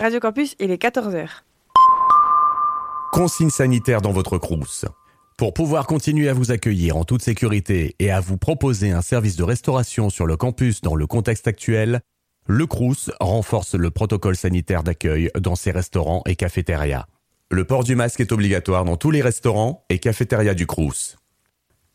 Radio 0.00 0.18
Campus, 0.18 0.56
il 0.58 0.72
est 0.72 0.82
14h. 0.82 1.28
Consigne 3.12 3.50
sanitaire 3.50 4.02
dans 4.02 4.10
votre 4.10 4.38
crous. 4.38 4.84
Pour 5.38 5.54
pouvoir 5.54 5.86
continuer 5.86 6.28
à 6.28 6.32
vous 6.32 6.50
accueillir 6.50 6.96
en 6.96 7.04
toute 7.04 7.22
sécurité 7.22 7.94
et 8.00 8.10
à 8.10 8.20
vous 8.20 8.36
proposer 8.36 8.90
un 8.90 9.02
service 9.02 9.36
de 9.36 9.44
restauration 9.44 10.10
sur 10.10 10.26
le 10.26 10.36
campus 10.36 10.80
dans 10.80 10.96
le 10.96 11.06
contexte 11.06 11.46
actuel, 11.46 12.00
le 12.46 12.66
Crous 12.66 13.10
renforce 13.20 13.76
le 13.76 13.90
protocole 13.90 14.36
sanitaire 14.36 14.82
d'accueil 14.82 15.30
dans 15.38 15.54
ses 15.54 15.70
restaurants 15.70 16.22
et 16.26 16.34
cafétérias. 16.34 17.06
Le 17.50 17.64
port 17.64 17.84
du 17.84 17.94
masque 17.94 18.20
est 18.20 18.32
obligatoire 18.32 18.84
dans 18.84 18.96
tous 18.96 19.12
les 19.12 19.22
restaurants 19.22 19.84
et 19.90 20.00
cafétérias 20.00 20.54
du 20.54 20.66
Crous. 20.66 21.16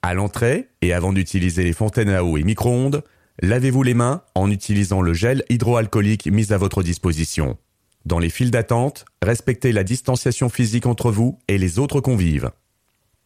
À 0.02 0.13
l'entrée 0.13 0.70
et 0.81 0.93
avant 0.93 1.11
d'utiliser 1.11 1.63
les 1.63 1.73
fontaines 1.73 2.09
à 2.09 2.23
eau 2.23 2.38
et 2.38 2.43
micro-ondes, 2.43 3.04
lavez-vous 3.41 3.84
les 3.84 3.93
mains 3.93 4.23
en 4.36 4.50
utilisant 4.50 5.02
le 5.02 5.13
gel 5.13 5.43
hydroalcoolique 5.50 6.27
mis 6.27 6.54
à 6.54 6.57
votre 6.57 6.81
disposition. 6.81 7.57
Dans 8.05 8.20
les 8.20 8.29
files 8.29 8.52
d'attente, 8.52 9.05
respectez 9.21 9.71
la 9.71 9.84
distanciation 9.84 10.49
physique 10.49 10.85
entre 10.85 11.12
vous 11.12 11.38
et 11.48 11.57
les 11.57 11.80
autres 11.80 12.02
convives. 12.02 12.52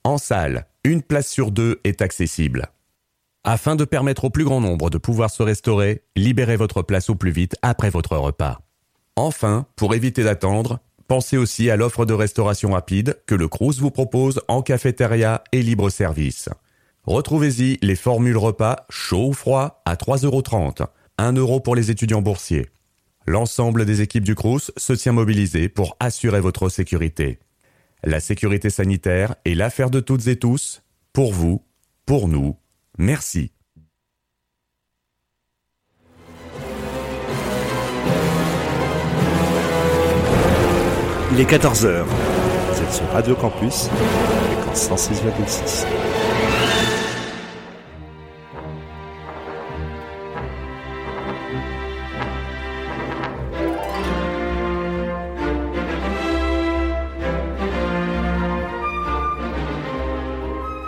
En 0.04 0.18
salle, 0.18 0.68
une 0.84 1.02
place 1.02 1.28
sur 1.28 1.52
deux 1.52 1.80
est 1.84 2.02
accessible. 2.02 2.70
Afin 3.46 3.76
de 3.76 3.86
permettre 3.86 4.26
au 4.26 4.30
plus 4.30 4.46
grand 4.46 4.62
nombre 4.62 4.90
de 4.90 4.98
pouvoir 4.98 5.30
se 5.30 5.44
restaurer, 5.44 6.04
libérez 6.16 6.56
votre 6.56 6.82
place 6.82 7.10
au 7.10 7.16
plus 7.16 7.32
vite 7.32 7.56
après 7.62 7.90
votre 7.90 8.18
repas. 8.18 8.62
Enfin, 9.16 9.68
pour 9.76 9.94
éviter 9.94 10.24
d'attendre, 10.24 10.80
pensez 11.08 11.38
aussi 11.38 11.70
à 11.70 11.76
l'offre 11.76 12.06
de 12.06 12.14
restauration 12.14 12.72
rapide 12.72 13.22
que 13.28 13.36
le 13.36 13.48
Crous 13.48 13.80
vous 13.80 13.92
propose 13.92 14.42
en 14.48 14.62
cafétéria 14.62 15.44
et 15.52 15.62
libre 15.62 15.90
service. 15.90 16.50
Retrouvez-y 17.06 17.78
les 17.82 17.96
formules 17.96 18.38
repas 18.38 18.86
chaud 18.90 19.28
ou 19.28 19.34
froid 19.34 19.82
à 19.86 19.96
3,30€, 19.96 20.88
1 21.18 21.34
euro 21.34 21.60
pour 21.60 21.76
les 21.76 21.92
étudiants 21.92 22.22
boursiers. 22.22 22.70
L'ensemble 23.26 23.86
des 23.86 24.02
équipes 24.02 24.26
du 24.26 24.36
Crous 24.36 24.72
se 24.76 24.94
tient 24.94 25.14
mobilisé 25.14 25.70
pour 25.70 25.96
assurer 26.00 26.42
votre 26.42 26.68
sécurité. 26.70 27.40
La 28.04 28.20
sécurité 28.20 28.70
sanitaire 28.70 29.36
est 29.46 29.56
l'affaire 29.56 29.90
de 29.90 30.02
toutes 30.02 30.28
et 30.28 30.36
tous, 30.36 30.84
pour 31.14 31.32
vous, 31.32 31.64
pour 32.06 32.28
nous. 32.28 32.58
Merci. 32.98 33.52
Il 41.32 41.40
est 41.40 41.50
14h. 41.50 42.04
Vous 42.04 42.82
êtes 42.82 42.94
sur 42.94 43.10
Radio 43.12 43.36
Campus, 43.36 43.90
fréquence 44.76 44.90
106,6. 44.90 45.86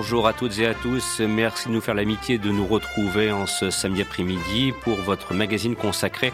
Bonjour 0.00 0.28
à 0.28 0.32
toutes 0.32 0.60
et 0.60 0.66
à 0.66 0.74
tous, 0.74 1.18
merci 1.18 1.66
de 1.66 1.72
nous 1.72 1.80
faire 1.80 1.96
l'amitié 1.96 2.38
de 2.38 2.52
nous 2.52 2.64
retrouver 2.68 3.32
en 3.32 3.46
ce 3.46 3.70
samedi 3.70 4.00
après-midi 4.00 4.72
pour 4.82 4.94
votre 4.94 5.34
magazine 5.34 5.74
consacré 5.74 6.32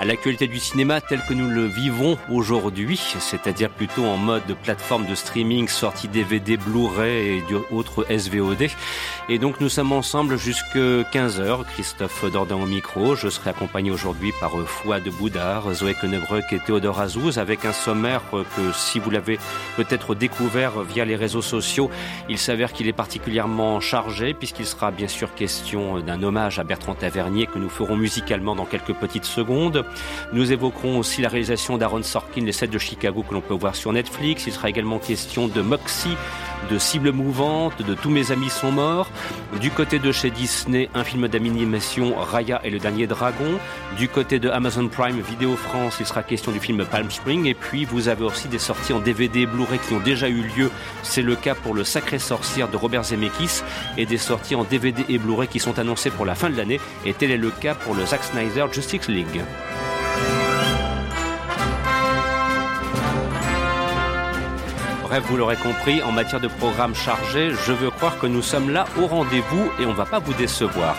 à 0.00 0.06
l'actualité 0.06 0.46
du 0.46 0.58
cinéma 0.58 1.02
tel 1.02 1.20
que 1.28 1.34
nous 1.34 1.50
le 1.50 1.66
vivons 1.66 2.16
aujourd'hui, 2.30 2.98
c'est-à-dire 3.18 3.68
plutôt 3.68 4.06
en 4.06 4.16
mode 4.16 4.56
plateforme 4.62 5.04
de 5.04 5.14
streaming, 5.14 5.68
sortie 5.68 6.08
DVD, 6.08 6.56
Blu-ray 6.56 7.36
et 7.36 7.44
d'autres 7.50 8.06
SVOD. 8.08 8.68
Et 9.28 9.38
donc 9.38 9.60
nous 9.60 9.68
sommes 9.68 9.92
ensemble 9.92 10.38
jusque 10.38 10.74
15h. 10.74 11.64
Christophe 11.74 12.24
Dordain 12.32 12.56
au 12.56 12.64
micro. 12.64 13.14
Je 13.14 13.28
serai 13.28 13.50
accompagné 13.50 13.90
aujourd'hui 13.90 14.32
par 14.40 14.52
Fouad 14.66 15.06
Boudard, 15.18 15.70
Zoé 15.74 15.94
Kenebreuk 16.00 16.50
et 16.50 16.60
Théodore 16.60 16.98
Azouz 16.98 17.36
avec 17.36 17.66
un 17.66 17.74
sommaire 17.74 18.22
que 18.30 18.72
si 18.72 19.00
vous 19.00 19.10
l'avez 19.10 19.38
peut-être 19.76 20.14
découvert 20.14 20.80
via 20.80 21.04
les 21.04 21.14
réseaux 21.14 21.42
sociaux, 21.42 21.90
il 22.30 22.38
s'avère 22.38 22.72
qu'il 22.72 22.88
est 22.88 22.94
particulièrement 22.94 23.80
chargé 23.80 24.32
puisqu'il 24.32 24.66
sera 24.66 24.92
bien 24.92 25.08
sûr 25.08 25.34
question 25.34 26.00
d'un 26.00 26.22
hommage 26.22 26.58
à 26.58 26.64
Bertrand 26.64 26.94
Tavernier 26.94 27.46
que 27.46 27.58
nous 27.58 27.68
ferons 27.68 27.96
musicalement 27.96 28.56
dans 28.56 28.64
quelques 28.64 28.94
petites 28.94 29.26
secondes. 29.26 29.84
Nous 30.32 30.52
évoquerons 30.52 30.98
aussi 30.98 31.22
la 31.22 31.28
réalisation 31.28 31.76
d'Aaron 31.76 32.02
Sorkin, 32.02 32.44
les 32.44 32.52
7 32.52 32.70
de 32.70 32.78
Chicago 32.78 33.24
que 33.28 33.34
l'on 33.34 33.40
peut 33.40 33.54
voir 33.54 33.74
sur 33.74 33.92
Netflix. 33.92 34.44
Il 34.46 34.52
sera 34.52 34.68
également 34.68 34.98
question 34.98 35.48
de 35.48 35.60
Moxie, 35.60 36.16
de 36.70 36.78
Cible 36.78 37.12
Mouvante, 37.12 37.82
de 37.82 37.94
Tous 37.94 38.10
mes 38.10 38.30
amis 38.32 38.50
sont 38.50 38.70
morts. 38.70 39.10
Du 39.60 39.70
côté 39.70 39.98
de 39.98 40.12
chez 40.12 40.30
Disney, 40.30 40.88
un 40.94 41.04
film 41.04 41.26
d'animation 41.26 42.14
Raya 42.16 42.60
et 42.64 42.70
le 42.70 42.78
dernier 42.78 43.06
dragon. 43.06 43.58
Du 43.96 44.08
côté 44.08 44.38
de 44.38 44.48
Amazon 44.48 44.88
Prime 44.88 45.20
Vidéo 45.20 45.56
France, 45.56 45.96
il 46.00 46.06
sera 46.06 46.22
question 46.22 46.52
du 46.52 46.60
film 46.60 46.84
Palm 46.84 47.10
Spring. 47.10 47.46
Et 47.46 47.54
puis 47.54 47.84
vous 47.84 48.08
avez 48.08 48.24
aussi 48.24 48.48
des 48.48 48.58
sorties 48.58 48.92
en 48.92 49.00
DVD 49.00 49.46
Blu-ray 49.46 49.78
qui 49.80 49.94
ont 49.94 50.00
déjà 50.00 50.28
eu 50.28 50.42
lieu. 50.56 50.70
C'est 51.02 51.22
le 51.22 51.34
cas 51.34 51.54
pour 51.54 51.74
le 51.74 51.82
Sacré 51.84 52.18
Sorcière 52.18 52.68
de 52.68 52.76
Robert 52.76 53.04
Zemeckis 53.04 53.62
et 53.96 54.06
des 54.06 54.18
sorties 54.18 54.54
en 54.54 54.64
DVD 54.64 55.04
et 55.08 55.18
Blu-ray 55.18 55.48
qui 55.48 55.58
sont 55.58 55.78
annoncées 55.78 56.10
pour 56.10 56.26
la 56.26 56.34
fin 56.34 56.50
de 56.50 56.56
l'année. 56.56 56.80
Et 57.04 57.14
tel 57.14 57.30
est 57.30 57.36
le 57.36 57.50
cas 57.50 57.74
pour 57.74 57.94
le 57.94 58.06
Zack 58.06 58.22
Snyder 58.22 58.66
Justice 58.72 59.08
League. 59.08 59.40
Bref, 65.10 65.24
vous 65.26 65.36
l'aurez 65.36 65.56
compris, 65.56 66.04
en 66.04 66.12
matière 66.12 66.40
de 66.40 66.46
programme 66.46 66.94
chargé, 66.94 67.50
je 67.66 67.72
veux 67.72 67.90
croire 67.90 68.16
que 68.20 68.28
nous 68.28 68.42
sommes 68.42 68.70
là 68.70 68.84
au 68.96 69.08
rendez-vous 69.08 69.72
et 69.80 69.84
on 69.84 69.90
ne 69.90 69.96
va 69.96 70.04
pas 70.06 70.20
vous 70.20 70.34
décevoir. 70.34 70.94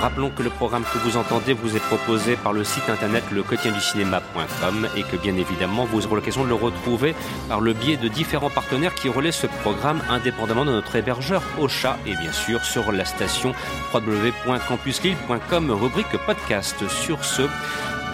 Rappelons 0.00 0.30
que 0.30 0.42
le 0.42 0.48
programme 0.48 0.84
que 0.84 0.96
vous 0.96 1.18
entendez 1.18 1.52
vous 1.52 1.76
est 1.76 1.80
proposé 1.80 2.36
par 2.36 2.54
le 2.54 2.64
site 2.64 2.88
internet 2.88 3.24
lequotienducinéma.com 3.30 4.88
et 4.96 5.02
que 5.02 5.16
bien 5.16 5.36
évidemment 5.36 5.84
vous 5.84 6.06
aurez 6.06 6.16
l'occasion 6.16 6.44
de 6.44 6.48
le 6.48 6.54
retrouver 6.54 7.14
par 7.46 7.60
le 7.60 7.74
biais 7.74 7.98
de 7.98 8.08
différents 8.08 8.48
partenaires 8.48 8.94
qui 8.94 9.10
relaient 9.10 9.32
ce 9.32 9.46
programme 9.46 10.00
indépendamment 10.08 10.64
de 10.64 10.72
notre 10.72 10.96
hébergeur 10.96 11.42
Ocha 11.60 11.98
et 12.06 12.16
bien 12.16 12.32
sûr 12.32 12.64
sur 12.64 12.90
la 12.90 13.04
station 13.04 13.54
www.campuslille.com 13.92 15.70
rubrique 15.72 16.16
podcast. 16.24 16.88
Sur 16.88 17.22
ce, 17.22 17.42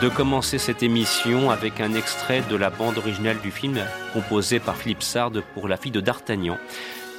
de 0.03 0.09
commencer 0.09 0.59
cette 0.59 0.83
émission 0.83 1.53
avec 1.53 1.81
un 1.81 1.95
extrait 1.95 2.43
de 2.51 2.57
la 2.57 2.71
bande 2.71 2.99
originale 2.99 3.39
du 3.41 3.53
film 3.53 3.79
composé 4.13 4.59
par 4.59 4.77
Philippe 4.77 5.03
Sard 5.03 5.31
pour 5.55 5.69
La 5.69 5.77
fille 5.77 5.93
de 5.93 6.01
D'Artagnan. 6.01 6.59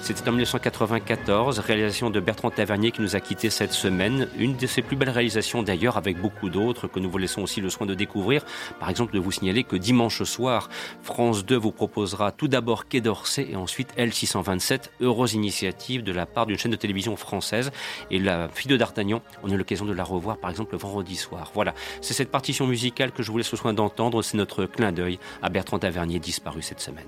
C'était 0.03 0.28
en 0.28 0.34
1994, 0.34 1.59
réalisation 1.59 2.09
de 2.09 2.19
Bertrand 2.19 2.52
Tavernier 2.52 2.91
qui 2.91 3.02
nous 3.02 3.16
a 3.16 3.22
quittés 3.22 3.50
cette 3.50 3.72
semaine. 3.72 4.28
Une 4.38 4.58
de 4.58 4.68
ses 4.68 4.81
plus 4.81 4.97
belles 4.97 5.09
réalisations 5.09 5.64
d'ailleurs, 5.64 5.96
avec 5.96 6.19
beaucoup 6.19 6.50
d'autres 6.50 6.90
que 6.90 7.00
nous 7.00 7.09
vous 7.09 7.18
laissons 7.18 7.41
aussi 7.41 7.62
le 7.62 7.69
soin 7.69 7.88
de 7.88 7.94
découvrir. 7.94 8.44
Par 8.81 8.90
exemple, 8.90 9.13
de 9.13 9.19
vous 9.19 9.31
signaler 9.31 9.63
que 9.63 9.78
dimanche 9.78 10.22
soir, 10.24 10.68
France 11.03 11.46
2 11.46 11.56
vous 11.56 11.72
proposera 11.72 12.34
tout 12.34 12.50
d'abord 12.50 12.90
Quai 12.90 13.00
d'Orsay 13.00 13.47
et 13.52 13.56
ensuite 13.56 13.96
L627, 13.97 14.90
heureuse 15.00 15.36
initiative 15.36 16.03
de 16.03 16.12
la 16.12 16.25
part 16.25 16.47
d'une 16.47 16.58
chaîne 16.58 16.72
de 16.72 16.75
télévision 16.75 17.16
française. 17.16 17.72
Et 18.12 18.19
la 18.19 18.50
fille 18.50 18.69
de 18.69 18.75
D'Artagnan, 18.75 19.22
on 19.42 19.52
a 19.52 19.56
l'occasion 19.56 19.86
de 19.86 19.94
la 19.94 20.03
revoir 20.03 20.36
par 20.36 20.50
exemple 20.50 20.74
le 20.74 20.80
vendredi 20.80 21.16
soir. 21.16 21.52
Voilà, 21.53 21.74
c'est 22.02 22.13
cette 22.13 22.30
partition 22.30 22.68
musicale 22.68 23.13
que 23.13 23.24
je 23.24 23.31
vous 23.31 23.38
laisse 23.38 23.53
le 23.53 23.58
soin 23.58 23.72
d'entendre. 23.72 24.22
C'est 24.22 24.36
notre 24.36 24.66
clin 24.66 24.92
d'œil 24.92 25.18
à 25.42 25.47
Bertrand 25.47 25.80
Tavernier 25.80 26.19
disparu 26.19 26.62
cette 26.62 26.81
semaine. 26.81 27.08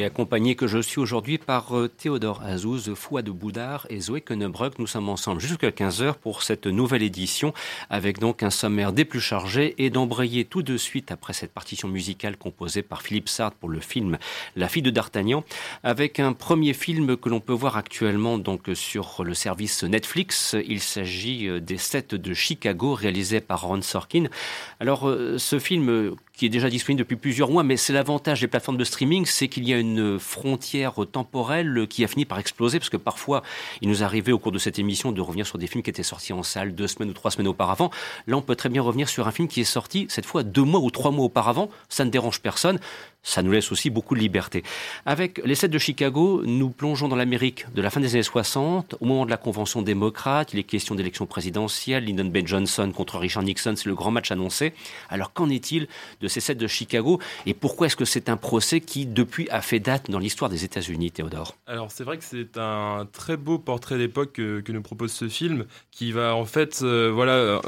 et 0.00 0.04
accompagné 0.04 0.54
que 0.54 0.66
je 0.66 0.78
suis 0.78 0.98
aujourd'hui 0.98 1.36
par 1.36 1.76
euh, 1.76 1.86
Théodore 1.86 2.42
Azouz, 2.42 2.94
Fouad 2.94 3.28
Boudard 3.28 3.86
et 3.90 4.00
Zoé 4.00 4.22
Kenebruck. 4.22 4.78
Nous 4.78 4.86
sommes 4.86 5.10
ensemble 5.10 5.40
jusqu'à 5.40 5.68
15h 5.70 6.14
pour 6.14 6.42
cette 6.42 6.66
nouvelle 6.66 7.02
édition 7.02 7.52
avec 7.90 8.18
donc 8.18 8.42
un 8.42 8.48
sommaire 8.48 8.94
des 8.94 9.04
plus 9.04 9.20
chargés 9.20 9.74
et 9.76 9.90
d'embrayer 9.90 10.46
tout 10.46 10.62
de 10.62 10.78
suite 10.78 11.12
après 11.12 11.34
cette 11.34 11.52
partition 11.52 11.88
musicale 11.88 12.38
composée 12.38 12.82
par 12.82 13.02
Philippe 13.02 13.28
Sartre 13.28 13.56
pour 13.58 13.68
le 13.68 13.80
film 13.80 14.16
La 14.56 14.68
fille 14.68 14.82
de 14.82 14.90
D'Artagnan 14.90 15.44
avec 15.82 16.18
un 16.18 16.32
premier 16.32 16.72
film 16.72 17.18
que 17.18 17.28
l'on 17.28 17.40
peut 17.40 17.52
voir 17.52 17.76
actuellement 17.76 18.38
donc 18.38 18.70
sur 18.72 19.22
le 19.22 19.34
service 19.34 19.84
Netflix. 19.84 20.56
Il 20.66 20.80
s'agit 20.80 21.46
euh, 21.46 21.60
des 21.60 21.76
Sept 21.76 22.14
de 22.14 22.32
Chicago 22.32 22.94
réalisé 22.94 23.40
par 23.40 23.62
Ron 23.62 23.82
Sorkin. 23.82 24.28
Alors 24.80 25.08
euh, 25.08 25.36
ce 25.36 25.58
film 25.58 26.14
qui 26.40 26.46
est 26.46 26.48
déjà 26.48 26.70
disponible 26.70 27.00
depuis 27.00 27.16
plusieurs 27.16 27.50
mois, 27.50 27.62
mais 27.64 27.76
c'est 27.76 27.92
l'avantage 27.92 28.40
des 28.40 28.46
plateformes 28.46 28.78
de 28.78 28.84
streaming, 28.84 29.26
c'est 29.26 29.48
qu'il 29.48 29.68
y 29.68 29.74
a 29.74 29.78
une 29.78 30.18
frontière 30.18 30.94
temporelle 31.12 31.86
qui 31.86 32.02
a 32.02 32.08
fini 32.08 32.24
par 32.24 32.38
exploser, 32.38 32.78
parce 32.78 32.88
que 32.88 32.96
parfois, 32.96 33.42
il 33.82 33.90
nous 33.90 34.02
arrivait 34.02 34.32
au 34.32 34.38
cours 34.38 34.50
de 34.50 34.58
cette 34.58 34.78
émission 34.78 35.12
de 35.12 35.20
revenir 35.20 35.46
sur 35.46 35.58
des 35.58 35.66
films 35.66 35.82
qui 35.82 35.90
étaient 35.90 36.02
sortis 36.02 36.32
en 36.32 36.42
salle 36.42 36.74
deux 36.74 36.86
semaines 36.86 37.10
ou 37.10 37.12
trois 37.12 37.30
semaines 37.30 37.48
auparavant. 37.48 37.90
Là, 38.26 38.38
on 38.38 38.40
peut 38.40 38.56
très 38.56 38.70
bien 38.70 38.80
revenir 38.80 39.10
sur 39.10 39.28
un 39.28 39.32
film 39.32 39.48
qui 39.48 39.60
est 39.60 39.64
sorti, 39.64 40.06
cette 40.08 40.24
fois, 40.24 40.42
deux 40.42 40.64
mois 40.64 40.80
ou 40.80 40.90
trois 40.90 41.10
mois 41.10 41.26
auparavant. 41.26 41.68
Ça 41.90 42.06
ne 42.06 42.10
dérange 42.10 42.40
personne 42.40 42.80
ça 43.22 43.42
nous 43.42 43.52
laisse 43.52 43.70
aussi 43.72 43.90
beaucoup 43.90 44.14
de 44.14 44.20
liberté. 44.20 44.62
Avec 45.06 45.40
les 45.44 45.54
7 45.54 45.70
de 45.70 45.78
Chicago, 45.78 46.42
nous 46.44 46.70
plongeons 46.70 47.08
dans 47.08 47.16
l'Amérique 47.16 47.66
de 47.74 47.82
la 47.82 47.90
fin 47.90 48.00
des 48.00 48.14
années 48.14 48.22
60, 48.22 48.96
au 49.00 49.04
moment 49.04 49.24
de 49.24 49.30
la 49.30 49.36
Convention 49.36 49.82
démocrate, 49.82 50.52
il 50.52 50.58
est 50.58 50.64
question 50.64 50.94
d'élection 50.94 51.26
présidentielle, 51.26 52.04
Lyndon 52.04 52.26
B. 52.26 52.46
Johnson 52.46 52.92
contre 52.94 53.18
Richard 53.18 53.42
Nixon, 53.42 53.74
c'est 53.76 53.88
le 53.88 53.94
grand 53.94 54.10
match 54.10 54.30
annoncé. 54.30 54.72
Alors 55.08 55.32
qu'en 55.32 55.48
est-il 55.50 55.88
de 56.20 56.28
ces 56.28 56.40
7 56.40 56.58
de 56.58 56.66
Chicago 56.66 57.20
et 57.46 57.54
pourquoi 57.54 57.86
est-ce 57.86 57.96
que 57.96 58.04
c'est 58.04 58.28
un 58.28 58.36
procès 58.36 58.80
qui, 58.80 59.06
depuis, 59.06 59.48
a 59.50 59.60
fait 59.60 59.80
date 59.80 60.10
dans 60.10 60.18
l'histoire 60.18 60.50
des 60.50 60.64
États-Unis, 60.64 61.10
Théodore? 61.10 61.56
Alors 61.66 61.90
c'est 61.90 62.04
vrai 62.04 62.18
que 62.18 62.24
c'est 62.24 62.56
un 62.56 63.06
très 63.12 63.36
beau 63.36 63.58
portrait 63.58 63.98
d'époque 63.98 64.32
que, 64.32 64.70
nous 64.70 64.82
propose 64.82 65.10
ce 65.10 65.28
film, 65.28 65.66
qui 65.90 66.12
va 66.12 66.36
en 66.36 66.44
fait, 66.44 66.80
euh, 66.82 67.10
voilà, 67.12 67.32
euh, 67.32 67.60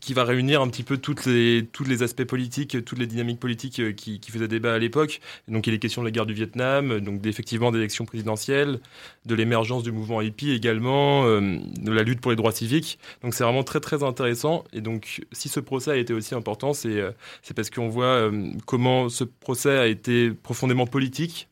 qui 0.00 0.14
va 0.14 0.22
réunir 0.22 0.62
un 0.62 0.68
petit 0.68 0.84
peu 0.84 0.98
toutes 0.98 1.26
les, 1.26 1.66
tous 1.72 1.82
les 1.82 2.04
aspects 2.04 2.24
politiques, 2.24 2.84
toutes 2.84 2.98
les 2.98 3.08
dynamiques 3.08 3.40
politiques 3.40 3.80
euh, 3.80 3.92
qui, 3.92 4.20
qui 4.20 4.30
faisaient 4.30 4.46
des 4.46 4.60
à 4.68 4.78
l'époque. 4.78 5.20
Donc 5.48 5.66
il 5.66 5.74
est 5.74 5.78
question 5.78 6.02
de 6.02 6.06
la 6.06 6.10
guerre 6.10 6.26
du 6.26 6.34
Vietnam, 6.34 7.00
donc 7.00 7.24
effectivement 7.26 7.72
d'élections 7.72 8.04
présidentielles, 8.04 8.80
de 9.26 9.34
l'émergence 9.34 9.82
du 9.82 9.92
mouvement 9.92 10.20
hippie 10.20 10.52
également, 10.52 11.24
euh, 11.26 11.58
de 11.80 11.92
la 11.92 12.02
lutte 12.02 12.20
pour 12.20 12.30
les 12.30 12.36
droits 12.36 12.52
civiques. 12.52 12.98
Donc 13.22 13.34
c'est 13.34 13.44
vraiment 13.44 13.64
très 13.64 13.80
très 13.80 14.02
intéressant. 14.02 14.64
Et 14.72 14.80
donc 14.80 15.22
si 15.32 15.48
ce 15.48 15.60
procès 15.60 15.90
a 15.90 15.96
été 15.96 16.12
aussi 16.12 16.34
important, 16.34 16.72
c'est 16.72 17.00
euh, 17.00 17.10
parce 17.54 17.70
qu'on 17.70 17.88
voit 17.88 18.04
euh, 18.04 18.50
comment 18.66 19.08
ce 19.08 19.24
procès 19.24 19.76
a 19.78 19.86
été 19.86 20.30
profondément 20.30 20.86
politique 20.86 21.48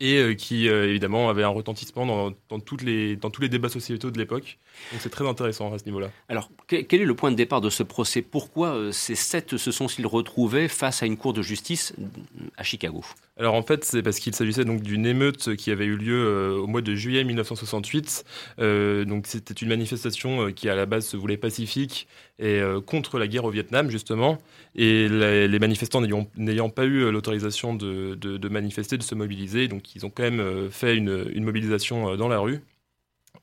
et 0.00 0.18
euh, 0.18 0.34
qui 0.34 0.68
euh, 0.68 0.88
évidemment 0.88 1.28
avait 1.30 1.42
un 1.42 1.48
retentissement 1.48 2.06
dans, 2.06 2.32
dans, 2.48 2.60
toutes 2.60 2.82
les, 2.82 3.16
dans 3.16 3.30
tous 3.30 3.40
les 3.40 3.48
débats 3.48 3.68
sociétaux 3.68 4.10
de 4.10 4.18
l'époque. 4.18 4.58
Donc 4.92 5.00
c'est 5.00 5.10
très 5.10 5.26
intéressant 5.26 5.72
à 5.72 5.78
ce 5.78 5.84
niveau-là. 5.86 6.10
Alors 6.28 6.50
quel 6.66 7.00
est 7.00 7.06
le 7.06 7.14
point 7.14 7.30
de 7.30 7.36
départ 7.36 7.60
de 7.60 7.70
ce 7.70 7.82
procès? 7.82 8.20
Pourquoi 8.22 8.68
euh, 8.68 8.92
ces 8.92 9.14
sept 9.14 9.56
se 9.56 9.70
sont-ils 9.70 10.06
retrouvés 10.06 10.68
face 10.68 11.02
à 11.02 11.06
une 11.06 11.16
cour 11.16 11.32
de 11.32 11.42
justice 11.42 11.94
à 12.56 12.62
Chicago? 12.62 13.04
Alors 13.38 13.54
en 13.54 13.62
fait, 13.62 13.84
c'est 13.84 14.02
parce 14.02 14.18
qu'il 14.18 14.34
s'agissait 14.34 14.64
donc 14.64 14.82
d'une 14.82 15.06
émeute 15.06 15.56
qui 15.56 15.70
avait 15.70 15.84
eu 15.84 15.96
lieu 15.96 16.58
au 16.58 16.66
mois 16.66 16.80
de 16.82 16.94
juillet 16.94 17.24
1968. 17.24 18.24
Euh, 18.58 19.04
donc 19.04 19.26
c'était 19.26 19.54
une 19.54 19.68
manifestation 19.68 20.52
qui 20.52 20.68
à 20.68 20.74
la 20.74 20.86
base 20.86 21.06
se 21.06 21.16
voulait 21.16 21.36
pacifique 21.36 22.06
et 22.38 22.60
contre 22.86 23.18
la 23.18 23.28
guerre 23.28 23.44
au 23.44 23.50
Vietnam 23.50 23.90
justement. 23.90 24.38
Et 24.74 25.08
les, 25.08 25.58
manifestants 25.58 26.00
n'ayant 26.00 26.68
pas 26.68 26.84
eu 26.84 27.10
l'autorisation 27.10 27.74
de, 27.74 28.48
manifester, 28.48 28.98
de 28.98 29.02
se 29.02 29.14
mobiliser, 29.14 29.68
donc 29.68 29.94
ils 29.94 30.04
ont 30.04 30.10
quand 30.10 30.22
même 30.22 30.40
euh, 30.40 30.70
fait 30.70 30.96
une, 30.96 31.30
une 31.34 31.44
mobilisation 31.44 32.10
euh, 32.10 32.16
dans 32.16 32.28
la 32.28 32.38
rue. 32.38 32.60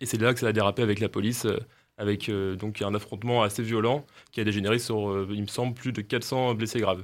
Et 0.01 0.05
c'est 0.05 0.19
là 0.19 0.33
que 0.33 0.39
ça 0.39 0.47
a 0.47 0.53
dérapé 0.53 0.81
avec 0.81 0.99
la 0.99 1.09
police 1.09 1.45
euh, 1.45 1.57
avec 1.97 2.27
euh, 2.29 2.55
donc 2.55 2.81
un 2.81 2.93
affrontement 2.95 3.43
assez 3.43 3.61
violent 3.61 4.05
qui 4.31 4.41
a 4.41 4.43
dégénéré 4.43 4.79
sur, 4.79 5.09
euh, 5.09 5.27
il 5.31 5.41
me 5.41 5.47
semble, 5.47 5.73
plus 5.73 5.91
de 5.91 6.01
400 6.01 6.55
blessés 6.55 6.79
graves. 6.79 7.03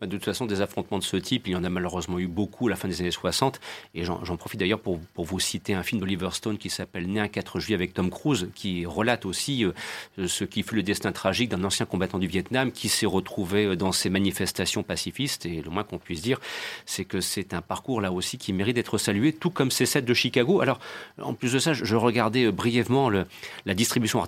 Bah, 0.00 0.06
de 0.06 0.16
toute 0.16 0.24
façon, 0.24 0.46
des 0.46 0.62
affrontements 0.62 0.98
de 0.98 1.04
ce 1.04 1.16
type, 1.18 1.46
il 1.46 1.52
y 1.52 1.56
en 1.56 1.64
a 1.64 1.68
malheureusement 1.68 2.18
eu 2.18 2.26
beaucoup 2.26 2.68
à 2.68 2.70
la 2.70 2.76
fin 2.76 2.88
des 2.88 3.00
années 3.00 3.10
60. 3.10 3.60
Et 3.94 4.04
j'en 4.04 4.36
profite 4.36 4.60
d'ailleurs 4.60 4.80
pour, 4.80 4.98
vous 5.16 5.40
citer 5.40 5.74
un 5.74 5.82
film 5.82 6.00
d'Oliver 6.00 6.30
Stone 6.32 6.56
qui 6.56 6.70
s'appelle 6.70 7.06
Né 7.06 7.20
un 7.20 7.28
4 7.28 7.60
juillet 7.60 7.74
avec 7.74 7.92
Tom 7.92 8.08
Cruise, 8.08 8.48
qui 8.54 8.86
relate 8.86 9.26
aussi 9.26 9.64
euh, 9.64 10.26
ce 10.26 10.44
qui 10.44 10.62
fut 10.62 10.74
le 10.74 10.82
destin 10.82 11.12
tragique 11.12 11.50
d'un 11.50 11.62
ancien 11.62 11.84
combattant 11.84 12.18
du 12.18 12.26
Vietnam 12.26 12.72
qui 12.72 12.88
s'est 12.88 13.06
retrouvé 13.06 13.76
dans 13.76 13.92
ces 13.92 14.08
manifestations 14.08 14.82
pacifistes. 14.82 15.44
Et 15.44 15.60
le 15.60 15.70
moins 15.70 15.84
qu'on 15.84 15.98
puisse 15.98 16.22
dire, 16.22 16.40
c'est 16.86 17.04
que 17.04 17.20
c'est 17.20 17.52
un 17.52 17.60
parcours 17.60 18.00
là 18.00 18.10
aussi 18.10 18.38
qui 18.38 18.54
mérite 18.54 18.76
d'être 18.76 18.96
salué, 18.96 19.34
tout 19.34 19.50
comme 19.50 19.70
ces 19.70 19.84
sept 19.84 20.06
de 20.06 20.14
Chicago. 20.14 20.62
Alors, 20.62 20.80
en 21.20 21.34
plus 21.34 21.52
de 21.52 21.58
ça, 21.58 21.74
je 21.74 21.94
regardais 21.94 22.50
brièvement 22.50 23.10
la 23.10 23.74
distribution 23.74 24.22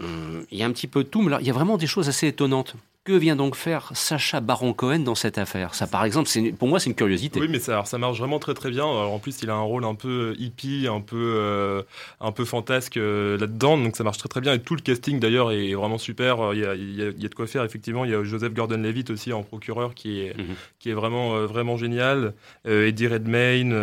hum, 0.00 0.46
il 0.50 0.58
y 0.58 0.62
a 0.62 0.66
un 0.66 0.72
petit 0.72 0.88
peu 0.88 1.04
de 1.04 1.08
tout, 1.08 1.22
mais 1.22 1.36
il 1.40 1.46
y 1.46 1.50
a 1.50 1.52
vraiment 1.52 1.76
des 1.76 1.86
choses 1.86 2.08
assez 2.08 2.28
étonnantes. 2.28 2.76
Que 3.04 3.14
vient 3.14 3.34
donc 3.34 3.56
faire 3.56 3.90
Sacha 3.96 4.40
Baron 4.40 4.74
Cohen 4.74 5.00
dans 5.00 5.16
cette 5.16 5.36
affaire? 5.36 5.74
Ça, 5.74 5.88
par 5.88 6.04
exemple, 6.04 6.30
pour 6.56 6.68
moi, 6.68 6.78
c'est 6.78 6.88
une 6.88 6.94
curiosité. 6.94 7.40
Oui, 7.40 7.48
mais 7.50 7.58
ça, 7.58 7.84
ça 7.84 7.98
marche 7.98 8.16
vraiment 8.20 8.38
très 8.38 8.54
très 8.54 8.70
bien. 8.70 8.84
en 8.84 9.18
plus, 9.18 9.42
il 9.42 9.50
a 9.50 9.54
un 9.54 9.60
rôle 9.60 9.84
un 9.84 9.96
peu 9.96 10.36
hippie, 10.38 10.86
un 10.88 11.00
peu, 11.00 11.16
euh, 11.16 11.82
un 12.20 12.30
peu 12.30 12.44
fantasque 12.44 12.96
euh, 12.96 13.36
là-dedans, 13.38 13.76
donc 13.76 13.96
ça 13.96 14.04
marche 14.04 14.18
très 14.18 14.28
très 14.28 14.40
bien. 14.40 14.52
Et 14.54 14.60
tout 14.60 14.76
le 14.76 14.82
casting 14.82 15.18
d'ailleurs 15.18 15.50
est 15.50 15.74
vraiment 15.74 15.98
super. 15.98 16.52
Il 16.52 16.60
y, 16.60 16.64
a, 16.64 16.76
il, 16.76 16.94
y 16.94 17.02
a, 17.02 17.10
de 17.10 17.34
quoi 17.34 17.48
faire, 17.48 17.64
effectivement. 17.64 18.04
Il 18.04 18.12
y 18.12 18.14
a 18.14 18.22
Joseph 18.22 18.54
Gordon-Levitt 18.54 19.10
aussi 19.10 19.32
en 19.32 19.42
procureur 19.42 19.96
qui 19.96 20.20
est, 20.20 20.38
mhm. 20.38 20.54
qui 20.78 20.90
est 20.90 20.94
vraiment, 20.94 21.34
euh, 21.34 21.46
vraiment 21.46 21.76
génial. 21.76 22.34
Eddie 22.64 23.08
Redmayne, 23.08 23.74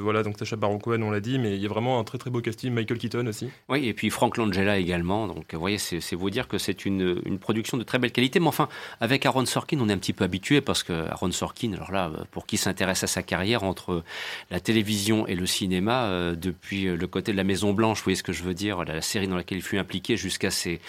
voilà, 0.00 0.24
donc 0.24 0.40
Sacha 0.40 0.56
Baron 0.56 0.80
Cohen, 0.80 1.02
on 1.02 1.12
l'a 1.12 1.20
dit, 1.20 1.38
mais 1.38 1.54
il 1.54 1.62
y 1.62 1.66
a 1.66 1.68
vraiment 1.68 2.00
un 2.00 2.04
très 2.04 2.18
très 2.18 2.30
beau 2.30 2.40
casting. 2.40 2.72
Michael 2.72 2.98
Keaton 2.98 3.26
aussi. 3.28 3.48
Oui, 3.68 3.86
et 3.86 3.94
puis 3.94 4.10
Frank 4.10 4.36
Langella 4.36 4.76
également. 4.76 5.28
Donc, 5.28 5.54
vous 5.54 5.60
voyez, 5.60 5.78
c'est 5.78 6.16
vous 6.16 6.30
dire 6.30 6.48
que 6.48 6.58
c'est 6.58 6.84
une, 6.84 7.22
une 7.24 7.38
production 7.38 7.76
de 7.76 7.84
très 7.84 8.00
belle 8.00 8.07
qualité. 8.10 8.40
Mais 8.40 8.48
enfin, 8.48 8.68
avec 9.00 9.26
Aaron 9.26 9.46
Sorkin, 9.46 9.78
on 9.80 9.88
est 9.88 9.92
un 9.92 9.98
petit 9.98 10.12
peu 10.12 10.24
habitué 10.24 10.60
parce 10.60 10.82
que 10.82 11.08
Aaron 11.10 11.32
Sorkin, 11.32 11.72
alors 11.72 11.92
là, 11.92 12.10
pour 12.30 12.46
qui 12.46 12.56
s'intéresse 12.56 13.04
à 13.04 13.06
sa 13.06 13.22
carrière 13.22 13.62
entre 13.62 14.02
la 14.50 14.60
télévision 14.60 15.26
et 15.26 15.34
le 15.34 15.46
cinéma, 15.46 16.04
euh, 16.04 16.34
depuis 16.34 16.84
le 16.84 17.06
côté 17.06 17.32
de 17.32 17.36
la 17.36 17.44
Maison 17.44 17.72
Blanche, 17.72 17.98
vous 17.98 18.04
voyez 18.04 18.16
ce 18.16 18.22
que 18.22 18.32
je 18.32 18.42
veux 18.42 18.54
dire, 18.54 18.84
la, 18.84 19.00
série 19.00 19.28
dans 19.28 19.36
laquelle 19.36 19.58
il 19.58 19.64
fut 19.64 19.78
impliqué 19.78 20.16
jusqu'à 20.16 20.50
ses, 20.50 20.80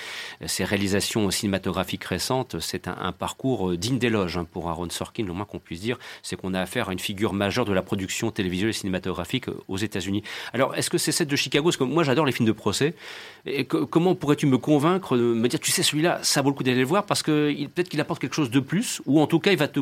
réalisations 0.60 1.30
cinématographiques 1.32 2.04
récentes, 2.04 2.60
c'est 2.60 2.88
un, 2.88 3.12
parcours 3.12 3.72
euh, 3.72 3.78
digne 3.78 3.98
d'éloge 3.98 4.38
hein, 4.38 4.46
pour 4.50 4.70
Aaron 4.70 4.90
Sorkin. 4.90 5.26
Le 5.26 5.34
moins 5.34 5.46
qu'on 5.46 5.60
puisse 5.60 5.82
dire, 5.82 5.98
c'est 6.22 6.36
qu'on 6.36 6.54
a 6.54 6.62
affaire 6.62 6.90
à 6.90 6.94
une 6.94 7.00
figure 7.00 7.34
majeure 7.34 7.66
de 7.66 7.74
la 7.74 7.82
production 7.82 8.32
télévisuelle 8.32 8.70
et 8.70 8.74
cinématographique 8.74 9.50
euh, 9.50 9.64
aux 9.68 9.78
États-Unis. 9.78 10.24
Alors, 10.54 10.76
est-ce 10.76 10.90
que 10.90 10.98
c'est 10.98 11.12
celle 11.12 11.28
de 11.28 11.36
Chicago? 11.36 11.66
Parce 11.66 11.78
que 11.78 11.84
moi, 11.84 12.04
j'adore 12.04 12.26
les 12.26 12.32
films 12.32 12.48
de 12.48 12.54
procès. 12.54 12.94
Et 13.46 13.66
comment 13.66 14.16
pourrais-tu 14.16 14.46
me 14.46 14.58
convaincre, 14.58 15.18
de 15.18 15.22
me 15.22 15.48
dire, 15.48 15.60
tu 15.60 15.72
sais, 15.72 15.84
celui-là, 15.84 16.20
ça 16.24 16.42
vaut 16.42 16.50
le 16.50 16.56
coup 16.56 16.64
d'aller 16.64 16.80
le 16.80 16.86
voir? 16.86 17.06
Parce 17.10 17.24
que 17.24 17.52
peut-être 17.70 17.90
qu'il 17.90 18.00
apporte 18.02 18.22
quelque 18.22 18.36
chose 18.36 18.52
de 18.52 18.60
plus, 18.60 19.02
ou 19.08 19.20
en 19.20 19.26
tout 19.26 19.40
cas, 19.40 19.52
il 19.52 19.58
va 19.58 19.68
te 19.68 19.80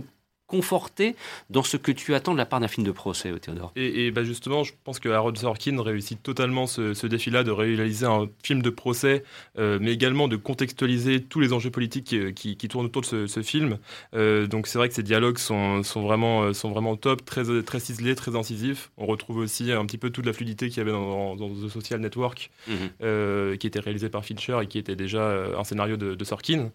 conforté 0.48 1.16
dans 1.50 1.64
ce 1.64 1.78
que 1.78 1.92
tu 1.92 2.16
attends 2.16 2.32
de 2.32 2.38
la 2.38 2.46
part 2.46 2.60
d'un 2.60 2.70
film 2.70 2.88
de 2.88 2.92
procès, 2.92 3.32
Théodore. 3.40 3.74
Et, 3.76 4.08
et 4.08 4.12
bah 4.12 4.24
justement, 4.24 4.64
je 4.64 4.74
pense 4.84 5.00
que 5.00 5.10
Harold 5.10 5.38
Sorkin 5.38 5.82
réussit 5.82 6.22
totalement 6.24 6.68
ce, 6.68 7.06
défi-là 7.06 7.44
de 7.44 7.52
réaliser 7.52 8.06
un 8.06 8.28
film 8.44 8.62
de 8.62 8.70
procès, 8.70 9.24
euh, 9.58 9.78
mais 9.82 9.92
également 9.92 10.28
de 10.28 10.38
contextualiser 10.38 11.22
tous 11.22 11.40
les 11.40 11.54
enjeux 11.54 11.70
politiques 11.70 12.34
qui, 12.34 12.56
qui, 12.56 12.68
tournent 12.68 12.86
autour 12.86 13.02
de 13.02 13.28
ce, 13.28 13.42
film. 13.42 13.78
Euh, 14.16 14.48
donc 14.48 14.68
c'est 14.68 14.78
vrai 14.78 14.88
que 14.88 14.96
ces 14.96 15.04
dialogues 15.04 15.38
sont, 15.38 15.84
sont, 15.84 16.02
vraiment, 16.02 16.54
sont 16.54 16.72
vraiment 16.72 16.96
top, 16.96 17.26
très, 17.26 17.44
très 17.64 17.80
ciselés, 17.80 18.16
très 18.16 18.36
incisifs. 18.36 18.92
On 18.98 19.06
retrouve 19.06 19.38
aussi 19.38 19.72
un 19.72 19.86
petit 19.86 19.98
peu 19.98 20.10
toute 20.10 20.26
la 20.26 20.34
fluidité 20.34 20.70
qu'il 20.70 20.78
y 20.78 20.82
avait 20.82 20.92
dans, 20.92 21.36
The 21.36 21.70
Social 21.70 22.00
Network, 22.00 22.50
mhm. 22.68 22.76
euh, 23.04 23.56
qui 23.58 23.68
était 23.68 23.80
réalisé 23.80 24.10
par 24.10 24.24
Fincher 24.24 24.60
et 24.64 24.68
qui 24.68 24.78
était 24.78 24.96
déjà 24.96 25.58
un 25.58 25.64
scénario 25.66 25.98
de, 25.98 26.16
de 26.16 26.24
Sorkin. 26.24 26.72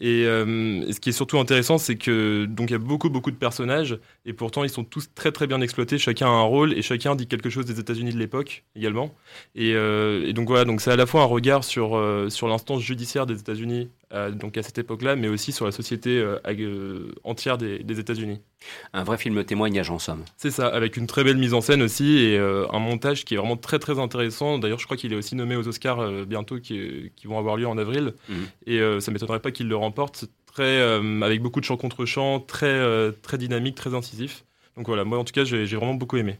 Et, 0.00 0.22
et, 0.22 0.92
ce 0.92 1.00
qui 1.00 1.08
est 1.08 1.12
surtout 1.12 1.38
intéressant, 1.38 1.78
c'est 1.78 1.96
que 1.96 2.44
donc 2.44 2.70
il 2.70 2.74
y 2.74 2.76
a 2.76 2.78
beaucoup 2.78 3.10
beaucoup 3.14 3.30
de 3.30 3.36
personnages 3.36 3.96
et 4.26 4.32
pourtant 4.32 4.64
ils 4.64 4.68
sont 4.68 4.84
tous 4.84 5.08
très 5.14 5.32
très 5.32 5.46
bien 5.46 5.60
exploités. 5.60 5.98
Chacun 5.98 6.26
a 6.26 6.30
un 6.30 6.42
rôle 6.42 6.74
et 6.74 6.82
chacun 6.82 7.14
dit 7.14 7.26
quelque 7.26 7.48
chose 7.48 7.64
des 7.64 7.78
États-Unis 7.78 8.12
de 8.12 8.18
l'époque 8.18 8.64
également. 8.74 9.14
Et, 9.54 9.72
euh, 9.74 10.32
donc 10.32 10.48
voilà, 10.48 10.64
donc 10.64 10.80
c'est 10.80 10.90
à 10.90 10.96
la 10.96 11.06
fois 11.06 11.22
un 11.22 11.26
regard 11.26 11.62
sur, 11.62 11.96
euh, 11.96 12.28
sur 12.28 12.48
l'instance 12.48 12.82
judiciaire 12.82 13.24
des 13.24 13.38
États-Unis 13.38 13.88
euh, 14.12 14.32
donc 14.32 14.58
à 14.58 14.62
cette 14.64 14.78
époque-là, 14.78 15.14
mais 15.14 15.28
aussi 15.28 15.52
sur 15.52 15.64
la 15.64 15.72
société 15.72 16.22
entière 17.22 17.56
des, 17.56 18.00
États-Unis. 18.00 18.40
Un 18.92 19.04
vrai 19.04 19.16
film 19.16 19.44
témoignage 19.44 19.90
en 19.90 19.98
somme. 20.00 20.24
C'est 20.36 20.50
ça, 20.50 20.66
avec 20.66 20.96
une 20.96 21.06
très 21.06 21.22
belle 21.22 21.36
mise 21.36 21.54
en 21.54 21.60
scène 21.60 21.82
aussi 21.82 22.18
et 22.18 22.38
un 22.38 22.78
montage 22.80 23.24
qui 23.24 23.34
est 23.34 23.36
vraiment 23.36 23.56
très 23.56 23.78
très 23.78 23.98
intéressant. 24.00 24.58
D'ailleurs, 24.58 24.80
je 24.80 24.86
crois 24.86 24.96
qu'il 24.96 25.12
est 25.12 25.16
aussi 25.16 25.36
nommé 25.36 25.54
aux 25.54 25.68
Oscars 25.68 26.26
bientôt, 26.26 26.58
qui, 26.58 27.12
qui, 27.14 27.26
vont 27.28 27.38
avoir 27.38 27.56
lieu 27.56 27.68
en 27.68 27.78
avril. 27.78 28.14
Mhm. 28.28 28.46
Et 28.66 29.00
ça 29.00 29.10
m'étonnerait 29.12 29.40
pas 29.40 29.52
qu'il 29.52 29.68
le 29.68 29.76
remporte. 29.76 30.26
Frais, 30.54 30.80
avec 31.22 31.42
beaucoup 31.42 31.60
de 31.60 31.64
chants 31.64 31.76
contre 31.76 32.04
chants, 32.06 32.40
très, 32.40 33.12
très 33.22 33.38
dynamique, 33.38 33.74
très 33.76 33.94
incisif. 33.94 34.44
Donc 34.76 34.88
voilà, 34.88 35.04
moi 35.04 35.18
en 35.18 35.24
tout 35.24 35.32
cas, 35.32 35.44
j'ai 35.44 35.64
vraiment 35.76 35.94
beaucoup 35.94 36.16
aimé. 36.16 36.36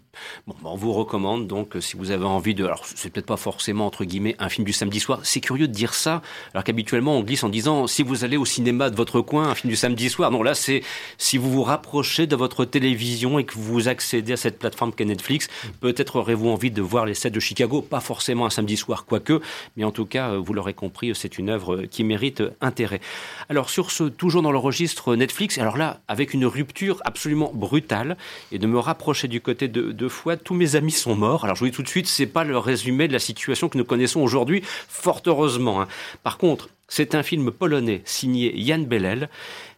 Bon, 0.48 0.56
on 0.64 0.74
vous 0.74 0.92
recommande 0.92 1.46
donc, 1.46 1.76
si 1.78 1.96
vous 1.96 2.10
avez 2.10 2.24
envie 2.24 2.52
de. 2.52 2.64
Alors, 2.64 2.84
c'est 2.84 3.10
peut-être 3.10 3.26
pas 3.26 3.36
forcément, 3.36 3.86
entre 3.86 4.04
guillemets, 4.04 4.34
un 4.40 4.48
film 4.48 4.64
du 4.64 4.72
samedi 4.72 4.98
soir. 4.98 5.20
C'est 5.22 5.40
curieux 5.40 5.68
de 5.68 5.72
dire 5.72 5.94
ça, 5.94 6.20
alors 6.52 6.64
qu'habituellement, 6.64 7.16
on 7.16 7.22
glisse 7.22 7.44
en 7.44 7.48
disant 7.48 7.86
si 7.86 8.02
vous 8.02 8.24
allez 8.24 8.36
au 8.36 8.44
cinéma 8.44 8.90
de 8.90 8.96
votre 8.96 9.20
coin, 9.20 9.50
un 9.50 9.54
film 9.54 9.70
du 9.70 9.76
samedi 9.76 10.10
soir. 10.10 10.32
Non, 10.32 10.42
là, 10.42 10.54
c'est 10.54 10.82
si 11.16 11.38
vous 11.38 11.48
vous 11.48 11.62
rapprochez 11.62 12.26
de 12.26 12.34
votre 12.34 12.64
télévision 12.64 13.38
et 13.38 13.44
que 13.44 13.54
vous 13.54 13.86
accédez 13.86 14.32
à 14.32 14.36
cette 14.36 14.58
plateforme 14.58 14.92
qu'est 14.92 15.04
Netflix, 15.04 15.48
peut-être 15.80 16.16
aurez-vous 16.16 16.48
envie 16.48 16.72
de 16.72 16.82
voir 16.82 17.06
les 17.06 17.14
sets 17.14 17.30
de 17.30 17.38
Chicago. 17.38 17.82
Pas 17.82 18.00
forcément 18.00 18.46
un 18.46 18.50
samedi 18.50 18.76
soir, 18.76 19.04
quoique, 19.04 19.40
mais 19.76 19.84
en 19.84 19.92
tout 19.92 20.06
cas, 20.06 20.34
vous 20.34 20.52
l'aurez 20.52 20.74
compris, 20.74 21.14
c'est 21.14 21.38
une 21.38 21.50
œuvre 21.50 21.82
qui 21.84 22.02
mérite 22.02 22.42
intérêt. 22.60 23.00
Alors, 23.48 23.70
sur 23.70 23.92
ce, 23.92 24.02
toujours 24.02 24.42
dans 24.42 24.50
le 24.50 24.58
registre 24.58 25.14
Netflix, 25.14 25.56
alors 25.58 25.76
là, 25.76 26.00
avec 26.08 26.34
une 26.34 26.46
rupture 26.46 27.00
absolument 27.04 27.52
brutale, 27.54 28.16
et 28.52 28.58
de 28.58 28.66
me 28.66 28.78
rapprocher 28.78 29.28
du 29.28 29.40
côté 29.40 29.68
de, 29.68 29.92
de 29.92 30.08
Fouad. 30.08 30.40
Tous 30.42 30.54
mes 30.54 30.76
amis 30.76 30.92
sont 30.92 31.14
morts. 31.14 31.44
Alors 31.44 31.56
je 31.56 31.60
vous 31.60 31.70
dis 31.70 31.76
tout 31.76 31.82
de 31.82 31.88
suite, 31.88 32.06
c'est 32.06 32.26
pas 32.26 32.44
le 32.44 32.58
résumé 32.58 33.08
de 33.08 33.12
la 33.12 33.18
situation 33.18 33.68
que 33.68 33.78
nous 33.78 33.84
connaissons 33.84 34.20
aujourd'hui, 34.20 34.62
fort 34.64 35.22
heureusement. 35.26 35.80
Hein. 35.80 35.88
Par 36.22 36.38
contre, 36.38 36.68
c'est 36.88 37.14
un 37.14 37.22
film 37.22 37.50
polonais 37.50 38.02
signé 38.04 38.54
Jan 38.56 38.80
Bellel. 38.80 39.28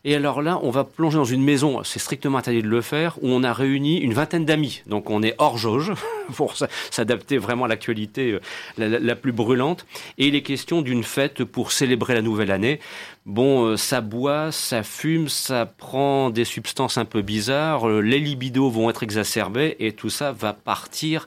Et 0.09 0.15
alors 0.15 0.41
là, 0.41 0.61
on 0.63 0.71
va 0.71 0.85
plonger 0.85 1.19
dans 1.19 1.25
une 1.25 1.43
maison, 1.43 1.83
c'est 1.83 1.99
strictement 1.99 2.39
interdit 2.39 2.63
de 2.63 2.69
le 2.69 2.81
faire, 2.81 3.19
où 3.23 3.29
on 3.29 3.43
a 3.43 3.53
réuni 3.53 3.97
une 3.99 4.15
vingtaine 4.15 4.45
d'amis. 4.45 4.83
Donc 4.87 5.11
on 5.11 5.21
est 5.21 5.35
hors 5.39 5.59
jauge 5.59 5.95
pour 6.37 6.55
s'adapter 6.93 7.39
vraiment 7.39 7.65
à 7.65 7.69
l'actualité 7.69 8.31
euh, 8.31 8.41
la, 8.79 9.01
la, 9.01 9.17
plus 9.17 9.33
brûlante. 9.33 9.85
Et 10.17 10.29
il 10.29 10.37
est 10.37 10.43
question 10.43 10.81
d'une 10.81 11.03
fête 11.03 11.43
pour 11.43 11.73
célébrer 11.73 12.15
la 12.15 12.23
nouvelle 12.23 12.53
année. 12.53 12.79
Bon, 13.25 13.65
euh, 13.65 13.77
ça 13.77 14.01
boit, 14.01 14.53
ça 14.53 14.85
fume, 14.85 15.29
ça 15.29 15.67
prend 15.67 16.31
des 16.31 16.45
substances 16.45 16.99
un 16.99 17.05
peu 17.05 17.23
bizarres, 17.23 17.89
euh, 17.89 18.01
les 18.01 18.21
libidos 18.21 18.71
vont 18.71 18.89
être 18.89 19.03
exacerbés 19.03 19.75
et 19.81 19.91
tout 19.91 20.11
ça 20.11 20.31
va 20.31 20.53
partir 20.53 21.27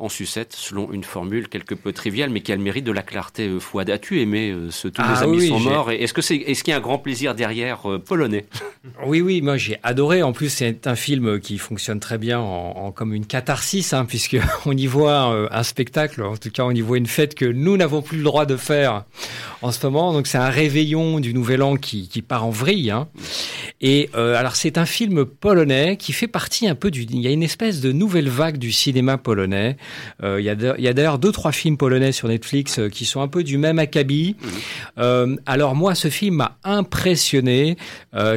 en 0.00 0.08
sucette, 0.08 0.54
selon 0.56 0.92
une 0.92 1.02
formule 1.02 1.48
quelque 1.48 1.74
peu 1.74 1.92
triviale, 1.92 2.30
mais 2.30 2.40
qui 2.40 2.52
a 2.52 2.56
le 2.56 2.62
mérite 2.62 2.84
de 2.84 2.92
la 2.92 3.02
clarté. 3.02 3.48
Euh, 3.48 3.58
Fouad, 3.58 3.90
as-tu 3.90 4.20
aimé 4.20 4.50
euh, 4.50 4.70
ce 4.70 4.86
Tous 4.86 5.02
ah, 5.04 5.22
amis 5.22 5.48
sont 5.48 5.58
morts 5.58 5.90
Est-ce 5.90 6.14
que 6.14 6.22
c'est, 6.22 6.36
est-ce 6.36 6.62
qu'il 6.62 6.70
y 6.70 6.74
a 6.74 6.76
un 6.76 6.80
grand 6.82 6.98
plaisir 6.98 7.34
derrière 7.34 7.90
euh, 7.90 7.98
polonais? 7.98 8.46
Oui, 9.04 9.20
oui, 9.20 9.42
moi 9.42 9.58
j'ai 9.58 9.78
adoré. 9.82 10.22
En 10.22 10.32
plus, 10.32 10.48
c'est 10.48 10.86
un 10.86 10.94
film 10.94 11.40
qui 11.40 11.58
fonctionne 11.58 12.00
très 12.00 12.16
bien 12.16 12.40
en, 12.40 12.90
comme 12.90 13.12
une 13.12 13.26
catharsis, 13.26 13.92
hein, 13.92 14.06
puisque 14.06 14.38
on 14.66 14.74
y 14.74 14.86
voit 14.86 15.48
un 15.50 15.62
spectacle, 15.62 16.22
en 16.22 16.36
tout 16.36 16.50
cas 16.50 16.62
on 16.62 16.70
y 16.70 16.80
voit 16.80 16.96
une 16.96 17.06
fête 17.06 17.34
que 17.34 17.44
nous 17.44 17.76
n'avons 17.76 18.00
plus 18.00 18.18
le 18.18 18.24
droit 18.24 18.46
de 18.46 18.56
faire 18.56 19.04
en 19.60 19.72
ce 19.72 19.86
moment. 19.86 20.14
Donc 20.14 20.26
c'est 20.26 20.38
un 20.38 20.48
réveillon 20.48 21.20
du 21.20 21.34
Nouvel 21.34 21.62
An 21.62 21.76
qui, 21.76 22.08
qui 22.08 22.22
part 22.22 22.46
en 22.46 22.50
vrille. 22.50 22.90
Hein. 22.90 23.08
Et 23.82 24.08
alors 24.14 24.56
c'est 24.56 24.78
un 24.78 24.86
film 24.86 25.26
polonais 25.26 25.96
qui 25.98 26.12
fait 26.12 26.28
partie 26.28 26.66
un 26.66 26.74
peu 26.74 26.90
du. 26.90 27.02
Il 27.02 27.20
y 27.20 27.26
a 27.26 27.30
une 27.30 27.42
espèce 27.42 27.80
de 27.80 27.92
nouvelle 27.92 28.30
vague 28.30 28.56
du 28.56 28.72
cinéma 28.72 29.18
polonais. 29.18 29.76
Euh, 30.22 30.40
il 30.40 30.44
y 30.44 30.88
a 30.88 30.92
d'ailleurs 30.92 31.18
deux 31.18 31.32
trois 31.32 31.52
films 31.52 31.76
polonais 31.76 32.12
sur 32.12 32.28
Netflix 32.28 32.78
euh, 32.78 32.88
qui 32.88 33.04
sont 33.04 33.20
un 33.20 33.28
peu 33.28 33.44
du 33.44 33.58
même 33.58 33.78
acabit. 33.78 34.36
Mhm. 34.40 34.50
Euh, 34.98 35.36
alors 35.46 35.74
moi, 35.74 35.94
ce 35.94 36.08
film 36.08 36.36
m'a 36.36 36.58
impressionné. 36.64 37.76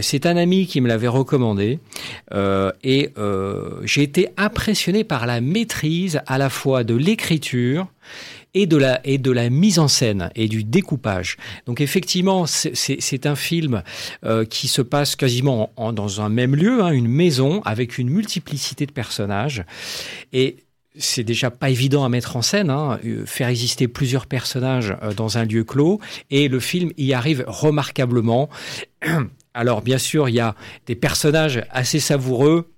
C'est 0.02 0.26
un 0.26 0.38
ami 0.38 0.68
qui 0.68 0.82
me 0.82 0.88
l'avait 0.88 1.08
recommandé 1.08 1.80
et 2.84 3.14
j'ai 3.84 4.04
été 4.04 4.30
impressionné 4.38 5.04
par 5.04 5.26
la 5.26 5.42
maîtrise 5.42 6.22
à 6.28 6.38
la 6.38 6.50
fois 6.50 6.84
de 6.84 6.96
l'écriture 6.96 7.88
et 8.54 8.66
de 8.66 8.78
la 8.78 9.00
et 9.06 9.18
de 9.18 9.32
la 9.32 9.50
mise 9.50 9.80
en 9.80 9.88
scène 9.88 10.30
et 10.36 10.48
du 10.48 10.64
découpage. 10.64 11.38
Donc 11.66 11.82
effectivement, 11.82 12.46
c'est 12.46 13.26
un 13.26 13.36
film 13.36 13.84
qui 14.50 14.68
se 14.68 14.82
passe 14.82 15.16
quasiment 15.16 15.72
dans 15.78 16.22
un 16.22 16.30
même 16.30 16.56
lieu, 16.56 16.84
hein, 16.84 16.92
une 16.92 17.08
maison 17.08 17.62
avec 17.66 17.98
une 17.98 18.10
multiplicité 18.10 18.86
de 18.86 18.92
personnages 18.92 19.64
et 20.34 20.58
c'est 21.02 21.24
déjà 21.24 21.52
pas 21.52 21.70
évident 21.70 22.06
à 22.06 22.10
mettre 22.10 22.36
en 22.36 22.42
scène, 22.42 22.70
hein, 22.70 23.00
euh, 23.06 23.26
faire 23.26 23.50
exister 23.50 23.88
plusieurs 23.88 24.26
personnages 24.26 24.96
euh, 25.04 25.14
dans 25.14 25.38
un 25.38 25.46
lieu 25.46 25.64
clos, 25.64 26.00
et 26.30 26.48
le 26.48 26.60
film 26.60 26.92
y 26.98 27.14
arrive 27.14 27.44
remarquablement. 27.48 28.50
Alors 29.54 29.82
bien 29.82 29.98
sûr, 29.98 30.30
il 30.30 30.36
y 30.36 30.40
a 30.40 30.56
des 30.86 30.96
personnages 30.96 31.64
assez 31.72 32.00
savoureux, 32.00 32.72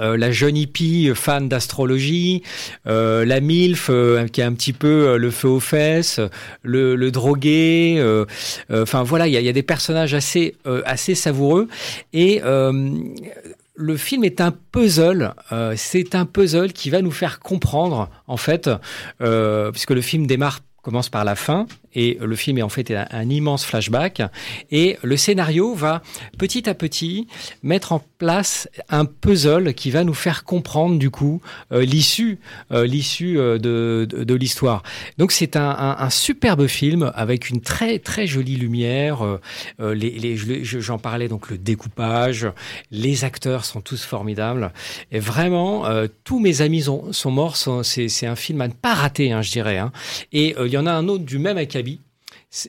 euh, 0.00 0.16
la 0.16 0.32
jeune 0.32 0.56
hippie 0.56 1.10
fan 1.14 1.50
d'astrologie, 1.50 2.42
la 2.86 3.40
MILF 3.40 3.90
qui 4.32 4.40
a 4.40 4.46
un 4.46 4.54
petit 4.54 4.72
peu 4.72 5.18
le 5.18 5.30
feu 5.30 5.48
aux 5.48 5.60
fesses, 5.60 6.18
le, 6.62 7.10
drogué, 7.10 8.02
enfin 8.70 9.02
voilà, 9.02 9.28
il 9.28 9.34
y, 9.34 9.42
y, 9.42 9.48
a 9.50 9.52
des 9.52 9.62
personnages 9.62 10.14
assez, 10.14 10.54
assez 10.86 11.14
savoureux. 11.14 11.68
Et 12.14 12.40
le 13.74 13.96
film 13.96 14.24
est 14.24 14.40
un 14.40 14.50
puzzle. 14.50 15.34
Euh, 15.50 15.74
c'est 15.76 16.14
un 16.14 16.26
puzzle 16.26 16.72
qui 16.72 16.90
va 16.90 17.02
nous 17.02 17.10
faire 17.10 17.40
comprendre, 17.40 18.10
en 18.26 18.36
fait, 18.36 18.70
euh, 19.20 19.70
puisque 19.70 19.90
le 19.90 20.00
film 20.00 20.26
démarre 20.26 20.60
commence 20.82 21.08
par 21.08 21.24
la 21.24 21.34
fin 21.34 21.66
et 21.94 22.18
le 22.20 22.36
film 22.36 22.58
est 22.58 22.62
en 22.62 22.68
fait 22.68 22.90
un, 22.90 23.28
immense 23.28 23.64
flashback 23.64 24.22
et 24.70 24.98
le 25.02 25.16
scénario 25.16 25.74
va 25.74 26.02
petit 26.38 26.68
à 26.68 26.74
petit 26.74 27.26
mettre 27.62 27.92
en 27.92 28.02
place 28.18 28.68
un 28.88 29.04
puzzle 29.04 29.74
qui 29.74 29.90
va 29.90 30.04
nous 30.04 30.14
faire 30.14 30.44
comprendre 30.44 30.98
du 30.98 31.10
coup 31.10 31.40
euh, 31.72 31.84
l'issue 31.84 32.38
euh, 32.72 32.86
l'issue 32.86 33.38
euh, 33.38 33.58
de, 33.58 34.06
de, 34.10 34.34
l'histoire. 34.34 34.82
Donc 35.18 35.32
c'est 35.32 35.56
un, 35.56 36.08
superbe 36.10 36.66
film 36.66 37.12
avec 37.14 37.50
une 37.50 37.60
très 37.60 37.98
très 37.98 38.26
jolie 38.26 38.56
lumière. 38.56 39.38
j'en 39.78 40.98
parlais 40.98 41.28
donc 41.28 41.50
le 41.50 41.58
découpage, 41.58 42.48
les 42.90 43.24
acteurs 43.24 43.64
sont 43.64 43.80
tous 43.80 44.04
formidables 44.04 44.72
et 45.10 45.18
vraiment 45.18 45.84
tous 46.24 46.40
mes 46.40 46.60
amis 46.60 46.82
sont, 46.82 47.30
morts. 47.30 47.56
C'est 47.56 48.26
un 48.26 48.36
film 48.36 48.60
à 48.60 48.68
ne 48.68 48.72
pas 48.72 48.94
rater, 48.94 49.32
hein, 49.32 49.42
je 49.42 49.50
dirais. 49.50 49.78
Hein. 49.78 49.92
Et 50.32 50.54
il 50.58 50.72
y 50.72 50.76
en 50.76 50.86
a 50.86 50.92
un 50.92 51.08
autre 51.08 51.24
du 51.24 51.38
même 51.38 51.58
acabit 51.58 51.81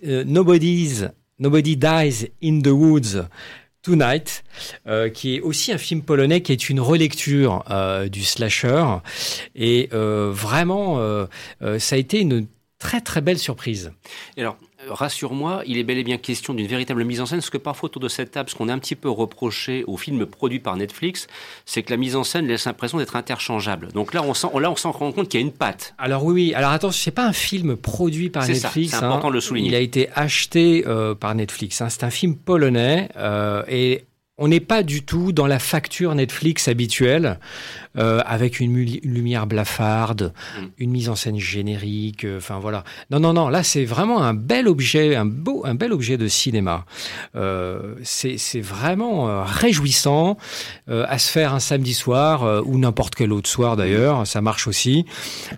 euh, 0.05 0.23
Nobody's, 0.23 1.09
Nobody 1.39 1.75
Dies 1.75 2.29
in 2.43 2.61
the 2.61 2.67
Woods 2.67 3.27
Tonight, 3.81 4.43
euh, 4.87 5.09
qui 5.09 5.35
est 5.35 5.41
aussi 5.41 5.71
un 5.71 5.77
film 5.77 6.03
polonais 6.03 6.41
qui 6.41 6.53
est 6.53 6.69
une 6.69 6.79
relecture 6.79 7.63
euh, 7.69 8.07
du 8.07 8.23
slasher. 8.23 8.85
Et 9.55 9.89
vraiment, 9.91 11.27
ça 11.79 11.95
a 11.95 11.97
été 11.97 12.21
une 12.21 12.47
très 12.79 13.01
très 13.01 13.21
belle 13.21 13.39
surprise. 13.39 13.91
alors, 14.37 14.57
rassure-moi, 14.89 15.63
il 15.65 15.77
est 15.77 15.83
bel 15.83 15.97
et 15.97 16.03
bien 16.03 16.17
question 16.17 16.53
d'une 16.53 16.67
véritable 16.67 17.03
mise 17.03 17.21
en 17.21 17.25
scène. 17.25 17.41
Ce 17.41 17.51
que 17.51 17.57
parfois 17.57 17.87
autour 17.87 18.01
de 18.01 18.07
cette 18.07 18.31
table, 18.31 18.49
ce 18.49 18.55
qu'on 18.55 18.69
a 18.69 18.73
un 18.73 18.79
petit 18.79 18.95
peu 18.95 19.09
reproché 19.09 19.83
aux 19.87 19.97
films 19.97 20.25
produits 20.25 20.59
par 20.59 20.75
Netflix, 20.75 21.27
c'est 21.65 21.83
que 21.83 21.91
la 21.91 21.97
mise 21.97 22.15
en 22.15 22.23
scène 22.23 22.47
laisse 22.47 22.65
l'impression 22.65 22.97
d'être 22.97 23.15
interchangeable. 23.15 23.89
Donc 23.93 24.13
là, 24.13 24.23
on 24.23 24.33
sent, 24.33 24.47
là, 24.59 24.71
on 24.71 24.75
s'en 24.75 24.91
rend 24.91 25.11
compte 25.11 25.29
qu'il 25.29 25.39
y 25.39 25.43
a 25.43 25.45
une 25.45 25.53
patte. 25.53 25.93
Alors 25.97 26.23
oui, 26.25 26.33
oui. 26.33 26.53
Alors 26.53 26.71
attention, 26.71 27.01
c'est 27.03 27.11
pas 27.11 27.25
un 27.25 27.33
film 27.33 27.75
produit 27.75 28.29
par 28.29 28.47
Netflix. 28.47 28.91
C'est 28.91 29.03
important 29.03 29.29
de 29.29 29.33
le 29.33 29.41
souligner. 29.41 29.69
Il 29.69 29.75
a 29.75 29.79
été 29.79 30.09
acheté 30.15 30.83
euh, 30.87 31.15
par 31.15 31.35
Netflix. 31.35 31.81
Hein. 31.81 31.89
C'est 31.89 32.03
un 32.03 32.09
film 32.09 32.35
polonais 32.35 33.09
euh, 33.17 33.63
et 33.67 34.05
on 34.39 34.47
n'est 34.47 34.59
pas 34.59 34.81
du 34.81 35.03
tout 35.03 35.31
dans 35.31 35.45
la 35.45 35.59
facture 35.59 36.15
Netflix 36.15 36.67
habituelle, 36.67 37.39
euh, 37.97 38.19
avec 38.25 38.59
une, 38.59 38.73
lumière 38.73 39.45
blafarde, 39.45 40.33
mm. 40.59 40.65
une 40.79 40.89
mise 40.89 41.09
en 41.09 41.15
scène 41.15 41.37
générique. 41.37 42.25
Euh, 42.25 42.37
enfin 42.37 42.57
voilà. 42.57 42.83
Non, 43.11 43.19
non, 43.19 43.33
non. 43.33 43.49
Là, 43.49 43.61
c'est 43.61 43.85
vraiment 43.85 44.23
un 44.23 44.33
bel 44.33 44.67
objet, 44.67 45.15
un 45.15 45.25
beau, 45.25 45.61
un 45.65 45.75
bel 45.75 45.93
objet 45.93 46.17
de 46.17 46.27
cinéma. 46.27 46.85
Euh, 47.35 47.93
c'est 48.03 48.61
vraiment 48.61 49.43
réjouissant 49.43 50.37
à 50.87 51.19
se 51.19 51.31
faire 51.31 51.53
un 51.53 51.59
samedi 51.59 51.93
soir 51.93 52.63
ou 52.65 52.79
n'importe 52.79 53.13
quel 53.15 53.31
autre 53.31 53.49
soir 53.49 53.75
d'ailleurs. 53.75 54.25
Ça 54.25 54.41
marche 54.41 54.67
aussi. 54.67 55.05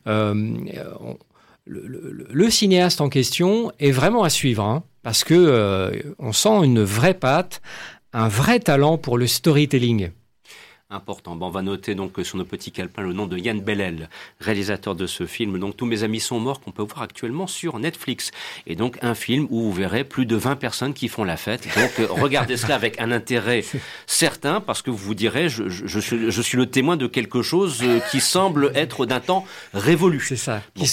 le, 0.06 0.50
cinéaste 2.50 3.02
en 3.02 3.10
question 3.10 3.72
est 3.80 3.92
vraiment 3.92 4.24
à 4.24 4.30
suivre, 4.30 4.64
hein, 4.64 4.84
parce 5.04 5.24
que 5.24 6.14
on 6.20 6.34
sent 6.34 6.64
une 6.64 6.84
vraie 6.84 7.14
patte 7.14 7.62
un 8.18 8.30
vrai 8.30 8.62
talent 8.62 8.98
pour 8.98 9.18
le 9.18 9.28
storytelling 9.28 10.12
important. 10.96 11.36
Bon, 11.36 11.48
on 11.48 11.50
va 11.50 11.62
noter 11.62 11.94
donc 11.94 12.14
sur 12.24 12.38
nos 12.38 12.46
petits 12.46 12.72
calepins 12.72 13.04
le 13.04 13.14
nom 13.14 13.28
de 13.28 13.38
Yann 13.38 13.60
Bellel, 13.60 14.10
réalisateur 14.40 14.96
de 14.96 15.06
ce 15.06 15.26
film. 15.26 15.60
Donc 15.60 15.78
tous 15.78 15.86
mes 15.86 16.04
amis 16.04 16.20
sont 16.20 16.40
morts 16.40 16.62
qu'on 16.62 16.72
peut 16.72 16.84
voir 16.84 17.02
actuellement 17.02 17.48
sur 17.48 17.78
Netflix. 17.80 18.32
Et 18.66 18.76
donc 18.76 18.98
un 19.02 19.14
film 19.14 19.48
où 19.50 19.62
vous 19.62 19.74
verrez 19.74 20.04
plus 20.04 20.26
de 20.26 20.36
20 20.36 20.56
personnes 20.56 20.94
qui 20.94 21.08
font 21.08 21.24
la 21.24 21.38
fête. 21.38 21.68
Donc 21.76 21.92
euh, 22.00 22.08
regardez 22.10 22.58
cela 22.58 22.76
avec 22.76 23.00
un 23.00 23.12
intérêt 23.12 23.64
certain 24.08 24.62
parce 24.62 24.82
que 24.82 24.90
vous 24.90 24.98
vous 24.98 25.16
direz 25.16 25.50
je, 25.50 25.70
je, 25.70 26.00
suis, 26.00 26.32
je 26.32 26.42
suis 26.42 26.58
le 26.58 26.66
témoin 26.66 26.98
de 26.98 27.08
quelque 27.08 27.42
chose 27.42 27.82
euh, 27.84 28.00
qui 28.12 28.20
semble 28.20 28.72
être 28.76 29.06
d'un 29.06 29.20
temps 29.20 29.46
révolu. 29.74 30.22
C'est 30.22 30.36
ça. 30.36 30.62
Qui, 30.76 30.88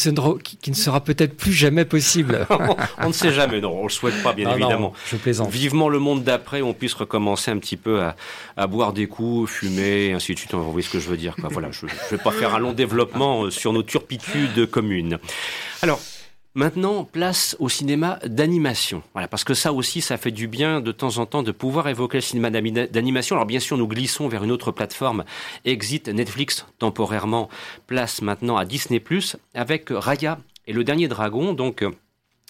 qui, 0.61 0.71
ne 0.71 0.77
sera 0.77 1.03
peut-être 1.03 1.37
plus 1.37 1.53
jamais 1.53 1.85
possible. 1.85 2.47
on 2.99 3.09
ne 3.09 3.13
sait 3.13 3.33
jamais, 3.33 3.61
non, 3.61 3.79
on 3.79 3.85
le 3.85 3.91
souhaite 3.91 4.21
pas 4.23 4.33
bien 4.33 4.51
évidemment. 4.51 4.93
je 5.07 5.17
plaisante. 5.17 5.51
Vivement 5.51 5.89
le 5.89 5.99
monde 5.99 6.25
d'après, 6.25 6.63
on 6.63 6.75
puisse 6.75 6.95
recommencer 6.95 7.51
un 7.51 7.59
petit 7.59 7.77
peu 7.77 8.03
à, 8.03 8.17
à 8.57 8.67
boire 8.67 8.93
des 8.93 9.07
coups, 9.07 9.51
fumer 9.51 9.92
et 9.93 10.13
ainsi 10.13 10.35
de 10.35 10.39
suite. 10.39 10.55
Vous 10.55 10.71
voyez 10.71 10.87
ce 10.87 10.91
que 10.91 11.01
je 11.01 11.09
veux 11.09 11.17
dire. 11.17 11.35
Voilà, 11.39 11.71
je 11.71 11.87
ne 11.87 11.91
vais 12.11 12.23
pas 12.23 12.33
faire 12.33 12.55
un 12.55 12.59
long 12.59 12.73
développement 12.73 13.45
euh, 13.45 13.51
sur 13.51 13.73
nos 13.73 13.83
turpitudes 13.83 14.67
communes. 14.71 15.19
Alors, 15.83 16.01
Maintenant, 16.55 17.05
place 17.05 17.57
au 17.61 17.71
cinéma 17.71 18.19
d'animation. 18.27 19.03
Voilà, 19.15 19.27
parce 19.27 19.43
que 19.43 19.55
ça 19.55 19.73
aussi, 19.73 20.03
ça 20.03 20.19
fait 20.19 20.31
du 20.31 20.49
bien 20.49 20.83
de 20.83 20.93
temps 20.93 21.17
en 21.17 21.25
temps 21.25 21.43
de 21.43 21.51
pouvoir 21.51 21.89
évoquer 21.89 22.19
le 22.19 22.23
cinéma 22.23 22.51
d'animation. 22.51 23.37
Alors 23.37 23.47
bien 23.47 23.59
sûr, 23.59 23.79
nous 23.79 23.89
glissons 23.89 24.29
vers 24.29 24.45
une 24.45 24.51
autre 24.51 24.71
plateforme. 24.71 25.25
Exit 25.65 26.09
Netflix 26.09 26.67
temporairement. 26.79 27.49
Place 27.87 28.21
maintenant 28.21 28.59
à 28.59 28.67
Disney+, 28.67 29.03
avec 29.55 29.87
Raya 29.89 30.41
et 30.67 30.75
le 30.75 30.85
dernier 30.85 31.09
dragon. 31.09 31.55
Donc 31.55 31.83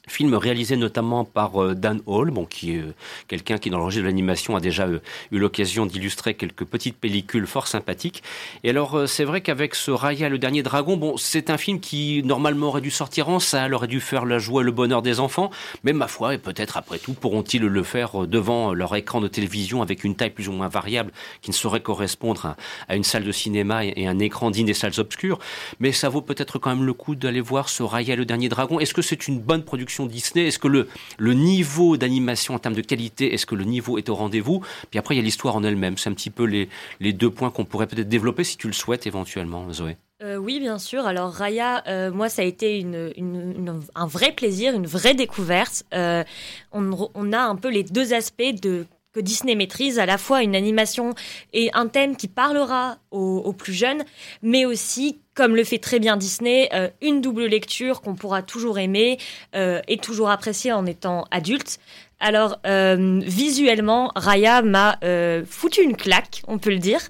Film 0.09 0.35
réalisé 0.35 0.77
notamment 0.77 1.25
par 1.25 1.63
euh, 1.63 1.77
Dan 1.77 2.01
Hall, 2.07 2.33
bon, 2.33 2.45
qui 2.45 2.75
est 2.75 2.81
euh, 2.81 2.93
quelqu'un 3.29 3.59
qui, 3.59 3.71
dans 3.71 3.79
le 3.79 3.85
registre 3.85 4.03
de 4.03 4.09
l'animation, 4.09 4.57
a 4.57 4.61
déjà 4.61 4.89
euh, 4.89 4.99
eu 5.31 5.39
l'occasion 5.39 5.87
d'illustrer 5.87 6.35
quelques 6.35 6.65
petites 6.65 6.97
pellicules 6.97 7.47
fort 7.47 7.69
sympathiques. 7.69 8.21
Et 8.65 8.71
alors, 8.71 9.09
c'est 9.09 9.23
vrai 9.23 9.43
qu'avec 9.43 9.77
ce 9.77 9.93
Raya, 9.93 10.29
le 10.29 10.39
dernier 10.39 10.65
dragon, 10.65 10.97
bon, 10.97 11.17
c'est 11.19 11.51
un 11.51 11.57
film 11.57 11.79
qui, 11.79 12.21
normalement, 12.25 12.67
aurait 12.67 12.81
dû 12.81 12.91
sortir 12.91 13.29
en 13.29 13.39
salle, 13.39 13.75
aurait 13.75 13.87
dû 13.87 14.01
faire 14.01 14.25
la 14.25 14.41
joie 14.41 14.63
et 14.63 14.65
le 14.65 14.73
bonheur 14.73 15.03
des 15.03 15.21
enfants. 15.21 15.51
Mais 15.85 15.93
ma 15.93 16.09
foi, 16.09 16.35
et 16.35 16.39
peut-être 16.39 16.77
après 16.77 16.99
tout, 16.99 17.13
pourront-ils 17.13 17.63
le 17.63 17.83
faire 17.85 18.27
devant 18.27 18.75
leur 18.75 18.97
écran 18.97 19.21
de 19.21 19.29
télévision 19.29 19.83
avec 19.83 20.03
une 20.03 20.17
taille 20.17 20.31
plus 20.31 20.49
ou 20.49 20.53
moins 20.53 20.69
variable 20.69 21.13
qui 21.43 21.51
ne 21.51 21.55
saurait 21.55 21.81
correspondre 21.81 22.57
à, 22.89 22.97
une 22.97 23.05
salle 23.05 23.23
de 23.23 23.33
cinéma 23.33 23.85
et 23.85 24.09
un 24.09 24.19
écran 24.19 24.51
digne 24.51 24.67
des 24.67 24.75
salles 24.75 24.99
obscures. 24.99 25.39
Mais 25.79 25.93
ça 25.93 26.09
vaut 26.09 26.23
peut-être 26.23 26.59
quand 26.59 26.75
même 26.75 26.87
le 26.87 26.93
coup 26.93 27.15
d'aller 27.15 27.41
voir 27.41 27.69
ce 27.69 27.85
Raya, 27.85 28.17
le 28.17 28.25
dernier 28.25 28.49
dragon. 28.49 28.81
Est-ce 28.81 28.95
que 28.95 29.03
c'est 29.03 29.29
une 29.29 29.39
bonne 29.39 29.63
production 29.63 29.92
Disney 30.07 30.47
Est-ce 30.47 30.59
que 30.59 30.69
le, 30.69 30.89
le 31.19 31.35
niveau 31.35 31.97
d'animation 31.97 32.55
en 32.55 32.59
termes 32.59 32.75
de 32.75 32.83
qualité, 32.83 33.33
est-ce 33.35 33.47
que 33.47 33.55
le 33.55 33.65
niveau 33.65 33.99
est 33.99 34.09
au 34.09 34.15
rendez-vous? 34.15 34.63
Puis 34.91 34.99
après, 34.99 35.15
il 35.15 35.19
y 35.19 35.21
a 35.21 35.25
l'histoire 35.25 35.57
en 35.57 35.65
elle-même. 35.65 35.99
C'est 35.99 36.11
un 36.11 36.15
petit 36.15 36.31
peu 36.31 36.45
les, 36.45 36.69
les 37.01 37.13
deux 37.13 37.31
points 37.31 37.51
qu'on 37.51 37.65
pourrait 37.65 37.87
peut-être 37.87 38.09
développer 38.09 38.45
si 38.45 38.57
tu 38.57 38.67
le 38.67 38.73
souhaites 38.73 39.07
éventuellement, 39.07 39.73
Zoé. 39.73 39.97
Euh, 40.23 40.37
oui, 40.37 40.61
bien 40.61 40.79
sûr. 40.79 41.05
Alors 41.07 41.33
Raya, 41.33 41.83
euh, 41.89 42.13
moi, 42.13 42.29
ça 42.29 42.43
a 42.43 42.45
été 42.45 42.79
une, 42.79 43.81
un 43.95 44.07
vrai 44.07 44.33
plaisir, 44.33 44.75
une 44.75 44.87
vraie 44.87 45.15
découverte. 45.15 45.85
Euh, 45.95 46.23
on, 46.71 47.11
on, 47.15 47.33
a 47.33 47.41
un 47.41 47.57
peu 47.57 47.71
les 47.71 47.83
deux 47.83 48.15
aspects 48.15 48.55
de 48.61 48.87
que 49.13 49.21
Disney 49.21 49.55
maîtrise, 49.55 49.99
à 49.99 50.07
la 50.07 50.19
fois 50.19 50.43
une 50.43 50.57
animation 50.57 51.15
et 51.53 51.71
un 51.75 51.87
thème 51.87 52.17
qui 52.17 52.29
parlera 52.29 52.99
aux, 53.11 53.53
plus 53.53 53.75
jeunes, 53.75 54.05
mais 54.43 54.65
aussi, 54.65 55.21
comme 55.35 55.55
le 55.55 55.65
fait 55.65 55.79
très 55.79 55.99
bien 55.99 56.17
Disney, 56.17 56.69
euh, 56.73 56.89
une 57.03 57.21
double 57.21 57.45
lecture 57.45 58.01
qu'on 58.01 58.15
pourra 58.15 58.43
toujours 58.43 58.79
aimer 58.79 59.19
euh, 59.55 59.81
et 59.87 59.99
toujours 59.99 60.31
apprécier 60.31 60.73
en 60.73 60.87
étant 60.87 61.27
adulte. 61.31 61.79
Alors, 62.25 62.59
euh, 62.67 63.21
visuellement, 63.25 64.13
Raya 64.15 64.63
m'a 64.63 64.99
foutu 65.47 65.83
une 65.83 65.97
claque, 65.97 66.43
on 66.47 66.59
peut 66.59 66.71
le 66.71 66.79
dire, 66.79 67.01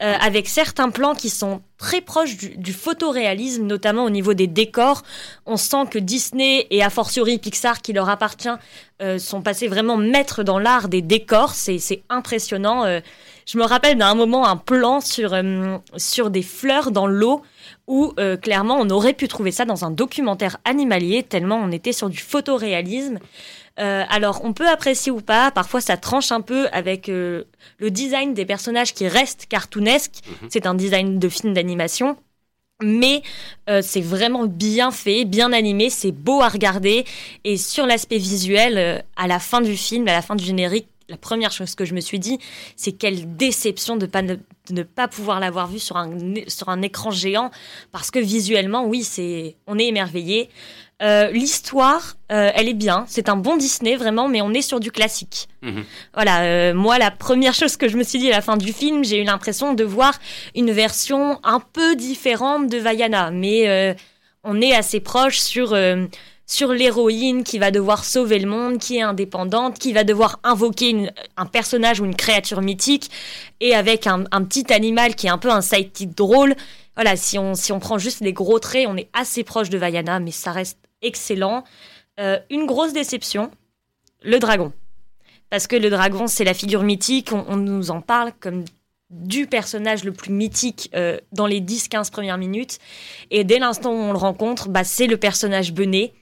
avec 0.00 0.48
certains 0.48 0.90
plans 0.90 1.14
qui 1.14 1.30
sont 1.30 1.62
très 1.78 2.00
proches 2.00 2.36
du, 2.36 2.72
photoréalisme, 2.72 3.64
notamment 3.64 4.04
au 4.04 4.10
niveau 4.10 4.34
des 4.34 4.48
décors. 4.48 5.04
On 5.46 5.56
sent 5.56 5.86
que 5.90 5.98
Disney 5.98 6.66
et 6.70 6.82
a 6.82 6.90
fortiori 6.90 7.38
Pixar, 7.38 7.80
qui 7.80 7.92
leur 7.92 8.08
appartient, 8.08 8.48
sont 9.18 9.40
passés 9.40 9.68
vraiment 9.68 9.96
maîtres 9.96 10.42
dans 10.42 10.58
l'art 10.58 10.88
des 10.88 11.00
décors. 11.00 11.54
C'est 11.54 12.02
impressionnant. 12.10 12.84
Je 13.46 13.58
me 13.58 13.64
rappelle 13.64 13.96
d'un 13.96 14.16
moment 14.16 14.48
un 14.48 14.56
plan 14.56 15.00
sur, 15.00 15.32
euh, 15.32 15.78
sur 15.96 16.30
des 16.30 16.42
fleurs 16.42 16.90
dans 16.90 17.06
l'eau 17.06 17.42
où 17.86 18.12
euh, 18.18 18.36
clairement 18.36 18.76
on 18.80 18.90
aurait 18.90 19.12
pu 19.12 19.28
trouver 19.28 19.52
ça 19.52 19.64
dans 19.64 19.84
un 19.84 19.92
documentaire 19.92 20.56
animalier 20.64 21.22
tellement 21.22 21.56
on 21.56 21.70
était 21.70 21.92
sur 21.92 22.10
du 22.10 22.18
photoréalisme. 22.18 23.20
Euh, 23.78 24.04
alors 24.08 24.40
on 24.44 24.52
peut 24.52 24.68
apprécier 24.68 25.12
ou 25.12 25.20
pas, 25.20 25.50
parfois 25.50 25.80
ça 25.80 25.96
tranche 25.96 26.32
un 26.32 26.40
peu 26.40 26.68
avec 26.72 27.08
le 27.08 27.46
design 27.80 28.34
des 28.34 28.46
personnages 28.46 28.94
qui 28.94 29.06
restent 29.08 29.46
cartoonesques. 29.46 30.20
Mhm. 30.26 30.48
C'est 30.50 30.66
un 30.66 30.74
design 30.74 31.18
de 31.18 31.28
film 31.28 31.54
d'animation. 31.54 32.16
Mais 32.82 33.22
c'est 33.80 34.02
vraiment 34.02 34.44
bien 34.44 34.90
fait, 34.90 35.24
bien 35.24 35.54
animé, 35.54 35.88
c'est 35.88 36.12
beau 36.12 36.42
à 36.42 36.48
regarder. 36.48 37.06
Et 37.44 37.56
sur 37.56 37.86
l'aspect 37.86 38.18
visuel, 38.18 39.02
à 39.16 39.26
la 39.26 39.38
fin 39.38 39.62
du 39.62 39.78
film, 39.78 40.06
à 40.08 40.12
la 40.12 40.20
fin 40.20 40.36
du 40.36 40.44
générique, 40.44 40.86
la 41.08 41.16
première 41.16 41.52
chose 41.52 41.74
que 41.74 41.84
je 41.84 41.94
me 41.94 42.00
suis 42.00 42.18
dit, 42.18 42.38
c'est 42.76 42.92
quelle 42.92 43.36
déception 43.36 43.96
de, 43.96 44.06
pas, 44.06 44.22
ne 44.22 44.82
pas 44.82 45.08
pouvoir 45.08 45.40
l'avoir 45.40 45.68
vu 45.68 45.78
sur 45.78 45.96
un, 45.96 46.10
sur 46.48 46.68
un 46.68 46.82
écran 46.82 47.10
géant, 47.10 47.50
parce 47.92 48.10
que 48.10 48.18
visuellement, 48.18 48.84
oui, 48.84 49.04
c'est, 49.04 49.56
on 49.66 49.78
est 49.78 49.86
émerveillé. 49.86 50.50
Euh, 51.02 51.30
l'histoire, 51.30 52.16
euh, 52.32 52.50
elle 52.54 52.68
est 52.68 52.74
bien, 52.74 53.04
c'est 53.06 53.28
un 53.28 53.36
bon 53.36 53.58
Disney 53.58 53.96
vraiment, 53.96 54.28
mais 54.28 54.40
on 54.40 54.54
est 54.54 54.62
sur 54.62 54.80
du 54.80 54.90
classique. 54.90 55.46
Mhm. 55.60 55.84
Voilà, 56.14 56.40
euh, 56.44 56.74
moi 56.74 56.96
la 56.96 57.10
première 57.10 57.52
chose 57.52 57.76
que 57.76 57.86
je 57.86 57.98
me 57.98 58.02
suis 58.02 58.18
dit 58.18 58.32
à 58.32 58.36
la 58.36 58.40
fin 58.40 58.56
du 58.56 58.72
film, 58.72 59.04
j'ai 59.04 59.20
eu 59.20 59.24
l'impression 59.24 59.74
de 59.74 59.84
voir 59.84 60.14
une 60.54 60.70
version 60.70 61.38
un 61.44 61.60
peu 61.60 61.96
différente 61.96 62.70
de 62.70 62.78
Vaiana, 62.78 63.30
mais 63.30 63.94
on 64.42 64.60
est 64.62 64.74
assez 64.74 65.00
proche 65.00 65.38
sur 65.38 65.76
sur 66.46 66.72
l'héroïne 66.72 67.42
qui 67.42 67.58
va 67.58 67.70
devoir 67.70 68.04
sauver 68.04 68.38
le 68.38 68.48
monde, 68.48 68.78
qui 68.78 68.96
est 68.98 69.02
indépendante, 69.02 69.78
qui 69.78 69.92
va 69.92 70.04
devoir 70.04 70.38
invoquer 70.44 71.10
un 71.36 71.46
personnage 71.46 72.00
ou 72.00 72.04
une 72.04 72.14
créature 72.14 72.62
mythique, 72.62 73.10
et 73.60 73.74
avec 73.74 74.06
un, 74.06 74.22
petit 74.44 74.72
animal 74.72 75.16
qui 75.16 75.26
est 75.26 75.30
un 75.30 75.38
peu 75.38 75.50
un 75.50 75.60
sidekick 75.60 76.16
drôle. 76.16 76.54
Voilà, 76.94 77.16
si 77.16 77.36
on, 77.38 77.54
si 77.54 77.72
on 77.72 77.80
prend 77.80 77.98
juste 77.98 78.20
les 78.20 78.32
gros 78.32 78.60
traits, 78.60 78.86
on 78.88 78.96
est 78.96 79.08
assez 79.12 79.42
proche 79.42 79.68
de 79.68 79.76
Vaiana, 79.76 80.20
mais 80.20 80.30
ça 80.30 80.52
reste 80.52 80.78
excellent. 81.02 81.64
Euh, 82.18 82.38
une 82.50 82.66
grosse 82.66 82.92
déception, 82.92 83.50
le 84.22 84.38
dragon. 84.38 84.72
Parce 85.50 85.66
que 85.66 85.76
le 85.76 85.90
dragon, 85.90 86.26
c'est 86.26 86.44
la 86.44 86.54
figure 86.54 86.82
mythique, 86.82 87.30
on, 87.32 87.56
nous 87.56 87.90
en 87.90 88.00
parle 88.00 88.32
comme 88.40 88.64
du 89.10 89.46
personnage 89.46 90.02
le 90.02 90.12
plus 90.12 90.32
mythique 90.32 90.90
euh, 90.94 91.18
dans 91.32 91.46
les 91.46 91.60
10-15 91.60 92.10
premières 92.10 92.38
minutes. 92.38 92.78
Et 93.30 93.44
dès 93.44 93.58
l'instant 93.58 93.92
où 93.92 93.96
on 93.96 94.12
le 94.12 94.18
rencontre, 94.18 94.68
bah, 94.68 94.82
c'est 94.82 95.06
le 95.06 95.16
personnage 95.16 95.72
bené. 95.72 96.14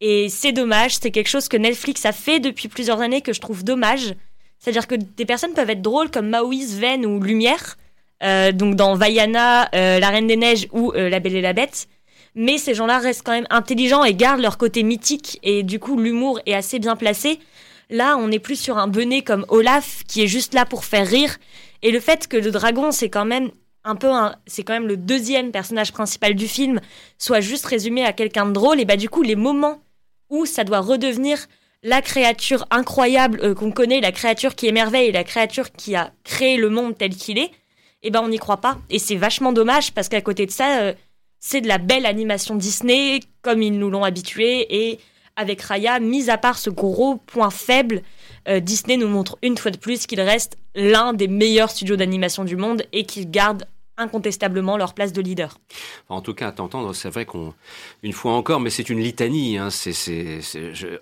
Et 0.00 0.28
c'est 0.28 0.52
dommage, 0.52 0.96
c'est 0.96 1.10
quelque 1.10 1.28
chose 1.28 1.48
que 1.48 1.56
Netflix 1.56 2.04
a 2.06 2.12
fait 2.12 2.38
depuis 2.38 2.68
plusieurs 2.68 3.00
années 3.00 3.22
que 3.22 3.32
je 3.32 3.40
trouve 3.40 3.64
dommage. 3.64 4.14
C'est-à-dire 4.58 4.86
que 4.86 4.94
des 4.94 5.24
personnes 5.24 5.54
peuvent 5.54 5.70
être 5.70 5.82
drôles 5.82 6.10
comme 6.10 6.28
Maoïs, 6.28 6.74
Ven 6.74 7.06
ou 7.06 7.20
Lumière, 7.20 7.76
euh, 8.22 8.52
donc 8.52 8.76
dans 8.76 8.94
Vaiana, 8.94 9.68
La 9.72 10.08
Reine 10.10 10.26
des 10.26 10.36
Neiges 10.36 10.68
ou 10.72 10.92
La 10.92 11.18
Belle 11.18 11.36
et 11.36 11.40
la 11.40 11.52
Bête. 11.52 11.88
Mais 12.34 12.58
ces 12.58 12.74
gens-là 12.74 12.98
restent 12.98 13.22
quand 13.24 13.32
même 13.32 13.46
intelligents 13.50 14.04
et 14.04 14.14
gardent 14.14 14.40
leur 14.40 14.58
côté 14.58 14.82
mythique 14.82 15.38
et 15.42 15.62
du 15.62 15.78
coup 15.78 15.98
l'humour 15.98 16.40
est 16.46 16.54
assez 16.54 16.78
bien 16.78 16.96
placé. 16.96 17.38
Là, 17.90 18.16
on 18.16 18.30
est 18.30 18.38
plus 18.38 18.56
sur 18.56 18.78
un 18.78 18.88
benet 18.88 19.22
comme 19.22 19.44
Olaf 19.48 20.02
qui 20.08 20.22
est 20.22 20.28
juste 20.28 20.54
là 20.54 20.64
pour 20.64 20.84
faire 20.84 21.06
rire. 21.06 21.36
Et 21.82 21.90
le 21.90 22.00
fait 22.00 22.26
que 22.26 22.38
le 22.38 22.50
dragon, 22.50 22.90
c'est 22.90 23.10
quand 23.10 23.26
même 23.26 23.50
un 23.84 23.96
peu 23.96 24.10
c'est 24.46 24.62
quand 24.62 24.72
même 24.72 24.86
le 24.86 24.96
deuxième 24.96 25.50
personnage 25.50 25.92
principal 25.92 26.34
du 26.34 26.48
film, 26.48 26.80
soit 27.18 27.40
juste 27.40 27.66
résumé 27.66 28.04
à 28.04 28.12
quelqu'un 28.12 28.46
de 28.46 28.52
drôle, 28.52 28.80
et 28.80 28.84
bah 28.84 28.96
du 28.96 29.08
coup 29.08 29.22
les 29.22 29.36
moments 29.36 29.80
où 30.30 30.46
ça 30.46 30.64
doit 30.64 30.80
redevenir 30.80 31.46
la 31.82 32.00
créature 32.00 32.64
incroyable 32.70 33.40
euh, 33.42 33.54
qu'on 33.54 33.72
connaît, 33.72 34.00
la 34.00 34.12
créature 34.12 34.54
qui 34.54 34.68
émerveille, 34.68 35.10
la 35.10 35.24
créature 35.24 35.72
qui 35.72 35.96
a 35.96 36.12
créé 36.22 36.56
le 36.56 36.70
monde 36.70 36.96
tel 36.96 37.10
qu'il 37.10 37.38
est, 37.38 37.50
eh 38.02 38.10
ben 38.10 38.20
on 38.22 38.28
n'y 38.28 38.38
croit 38.38 38.60
pas. 38.60 38.78
Et 38.88 39.00
c'est 39.00 39.16
vachement 39.16 39.52
dommage 39.52 39.92
parce 39.92 40.08
qu'à 40.08 40.20
côté 40.20 40.46
de 40.46 40.52
ça, 40.52 40.78
euh, 40.78 40.94
c'est 41.44 41.60
de 41.60 41.66
la 41.66 41.78
belle 41.78 42.06
animation 42.06 42.54
Disney 42.54 43.18
comme 43.42 43.62
ils 43.62 43.76
nous 43.76 43.90
l'ont 43.90 44.04
habitué 44.04 44.66
et 44.70 45.00
avec 45.34 45.60
Raya, 45.62 45.98
mis 45.98 46.30
à 46.30 46.38
part 46.38 46.56
ce 46.56 46.70
gros 46.70 47.16
point 47.16 47.50
faible, 47.50 48.02
euh, 48.48 48.60
Disney 48.60 48.96
nous 48.96 49.08
montre 49.08 49.38
une 49.42 49.58
fois 49.58 49.70
de 49.70 49.76
plus 49.76 50.06
qu'il 50.06 50.20
reste 50.20 50.56
l'un 50.74 51.14
des 51.14 51.26
meilleurs 51.26 51.70
studios 51.70 51.96
d'animation 51.96 52.44
du 52.44 52.56
monde 52.56 52.84
et 52.92 53.04
qu'il 53.04 53.30
garde 53.30 53.64
incontestablement 53.96 54.76
leur 54.76 54.94
place 54.94 55.12
de 55.12 55.20
leader. 55.20 55.58
en 56.08 56.20
tout 56.22 56.34
cas, 56.34 56.48
à 56.48 56.52
t'entendre, 56.52 56.94
c'est 56.94 57.10
vrai 57.10 57.26
qu'on, 57.26 57.54
une 58.02 58.12
fois 58.12 58.32
encore, 58.32 58.60
mais 58.60 58.70
c'est 58.70 58.88
une 58.88 59.00
litanie. 59.00 59.58
Hein, 59.58 59.68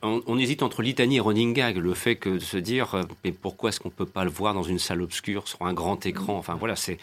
on, 0.03 0.39
hésite 0.39 0.63
entre 0.63 0.83
litanie 0.83 1.17
et 1.17 1.21
running 1.21 1.55
gag. 1.55 1.77
Le 1.77 1.95
fait 1.95 2.17
que 2.17 2.31
de 2.31 2.39
se 2.39 2.57
dire, 2.57 2.95
euh, 2.95 3.03
mais 3.25 3.33
pourquoi 3.33 3.71
est-ce 3.71 3.81
qu'on 3.81 3.91
peut 3.91 4.07
pas 4.07 4.25
le 4.25 4.31
voir 4.31 4.55
dans 4.55 4.63
une 4.63 4.79
salle 4.79 5.03
obscure 5.03 5.47
sur 5.47 5.63
un 5.63 5.73
grand 5.73 6.05
écran? 6.05 6.37
Enfin 6.37 6.55
voilà, 6.55 6.77
c'est 6.77 6.99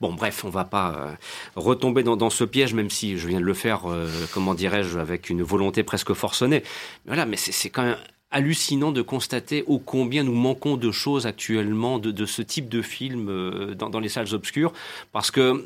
bon. 0.00 0.12
Bref, 0.12 0.44
on 0.44 0.50
va 0.50 0.64
pas 0.64 0.94
euh, 0.94 1.12
retomber 1.56 2.02
dans, 2.02 2.30
ce 2.30 2.44
piège, 2.44 2.74
même 2.74 2.90
si 2.90 3.18
je 3.18 3.26
viens 3.28 3.40
de 3.40 3.44
le 3.44 3.54
faire, 3.54 3.90
euh, 3.90 4.08
comment 4.32 4.54
dirais-je, 4.54 4.98
avec 4.98 5.28
une 5.28 5.42
volonté 5.42 5.82
presque 5.82 6.12
forcenée. 6.12 6.62
Voilà, 7.06 7.26
mais 7.26 7.36
c'est 7.36 7.70
quand 7.70 7.82
même 7.82 7.96
hallucinant 8.32 8.92
de 8.92 9.02
constater 9.02 9.62
ô 9.66 9.78
combien 9.78 10.24
nous 10.24 10.34
manquons 10.34 10.76
de 10.76 10.90
choses 10.90 11.26
actuellement 11.26 11.98
de, 11.98 12.26
ce 12.26 12.42
type 12.42 12.68
de 12.68 12.82
film 12.82 13.28
euh, 13.28 13.74
dans, 13.74 14.00
les 14.00 14.08
salles 14.08 14.32
obscures. 14.34 14.72
Parce 15.12 15.30
que 15.30 15.64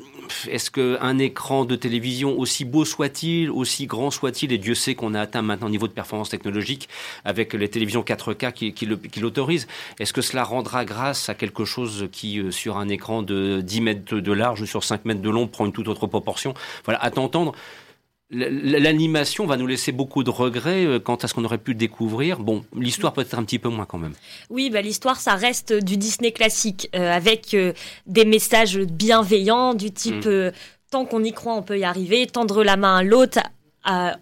est-ce 0.48 0.70
qu'un 0.70 1.18
écran 1.18 1.64
de 1.64 1.76
télévision, 1.76 2.38
aussi 2.38 2.64
beau 2.64 2.84
soit-il, 2.84 3.50
aussi 3.50 3.86
grand 3.86 4.10
soit-il, 4.10 4.52
et 4.52 4.58
Dieu 4.58 4.74
sait 4.74 4.94
qu'on 4.94 5.14
a 5.14 5.20
atteint 5.20 5.42
maintenant 5.42 5.68
un 5.68 5.70
niveau 5.70 5.88
de 5.88 5.92
performance 5.92 6.28
technologique 6.28 6.88
avec 7.24 7.54
les 7.54 7.68
télévisions 7.68 8.02
4K 8.02 8.52
qui, 8.52 8.72
qui 8.72 9.20
l'autorisent, 9.20 9.66
est-ce 10.00 10.12
que 10.12 10.20
cela 10.20 10.44
rendra 10.44 10.84
grâce 10.84 11.28
à 11.28 11.34
quelque 11.34 11.64
chose 11.64 12.08
qui, 12.12 12.40
euh, 12.40 12.50
sur 12.50 12.76
un 12.76 12.88
écran 12.88 13.22
de 13.22 13.60
10 13.60 13.80
mètres 13.80 14.16
de 14.16 14.32
large, 14.32 14.64
sur 14.64 14.84
5 14.84 15.04
mètres 15.04 15.22
de 15.22 15.30
long, 15.30 15.46
prend 15.46 15.66
une 15.66 15.72
toute 15.72 15.88
autre 15.88 16.06
proportion? 16.06 16.54
Voilà, 16.84 17.02
à 17.02 17.10
t'entendre, 17.10 17.52
L'animation 18.28 19.46
va 19.46 19.56
nous 19.56 19.68
laisser 19.68 19.92
beaucoup 19.92 20.24
de 20.24 20.30
regrets 20.30 20.84
euh, 20.84 20.98
quant 20.98 21.14
à 21.14 21.28
ce 21.28 21.34
qu'on 21.34 21.44
aurait 21.44 21.58
pu 21.58 21.76
découvrir. 21.76 22.40
Bon, 22.40 22.64
l'histoire 22.76 23.12
peut 23.12 23.20
être 23.20 23.38
un 23.38 23.44
petit 23.44 23.60
peu 23.60 23.68
moins 23.68 23.84
quand 23.84 23.98
même. 23.98 24.14
Oui, 24.50 24.68
bah, 24.68 24.82
l'histoire, 24.82 25.20
ça 25.20 25.34
reste 25.34 25.72
du 25.72 25.96
Disney 25.96 26.32
classique, 26.32 26.90
euh, 26.96 27.12
avec 27.12 27.54
euh, 27.54 27.72
des 28.06 28.24
messages 28.24 28.78
bienveillants 28.78 29.74
du 29.74 29.92
type 29.92 30.26
mm. 30.26 30.50
tant 30.90 31.04
qu'on 31.04 31.22
y 31.22 31.32
croit, 31.32 31.54
on 31.54 31.62
peut 31.62 31.78
y 31.78 31.84
arriver, 31.84 32.26
tendre 32.26 32.64
la 32.64 32.76
main 32.76 32.96
à 32.96 33.02
l'autre, 33.04 33.38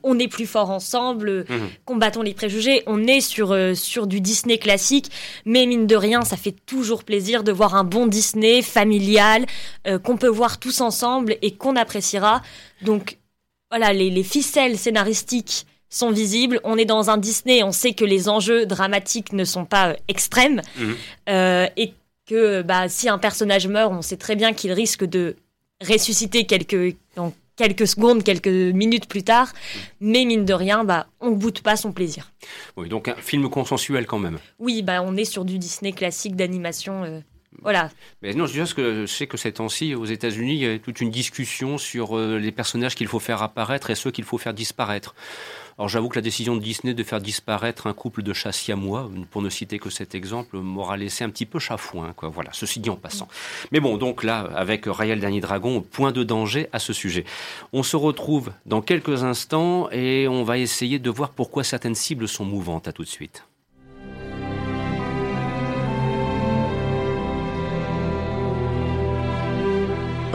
on 0.03 0.19
est 0.19 0.29
plus 0.29 0.45
fort 0.45 0.69
ensemble, 0.69 1.47
mhm. 1.49 1.69
combattons 1.87 2.21
les 2.21 2.35
préjugés. 2.35 2.83
On 2.87 3.07
est 3.07 3.23
sur, 3.23 3.57
sur 3.75 4.07
du 4.07 4.21
Disney 4.21 4.59
classique, 4.59 5.11
mais 5.47 5.64
mine 5.64 5.87
de 5.87 5.97
rien, 5.97 6.21
ça 6.21 6.37
fait 6.37 6.55
toujours 6.67 7.03
plaisir 7.03 7.45
de 7.45 7.51
voir 7.51 7.75
un 7.75 7.83
bon 7.83 8.07
Disney 8.07 8.61
familial 8.61 9.47
qu'on 10.03 10.19
peut 10.19 10.29
voir 10.29 10.61
tous 10.61 10.83
ensemble 10.83 11.38
et 11.40 11.53
qu'on 11.53 11.77
appréciera. 11.77 12.43
Donc 12.83 13.17
voilà, 13.77 13.93
les, 13.93 14.23
ficelles 14.23 14.79
scénaristiques 14.79 15.67
sont 15.89 16.13
visibles. 16.13 16.61
On 16.63 16.77
est 16.77 16.85
dans 16.85 17.11
un 17.11 17.17
Disney, 17.17 17.65
on 17.65 17.73
sait 17.73 17.93
que 17.93 18.05
les 18.05 18.29
enjeux 18.29 18.67
dramatiques 18.67 19.33
ne 19.33 19.45
sont 19.45 19.65
pas 19.65 19.89
euh, 19.89 19.95
extrêmes 20.07 20.63
mhm. 20.79 20.97
et 21.77 21.93
que 22.27 22.63
bah, 22.63 22.89
si 22.89 23.09
un 23.09 23.19
personnage 23.19 23.67
meurt, 23.67 23.93
on 23.93 24.01
sait 24.01 24.17
très 24.17 24.37
bien 24.37 24.53
qu'il 24.53 24.73
risque 24.73 25.05
de 25.05 25.37
ressusciter 25.81 26.47
quelques, 26.47 26.97
quelques 27.57 27.89
secondes, 27.89 28.23
quelques 28.23 28.47
minutes 28.47 29.09
plus 29.09 29.25
tard. 29.25 29.53
Mais 30.01 30.25
mine 30.25 30.45
de 30.45 30.55
rien, 30.55 30.85
bah, 30.85 31.09
on 31.21 31.31
ne 31.31 31.37
goûte 31.37 31.61
pas 31.61 31.77
son 31.77 31.93
plaisir. 31.93 32.31
Oui, 32.77 32.89
donc 32.89 33.09
un 33.09 33.17
film 33.17 33.49
consensuel 33.51 34.07
quand 34.07 34.21
même. 34.21 34.39
Oui, 34.61 34.83
bah, 34.83 35.03
on 35.03 35.17
est 35.17 35.25
sur 35.25 35.45
du 35.45 35.59
Disney 35.59 35.93
classique 35.93 36.37
d'animation. 36.37 37.03
Euh, 37.03 37.21
Mais 38.22 38.35
non, 38.35 38.46
je, 38.46 38.62
dis 38.62 38.74
que 38.74 39.07
je 39.07 39.07
sais 39.07 39.27
que 39.27 39.37
ces 39.37 39.53
temps-ci, 39.53 39.94
aux 39.94 40.05
États-Unis, 40.05 40.55
il 40.55 40.61
y 40.61 40.66
a 40.66 40.79
toute 40.79 41.00
une 41.00 41.11
discussion 41.11 41.79
sur 41.79 42.16
euh, 42.16 42.38
les 42.38 42.53
personnages 42.53 42.94
qu'il 42.94 43.07
faut 43.07 43.20
faire 43.20 43.42
apparaître 43.42 43.90
et 43.90 43.94
ceux 43.94 44.11
qu'il 44.11 44.24
faut 44.24 44.38
faire 44.38 44.55
disparaître. 44.55 45.14
Alors 45.77 45.88
j'avoue 45.88 46.09
que 46.09 46.14
la 46.14 46.22
décision 46.22 46.55
de 46.55 46.61
Disney 46.61 46.94
de 46.94 47.03
faire 47.03 47.20
disparaître 47.20 47.88
un 47.88 47.94
couple 47.94 48.22
de 48.22 48.33
chats 48.33 48.53
siamois, 48.53 49.11
pour 49.31 49.42
ne 49.42 49.50
citer 49.50 49.79
que 49.79 49.90
cet 49.90 50.14
exemple, 50.14 50.59
m'aura 50.59 50.96
laissé 50.96 51.24
un 51.24 51.31
petit 51.31 51.46
peu 51.46 51.59
chafouin. 51.59 52.14
Voilà, 52.22 52.50
ceci 52.53 52.79
dit 52.79 52.90
en 52.90 52.96
passant. 52.96 53.29
Mais 53.72 53.81
bon, 53.81 53.96
donc 53.96 54.22
là, 54.22 54.48
avec 54.55 54.85
Raya 54.87 55.16
Dernier 55.16 55.40
Dragon, 55.40 55.81
point 55.81 56.12
de 56.12 56.22
danger 56.22 56.68
à 56.72 56.79
ce 56.79 56.92
sujet. 56.92 57.24
On 57.72 57.83
se 57.83 57.96
retrouve 57.96 58.53
dans 58.66 58.83
quelques 58.83 59.24
instants 59.24 59.90
et 59.90 60.29
on 60.29 60.44
va 60.44 60.59
essayer 60.59 60.98
de 60.98 61.11
voir 61.11 61.31
pourquoi 61.31 61.64
certaines 61.64 61.96
cibles 61.96 62.29
sont 62.29 62.44
mouvantes. 62.44 62.87
À 62.87 62.92
tout 62.92 63.03
de 63.03 63.09
suite. 63.09 63.44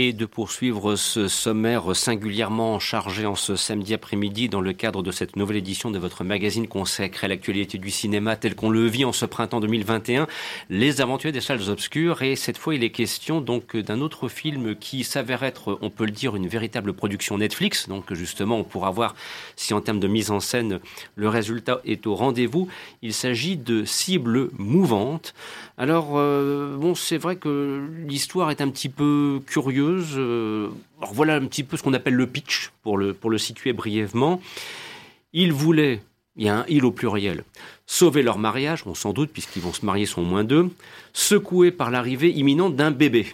Et 0.00 0.12
de 0.12 0.26
poursuivre 0.26 0.94
ce 0.94 1.26
sommaire 1.26 1.96
singulièrement 1.96 2.78
chargé 2.78 3.26
en 3.26 3.34
ce 3.34 3.56
samedi 3.56 3.94
après-midi 3.94 4.48
dans 4.48 4.60
le 4.60 4.72
cadre 4.72 5.02
de 5.02 5.10
cette 5.10 5.34
nouvelle 5.34 5.56
édition 5.56 5.90
de 5.90 5.98
votre 5.98 6.22
magazine 6.22 6.68
consacré 6.68 7.24
à 7.24 7.28
l'actualité 7.28 7.78
du 7.78 7.90
cinéma 7.90 8.36
tel 8.36 8.54
qu'on 8.54 8.70
le 8.70 8.86
vit 8.86 9.04
en 9.04 9.10
ce 9.10 9.26
printemps 9.26 9.58
2021, 9.58 10.28
Les 10.70 11.00
Aventuriers 11.00 11.32
des 11.32 11.40
salles 11.40 11.68
obscures. 11.68 12.22
Et 12.22 12.36
cette 12.36 12.58
fois, 12.58 12.76
il 12.76 12.84
est 12.84 12.90
question 12.90 13.40
donc 13.40 13.76
d'un 13.76 14.00
autre 14.00 14.28
film 14.28 14.76
qui 14.76 15.02
s'avère 15.02 15.42
être, 15.42 15.80
on 15.82 15.90
peut 15.90 16.04
le 16.04 16.12
dire, 16.12 16.36
une 16.36 16.46
véritable 16.46 16.92
production 16.92 17.36
Netflix. 17.36 17.88
Donc 17.88 18.14
justement, 18.14 18.56
on 18.58 18.64
pourra 18.64 18.92
voir 18.92 19.16
si 19.56 19.74
en 19.74 19.80
termes 19.80 19.98
de 19.98 20.06
mise 20.06 20.30
en 20.30 20.38
scène, 20.38 20.78
le 21.16 21.28
résultat 21.28 21.80
est 21.84 22.06
au 22.06 22.14
rendez-vous. 22.14 22.68
Il 23.02 23.12
s'agit 23.12 23.56
de 23.56 23.84
Cibles 23.84 24.50
mouvantes. 24.58 25.34
Alors, 25.80 26.14
euh, 26.18 26.76
bon, 26.76 26.96
c'est 26.96 27.18
vrai 27.18 27.36
que 27.36 27.88
l'histoire 28.04 28.50
est 28.50 28.60
un 28.60 28.68
petit 28.68 28.88
peu 28.88 29.40
curieuse. 29.46 30.14
Euh, 30.16 30.70
voilà 31.12 31.36
un 31.36 31.46
petit 31.46 31.62
peu 31.62 31.76
ce 31.76 31.84
qu'on 31.84 31.94
appelle 31.94 32.14
le 32.14 32.26
pitch, 32.26 32.72
pour 32.82 32.98
le, 32.98 33.38
situer 33.38 33.72
brièvement. 33.72 34.42
Ils 35.32 35.52
voulaient, 35.52 36.02
il 36.34 36.46
y 36.46 36.48
a 36.48 36.56
un 36.58 36.64
il 36.68 36.84
au 36.84 36.90
pluriel, 36.90 37.44
sauver 37.86 38.24
leur 38.24 38.38
mariage, 38.38 38.82
on 38.86 38.96
s'en 38.96 39.12
doute, 39.12 39.30
puisqu'ils 39.32 39.62
vont 39.62 39.72
se 39.72 39.86
marier, 39.86 40.04
sont 40.04 40.22
moins 40.22 40.42
deux, 40.42 40.68
secoués 41.12 41.70
par 41.70 41.92
l'arrivée 41.92 42.30
imminente 42.30 42.74
d'un 42.74 42.90
bébé. 42.90 43.28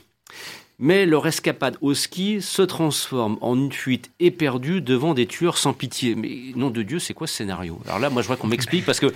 Mais 0.79 1.07
leur 1.07 1.27
escapade 1.27 1.79
au 1.81 1.95
ski 1.95 2.43
se 2.43 2.61
transforme 2.61 3.39
en 3.41 3.57
une 3.57 3.73
fuite 3.73 4.11
éperdue 4.21 4.83
devant 4.83 5.15
des 5.15 5.27
tueurs 5.27 5.57
sans 5.57 5.73
pitié. 5.73 6.15
Mais 6.15 6.53
nom 6.57 6.69
de 6.69 6.83
Dieu, 6.83 6.99
c'est 6.99 7.15
quoi 7.15 7.27
ce 7.27 7.37
scénario? 7.37 7.81
Alors 7.87 8.01
là, 8.01 8.11
moi, 8.11 8.21
je 8.21 8.27
vois 8.27 8.37
qu'on 8.37 8.49
m'explique 8.49 8.85
parce 8.85 9.01
que 9.01 9.15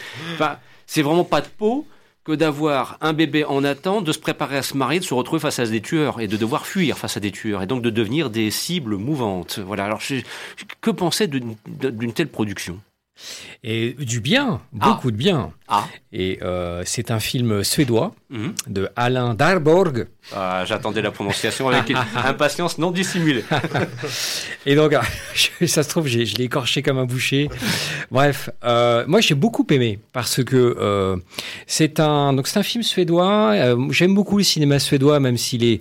c'est 0.86 1.02
vraiment 1.02 1.24
pas 1.24 1.42
de 1.42 1.48
peau 1.48 1.86
que 2.28 2.34
d'avoir 2.34 2.98
un 3.00 3.14
bébé 3.14 3.46
en 3.46 3.64
attente, 3.64 4.04
de 4.04 4.12
se 4.12 4.18
préparer 4.18 4.58
à 4.58 4.62
se 4.62 4.76
marier, 4.76 5.00
de 5.00 5.04
se 5.04 5.14
retrouver 5.14 5.40
face 5.40 5.60
à 5.60 5.64
des 5.64 5.80
tueurs 5.80 6.20
et 6.20 6.28
de 6.28 6.36
devoir 6.36 6.66
fuir 6.66 6.98
face 6.98 7.16
à 7.16 7.20
des 7.20 7.30
tueurs 7.30 7.62
et 7.62 7.66
donc 7.66 7.80
de 7.80 7.88
devenir 7.88 8.28
des 8.28 8.50
cibles 8.50 8.96
mouvantes. 8.98 9.60
Voilà. 9.60 9.86
Alors, 9.86 10.02
que 10.82 10.90
penser 10.90 11.26
d'une 11.26 12.12
telle 12.12 12.28
production? 12.28 12.80
Et 13.64 13.92
du 13.98 14.20
bien, 14.20 14.60
beaucoup 14.72 15.08
ah. 15.08 15.10
de 15.10 15.16
bien. 15.16 15.52
Ah. 15.68 15.86
Et 16.12 16.38
euh, 16.42 16.82
c'est 16.86 17.10
un 17.10 17.20
film 17.20 17.62
suédois 17.64 18.12
mhm. 18.30 18.54
de 18.68 18.88
Alain 18.96 19.34
Darborg. 19.34 20.06
Ah, 20.34 20.64
j'attendais 20.64 21.02
la 21.02 21.10
prononciation 21.10 21.68
avec 21.68 21.92
impatience 22.24 22.78
non 22.78 22.90
dissimulée. 22.90 23.44
et 24.66 24.74
donc, 24.74 24.94
ça 25.66 25.82
se 25.82 25.88
trouve, 25.88 26.06
je 26.06 26.18
l'ai 26.18 26.44
écorché 26.44 26.82
comme 26.82 26.98
un 26.98 27.06
boucher. 27.06 27.48
Bref, 28.10 28.50
euh, 28.64 29.04
moi 29.06 29.20
j'ai 29.20 29.34
beaucoup 29.34 29.66
aimé 29.70 29.98
parce 30.12 30.42
que 30.42 30.76
euh, 30.78 31.16
c'est 31.66 32.00
un 32.00 32.32
donc 32.32 32.48
un 32.54 32.62
film 32.62 32.82
suédois. 32.82 33.54
J'aime 33.90 34.14
beaucoup 34.14 34.38
le 34.38 34.44
cinéma 34.44 34.78
suédois, 34.78 35.20
même 35.20 35.36
s'il 35.36 35.64
est 35.64 35.80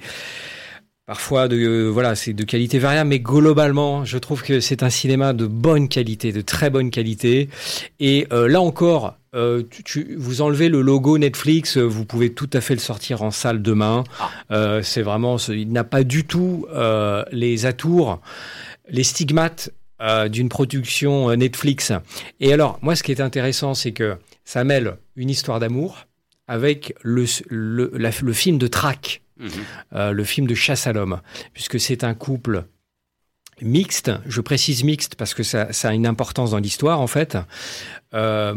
Parfois, 1.08 1.48
de, 1.48 1.56
euh, 1.56 1.88
voilà, 1.88 2.16
c'est 2.16 2.34
de 2.34 2.44
qualité 2.44 2.80
variable, 2.80 3.12
mais 3.12 3.22
globalement, 3.22 4.04
je 4.04 4.18
trouve 4.18 4.44
que 4.44 4.60
c'est 4.60 4.84
un 4.84 4.90
cinéma 4.90 5.32
de 5.32 5.48
bonne 5.48 5.88
qualité, 5.88 6.34
de 6.34 6.42
très 6.42 6.70
bonne 6.70 6.92
qualité. 6.92 7.48
Et 8.02 8.28
euh, 8.34 8.50
là 8.50 8.60
encore, 8.60 9.16
euh, 9.34 9.64
tu, 9.86 10.18
vous 10.18 10.42
enlevez 10.42 10.68
le 10.68 10.82
logo 10.82 11.18
Netflix, 11.18 11.78
vous 11.78 12.04
pouvez 12.04 12.34
tout 12.34 12.50
à 12.52 12.60
fait 12.60 12.74
le 12.74 12.82
sortir 12.82 13.22
en 13.22 13.32
salle 13.32 13.62
demain. 13.62 14.04
Ah. 14.50 14.82
c'est 14.84 15.02
vraiment, 15.02 15.38
il 15.38 15.72
n'a 15.72 15.86
pas 15.86 16.04
du 16.04 16.26
tout 16.26 16.68
les 17.32 17.66
atours, 17.66 18.20
les 18.90 19.04
stigmates 19.04 19.70
d'une 20.30 20.50
production 20.50 21.34
Netflix. 21.38 21.94
Et 22.42 22.52
alors, 22.52 22.80
moi, 22.82 22.98
ce 22.98 23.04
qui 23.04 23.14
est 23.14 23.22
intéressant, 23.22 23.76
c'est 23.76 23.94
que 23.94 24.18
ça 24.44 24.66
mêle 24.66 24.98
une 25.16 25.30
histoire 25.30 25.62
d'amour 25.62 26.06
avec 26.50 26.94
le, 27.02 27.24
le, 27.48 27.94
le 27.96 28.34
film 28.34 28.58
de 28.58 28.68
track. 28.68 29.22
Mhm. 29.40 29.50
Euh, 29.94 30.12
le 30.12 30.24
film 30.24 30.48
de 30.48 30.56
chasse 30.56 30.88
à 30.88 30.94
l'homme, 30.94 31.22
puisque 31.54 31.80
c'est 31.80 32.04
un 32.04 32.14
couple 32.14 32.66
mixte, 33.60 34.12
je 34.28 34.40
précise 34.42 34.84
mixte 34.84 35.16
parce 35.16 35.34
que 35.34 35.42
ça, 35.42 35.68
a 35.84 35.94
une 35.94 36.06
importance 36.06 36.52
dans 36.52 36.60
l'histoire 36.60 37.02
en 37.02 37.08
fait, 37.08 37.40
euh, 38.14 38.54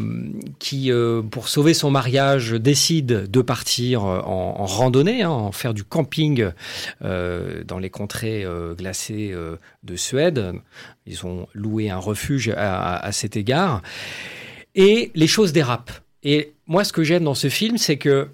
qui 0.58 0.92
euh, 0.92 1.22
pour 1.22 1.48
sauver 1.48 1.72
son 1.72 1.90
mariage 1.90 2.50
décide 2.52 3.30
de 3.30 3.40
partir 3.40 4.04
en, 4.04 4.66
randonnée, 4.66 5.22
hein, 5.22 5.30
en 5.30 5.52
faire 5.52 5.72
du 5.72 5.84
camping 5.84 6.50
dans 7.00 7.78
les 7.80 7.90
contrées 7.90 8.44
glacées 8.76 9.34
de 9.82 9.96
Suède. 9.96 10.52
Ils 11.06 11.24
ont 11.24 11.48
loué 11.54 11.88
un 11.88 11.98
refuge 11.98 12.52
à 12.54 13.10
cet 13.12 13.36
égard. 13.36 13.80
Et 14.74 15.10
les 15.14 15.26
choses 15.26 15.52
dérapent. 15.52 15.92
Et 16.22 16.52
moi 16.66 16.84
ce 16.84 16.92
que 16.92 17.02
j'aime 17.02 17.24
dans 17.24 17.34
ce 17.34 17.48
film, 17.48 17.78
c'est 17.78 17.96
que 17.96 18.28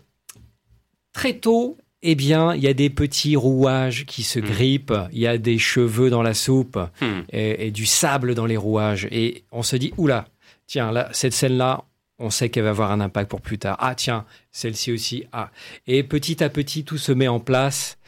très 1.13 1.35
tôt, 1.35 1.79
eh 2.09 2.15
bien, 2.15 2.55
il 2.55 2.63
y 2.63 2.69
a 2.69 2.73
des 2.73 2.89
petits 2.89 3.35
rouages 3.35 4.07
qui 4.07 4.23
se 4.23 4.39
hmm. 4.39 4.45
grippent, 4.45 4.95
il 5.13 5.19
y 5.19 5.27
a 5.27 5.39
des 5.39 5.59
cheveux 5.59 6.09
dans 6.09 6.23
la 6.23 6.35
soupe 6.35 6.79
hmm. 7.01 7.23
et, 7.31 7.73
du 7.73 7.85
sable 7.85 8.37
dans 8.37 8.47
les 8.47 8.57
rouages. 8.57 9.09
Et 9.11 9.45
on 9.51 9.65
se 9.65 9.75
dit, 9.75 9.93
oula, 9.97 10.27
tiens, 10.67 10.93
là, 10.93 11.09
cette 11.13 11.33
scène-là, 11.33 11.85
on 12.19 12.31
sait 12.31 12.49
qu'elle 12.49 12.63
va 12.63 12.71
avoir 12.71 12.93
un 12.93 13.01
impact 13.01 13.29
pour 13.29 13.41
plus 13.41 13.59
tard. 13.59 13.77
Ah, 13.81 13.97
tiens, 13.97 14.25
celle-ci 14.53 14.93
aussi. 14.93 15.25
Ah. 15.33 15.51
Et 15.89 16.05
petit 16.05 16.45
à 16.45 16.49
petit, 16.49 16.85
tout 16.85 16.97
se 16.97 17.11
met 17.11 17.29
en 17.29 17.41
place 17.41 17.99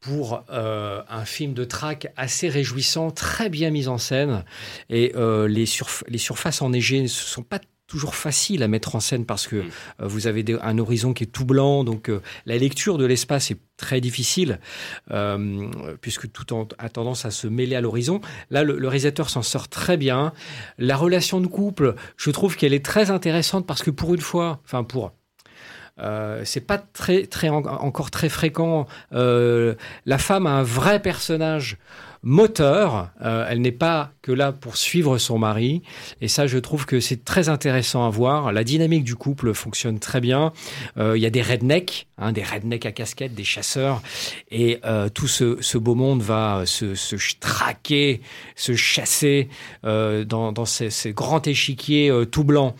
pour 0.00 0.44
euh, 0.50 1.02
un 1.08 1.24
film 1.24 1.54
de 1.54 1.64
track 1.64 2.12
assez 2.16 2.48
réjouissant, 2.48 3.10
très 3.10 3.48
bien 3.48 3.70
mis 3.70 3.88
en 3.88 3.98
scène. 3.98 4.44
Et 4.90 5.12
euh, 5.16 5.48
les, 5.48 5.64
les 6.06 6.18
surfaces 6.18 6.60
enneigées 6.60 7.00
ne 7.00 7.08
sont 7.08 7.42
pas 7.42 7.60
toujours 7.86 8.14
facile 8.14 8.62
à 8.62 8.68
mettre 8.68 8.96
en 8.96 9.00
scène 9.00 9.24
parce 9.24 9.46
que 9.46 9.56
mm. 9.56 9.70
euh, 10.02 10.06
vous 10.06 10.26
avez 10.26 10.44
un 10.62 10.78
horizon 10.78 11.12
qui 11.12 11.24
est 11.24 11.28
tout 11.28 11.44
blanc, 11.44 11.84
donc 11.84 12.08
euh, 12.08 12.20
la 12.44 12.56
lecture 12.56 12.98
de 12.98 13.04
l'espace 13.04 13.50
est 13.50 13.58
très 13.76 14.00
difficile 14.00 14.58
euh, 15.10 15.68
puisque 16.00 16.30
tout 16.32 16.46
a 16.78 16.88
tendance 16.88 17.24
à 17.24 17.30
se 17.30 17.46
mêler 17.46 17.76
à 17.76 17.80
l'horizon. 17.80 18.20
Là, 18.50 18.64
le, 18.64 18.88
réalisateur 18.88 19.28
s'en 19.28 19.42
sort 19.42 19.68
très 19.68 19.96
bien. 19.96 20.32
La 20.78 20.96
relation 20.96 21.40
de 21.40 21.46
couple, 21.46 21.94
je 22.16 22.30
trouve 22.30 22.56
qu'elle 22.56 22.72
est 22.74 22.84
très 22.84 23.10
intéressante 23.10 23.66
parce 23.66 23.82
que 23.82 23.90
pour 23.90 24.14
une 24.14 24.20
fois, 24.20 24.60
enfin 24.64 24.84
pour 24.84 25.12
c'est 26.44 26.60
pas 26.60 26.76
très, 26.76 27.24
très 27.26 27.48
encore 27.48 28.10
très 28.10 28.28
fréquent. 28.28 28.86
la 29.12 30.18
femme 30.18 30.46
a 30.46 30.50
un 30.50 30.62
vrai 30.62 31.00
personnage 31.00 31.78
moteur. 32.26 33.10
Euh, 33.24 33.46
elle 33.48 33.60
n'est 33.60 33.70
pas 33.70 34.10
que 34.20 34.32
là 34.32 34.50
pour 34.50 34.76
suivre 34.76 35.16
son 35.16 35.38
mari. 35.38 35.82
Et 36.20 36.26
ça, 36.26 36.48
je 36.48 36.58
trouve 36.58 36.84
que 36.84 36.98
c'est 36.98 37.24
très 37.24 37.48
intéressant 37.48 38.04
à 38.04 38.10
voir. 38.10 38.52
La 38.52 38.64
dynamique 38.64 39.04
du 39.04 39.14
couple 39.14 39.54
fonctionne 39.54 40.00
très 40.00 40.20
bien. 40.20 40.52
Euh, 40.98 41.16
il 41.16 41.22
y 41.22 41.26
a 41.26 41.30
des 41.30 41.40
rednecks, 41.40 42.08
hein, 42.18 42.32
des 42.32 42.42
rednecks 42.42 42.84
à 42.84 42.90
casquette, 42.90 43.32
des 43.34 43.44
chasseurs. 43.44 44.02
Et 44.50 44.80
euh, 44.84 45.08
tout 45.08 45.28
ce, 45.28 45.58
ce, 45.60 45.78
beau 45.78 45.94
monde 45.94 46.20
va 46.20 46.64
se, 46.66 46.96
se 46.96 47.16
traquer, 47.38 48.20
se 48.56 48.74
chasser 48.74 49.48
dans, 49.84 50.50
dans 50.50 50.64
ces, 50.64 50.90
ces 50.90 51.12
grands 51.12 51.42
échiquiers 51.42 52.12
tout 52.32 52.42
blancs. 52.42 52.74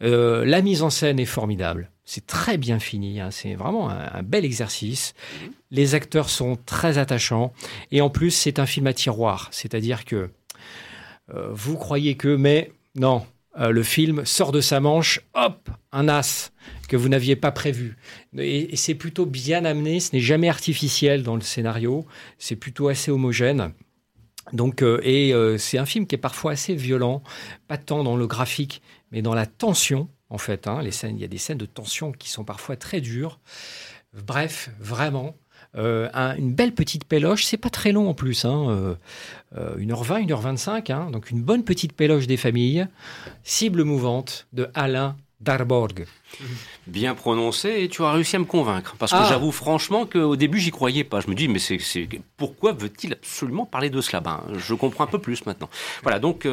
la 0.00 0.60
mise 0.60 0.82
en 0.82 0.90
scène 0.90 1.20
est 1.20 1.24
formidable. 1.24 1.88
C'est 2.10 2.26
très 2.26 2.56
bien 2.56 2.78
fini, 2.78 3.20
hein. 3.20 3.30
c'est 3.30 3.54
vraiment 3.54 3.90
un, 3.90 4.22
bel 4.22 4.46
exercice. 4.46 5.12
Les 5.70 5.94
acteurs 5.94 6.30
sont 6.30 6.56
très 6.64 6.96
attachants 6.96 7.52
et 7.90 8.00
en 8.00 8.08
plus 8.08 8.30
c'est 8.30 8.58
un 8.58 8.64
film 8.64 8.86
à 8.86 8.94
tiroir, 8.94 9.48
c'est-à-dire 9.50 10.06
que 10.06 10.30
euh, 11.34 11.50
vous 11.52 11.76
croyez 11.76 12.16
que, 12.16 12.34
mais 12.34 12.72
non, 12.94 13.26
euh, 13.58 13.72
le 13.72 13.82
film 13.82 14.24
sort 14.24 14.52
de 14.52 14.62
sa 14.62 14.80
manche, 14.80 15.20
hop, 15.34 15.68
un 15.92 16.08
as 16.08 16.50
que 16.88 16.96
vous 16.96 17.10
n'aviez 17.10 17.36
pas 17.36 17.52
prévu. 17.52 17.98
Et, 18.38 18.74
c'est 18.76 18.94
plutôt 18.94 19.26
bien 19.26 19.66
amené, 19.66 20.00
ce 20.00 20.16
n'est 20.16 20.22
jamais 20.22 20.48
artificiel 20.48 21.22
dans 21.22 21.34
le 21.34 21.42
scénario, 21.42 22.06
c'est 22.38 22.56
plutôt 22.56 22.88
assez 22.88 23.10
homogène. 23.10 23.74
Donc, 24.54 24.80
euh, 24.80 24.98
et 25.02 25.34
c'est 25.58 25.76
un 25.76 25.84
film 25.84 26.06
qui 26.06 26.14
est 26.14 26.18
parfois 26.18 26.52
assez 26.52 26.74
violent, 26.74 27.22
pas 27.66 27.76
tant 27.76 28.02
dans 28.02 28.16
le 28.16 28.26
graphique, 28.26 28.80
mais 29.12 29.20
dans 29.20 29.34
la 29.34 29.44
tension 29.44 30.08
en 30.30 30.38
fait. 30.38 30.66
Hein, 30.66 30.82
les 30.82 30.90
scènes, 30.90 31.16
il 31.16 31.20
y 31.20 31.24
a 31.24 31.28
des 31.28 31.38
scènes 31.38 31.58
de 31.58 31.66
tension 31.66 32.12
qui 32.12 32.30
sont 32.30 32.44
parfois 32.44 32.76
très 32.76 33.00
dures. 33.00 33.38
Bref, 34.14 34.70
vraiment, 34.80 35.34
euh, 35.76 36.08
une 36.36 36.52
belle 36.52 36.72
petite 36.72 37.04
péloche. 37.04 37.44
C'est 37.44 37.56
pas 37.56 37.70
très 37.70 37.92
long 37.92 38.08
en 38.08 38.14
plus, 38.14 38.44
hein, 38.44 38.96
1h20, 39.54 39.56
euh, 39.56 39.76
1h25. 39.76 40.90
Euh, 40.90 40.94
hein, 40.94 41.10
donc 41.10 41.30
une 41.30 41.42
bonne 41.42 41.64
petite 41.64 41.92
péloche 41.92 42.26
des 42.26 42.36
familles. 42.36 42.86
Cible 43.44 43.84
mouvante 43.84 44.46
de 44.52 44.68
Alain 44.74 45.16
Darborg. 45.40 46.06
Bien 46.86 47.14
prononcé 47.14 47.82
et 47.82 47.88
tu 47.88 48.02
as 48.02 48.12
réussi 48.12 48.36
à 48.36 48.38
me 48.38 48.44
convaincre. 48.44 48.96
Parce 48.98 49.12
que 49.12 49.18
ah. 49.18 49.26
j'avoue 49.28 49.52
franchement 49.52 50.06
qu'au 50.06 50.36
début, 50.36 50.58
j'y 50.58 50.70
croyais 50.70 51.04
pas. 51.04 51.20
Je 51.20 51.28
me 51.28 51.34
dis, 51.34 51.48
mais 51.48 51.58
c'est, 51.58 51.78
pourquoi 52.36 52.72
veut-il 52.72 53.12
absolument 53.12 53.66
parler 53.66 53.90
de 53.90 54.00
cela? 54.00 54.20
Ben, 54.20 54.42
Je 54.56 54.74
comprends 54.74 55.04
un 55.04 55.08
peu 55.08 55.20
plus 55.20 55.44
maintenant. 55.46 55.68
Voilà, 56.02 56.18
donc. 56.18 56.48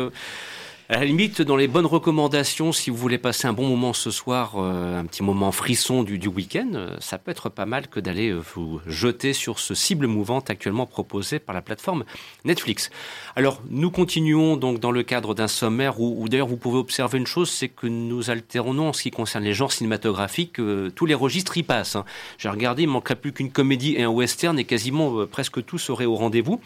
À 0.87 0.99
la 0.99 1.05
limite, 1.05 1.41
dans 1.41 1.55
les 1.55 1.67
bonnes 1.67 1.87
recommandations, 1.87 2.71
si 2.71 2.91
vous 2.91 2.95
voulez 2.95 3.17
passer 3.17 3.47
un 3.47 3.53
bon 3.53 3.67
moment 3.67 3.91
ce 3.91 4.11
soir, 4.11 4.53
euh, 4.57 4.99
un 4.99 5.05
petit 5.05 5.23
moment 5.23 5.51
frisson 5.51 6.03
du, 6.03 6.27
week-end, 6.27 6.69
euh, 6.75 6.95
ça 6.99 7.17
peut 7.17 7.31
être 7.31 7.49
pas 7.49 7.65
mal 7.65 7.87
que 7.87 7.99
d'aller 7.99 8.29
euh, 8.29 8.39
vous 8.53 8.79
jeter 8.85 9.33
sur 9.33 9.57
ce 9.57 9.73
cible 9.73 10.05
mouvante 10.05 10.51
actuellement 10.51 10.85
proposé 10.85 11.39
par 11.39 11.55
la 11.55 11.63
plateforme 11.63 12.05
Netflix. 12.43 12.91
Alors, 13.35 13.63
nous 13.67 13.89
continuons 13.89 14.57
donc 14.57 14.79
dans 14.79 14.91
le 14.91 15.01
cadre 15.01 15.33
d'un 15.33 15.47
sommaire 15.47 15.99
où, 15.99 16.29
d'ailleurs 16.29 16.45
vous 16.45 16.55
pouvez 16.55 16.77
observer 16.77 17.17
une 17.17 17.25
chose, 17.25 17.49
c'est 17.49 17.69
que 17.69 17.87
nous 17.87 18.29
alternons 18.29 18.89
en 18.89 18.93
ce 18.93 19.01
qui 19.01 19.11
concerne 19.11 19.43
les 19.43 19.55
genres 19.55 19.71
cinématographiques, 19.71 20.61
tous 20.93 21.05
les 21.07 21.15
registres 21.15 21.57
y 21.57 21.63
passent. 21.63 21.95
Hein. 21.95 22.05
J'ai 22.37 22.49
regardé, 22.49 22.83
il 22.83 22.89
manquerait 22.89 23.15
plus 23.15 23.33
qu'une 23.33 23.51
comédie 23.51 23.95
et 23.97 24.03
un 24.03 24.09
western 24.09 24.59
et 24.59 24.65
quasiment 24.65 25.25
presque 25.25 25.65
tout 25.65 25.79
serait 25.79 26.05
au 26.05 26.13
rendez-vous. 26.13 26.61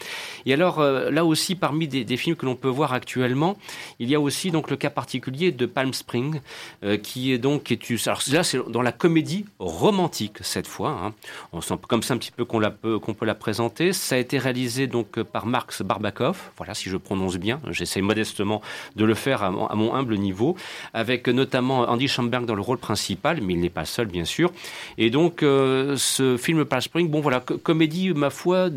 Et 0.45 0.53
alors, 0.53 0.82
là 0.82 1.23
aussi, 1.23 1.55
parmi 1.55 1.88
des, 1.88 2.17
films 2.17 2.36
que 2.36 2.45
l'on 2.45 2.58
peut 2.58 2.67
voir 2.67 2.91
actuellement, 2.91 3.58
il 3.99 4.08
y 4.09 4.15
a 4.15 4.19
aussi 4.19 4.51
donc 4.51 4.69
le 4.69 4.77
cas 4.77 4.89
particulier 4.89 5.51
de 5.51 5.65
Palm 5.65 5.93
Spring, 5.93 6.41
euh, 6.83 6.97
qui 6.97 7.31
est 7.31 7.37
donc 7.37 7.71
est, 7.71 8.07
alors 8.07 8.21
là 8.31 8.43
c'est 8.43 8.59
dans 8.69 8.81
la 8.81 8.91
comédie 8.91 9.45
romantique 9.59 10.37
cette 10.41 10.67
fois. 10.67 10.91
Hein. 10.91 11.13
On 11.53 11.61
sent 11.61 11.75
comme 11.87 12.03
ça 12.03 12.13
un 12.13 12.17
petit 12.17 12.31
peu 12.31 12.45
qu'on 12.45 12.59
peut 12.81 12.99
qu'on 12.99 13.13
peut 13.13 13.25
la 13.25 13.35
présenter. 13.35 13.93
Ça 13.93 14.15
a 14.15 14.17
été 14.17 14.37
réalisé 14.37 14.87
donc 14.87 15.21
par 15.23 15.45
Marx 15.45 15.81
Barbakov. 15.81 16.37
Voilà 16.57 16.73
si 16.73 16.89
je 16.89 16.97
prononce 16.97 17.37
bien. 17.37 17.59
J'essaie 17.69 18.01
modestement 18.01 18.61
de 18.95 19.05
le 19.05 19.13
faire 19.13 19.43
à 19.43 19.51
mon, 19.51 19.93
humble 19.93 20.17
niveau, 20.17 20.55
avec 20.93 21.27
notamment 21.27 21.81
Andy 21.89 22.07
Samberg 22.07 22.45
dans 22.45 22.55
le 22.55 22.61
rôle 22.61 22.77
principal, 22.77 23.41
mais 23.41 23.53
il 23.53 23.59
n'est 23.59 23.69
pas 23.69 23.85
seul 23.85 24.07
bien 24.07 24.25
sûr. 24.25 24.51
Et 24.97 25.09
donc 25.09 25.43
euh, 25.43 25.95
ce 25.97 26.37
film 26.37 26.65
Palm 26.65 26.81
Spring, 26.81 27.09
bon 27.09 27.21
voilà 27.21 27.39
comédie 27.39 28.13
ma 28.13 28.29
foi 28.29 28.69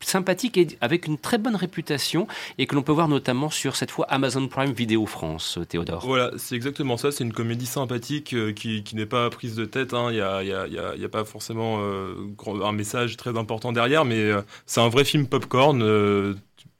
sympathique 0.00 0.56
et 0.56 0.68
avec 0.80 1.06
une 1.06 1.18
très 1.18 1.38
bonne 1.38 1.56
réputation 1.56 2.26
et 2.58 2.66
que 2.66 2.74
l'on 2.74 2.82
peut 2.82 2.92
voir 2.92 3.08
notamment 3.08 3.50
sur 3.50 3.76
cette 3.76 3.90
fois 3.90 4.06
Amazon 4.08 4.46
Prime 4.48 4.59
Vidéo 4.66 5.06
France, 5.06 5.58
Théodore. 5.68 6.04
Voilà, 6.04 6.30
c'est 6.36 6.54
exactement 6.54 6.96
ça. 6.96 7.12
C'est 7.12 7.24
une 7.24 7.32
comédie 7.32 7.66
sympathique 7.66 8.34
euh, 8.34 8.52
qui, 8.52 8.84
n'est 8.94 9.06
pas 9.06 9.28
prise 9.30 9.54
de 9.54 9.64
tête. 9.64 9.94
Hein. 9.94 10.08
Il 10.10 10.16
n'y 10.16 11.04
a, 11.04 11.08
pas 11.08 11.24
forcément 11.24 11.78
euh, 11.80 12.14
un 12.62 12.72
message 12.72 13.16
très 13.16 13.36
important 13.36 13.72
derrière, 13.72 14.04
mais 14.04 14.20
euh, 14.20 14.42
c'est 14.66 14.80
un 14.80 14.88
vrai 14.88 15.04
film 15.04 15.26
popcorn 15.26 15.82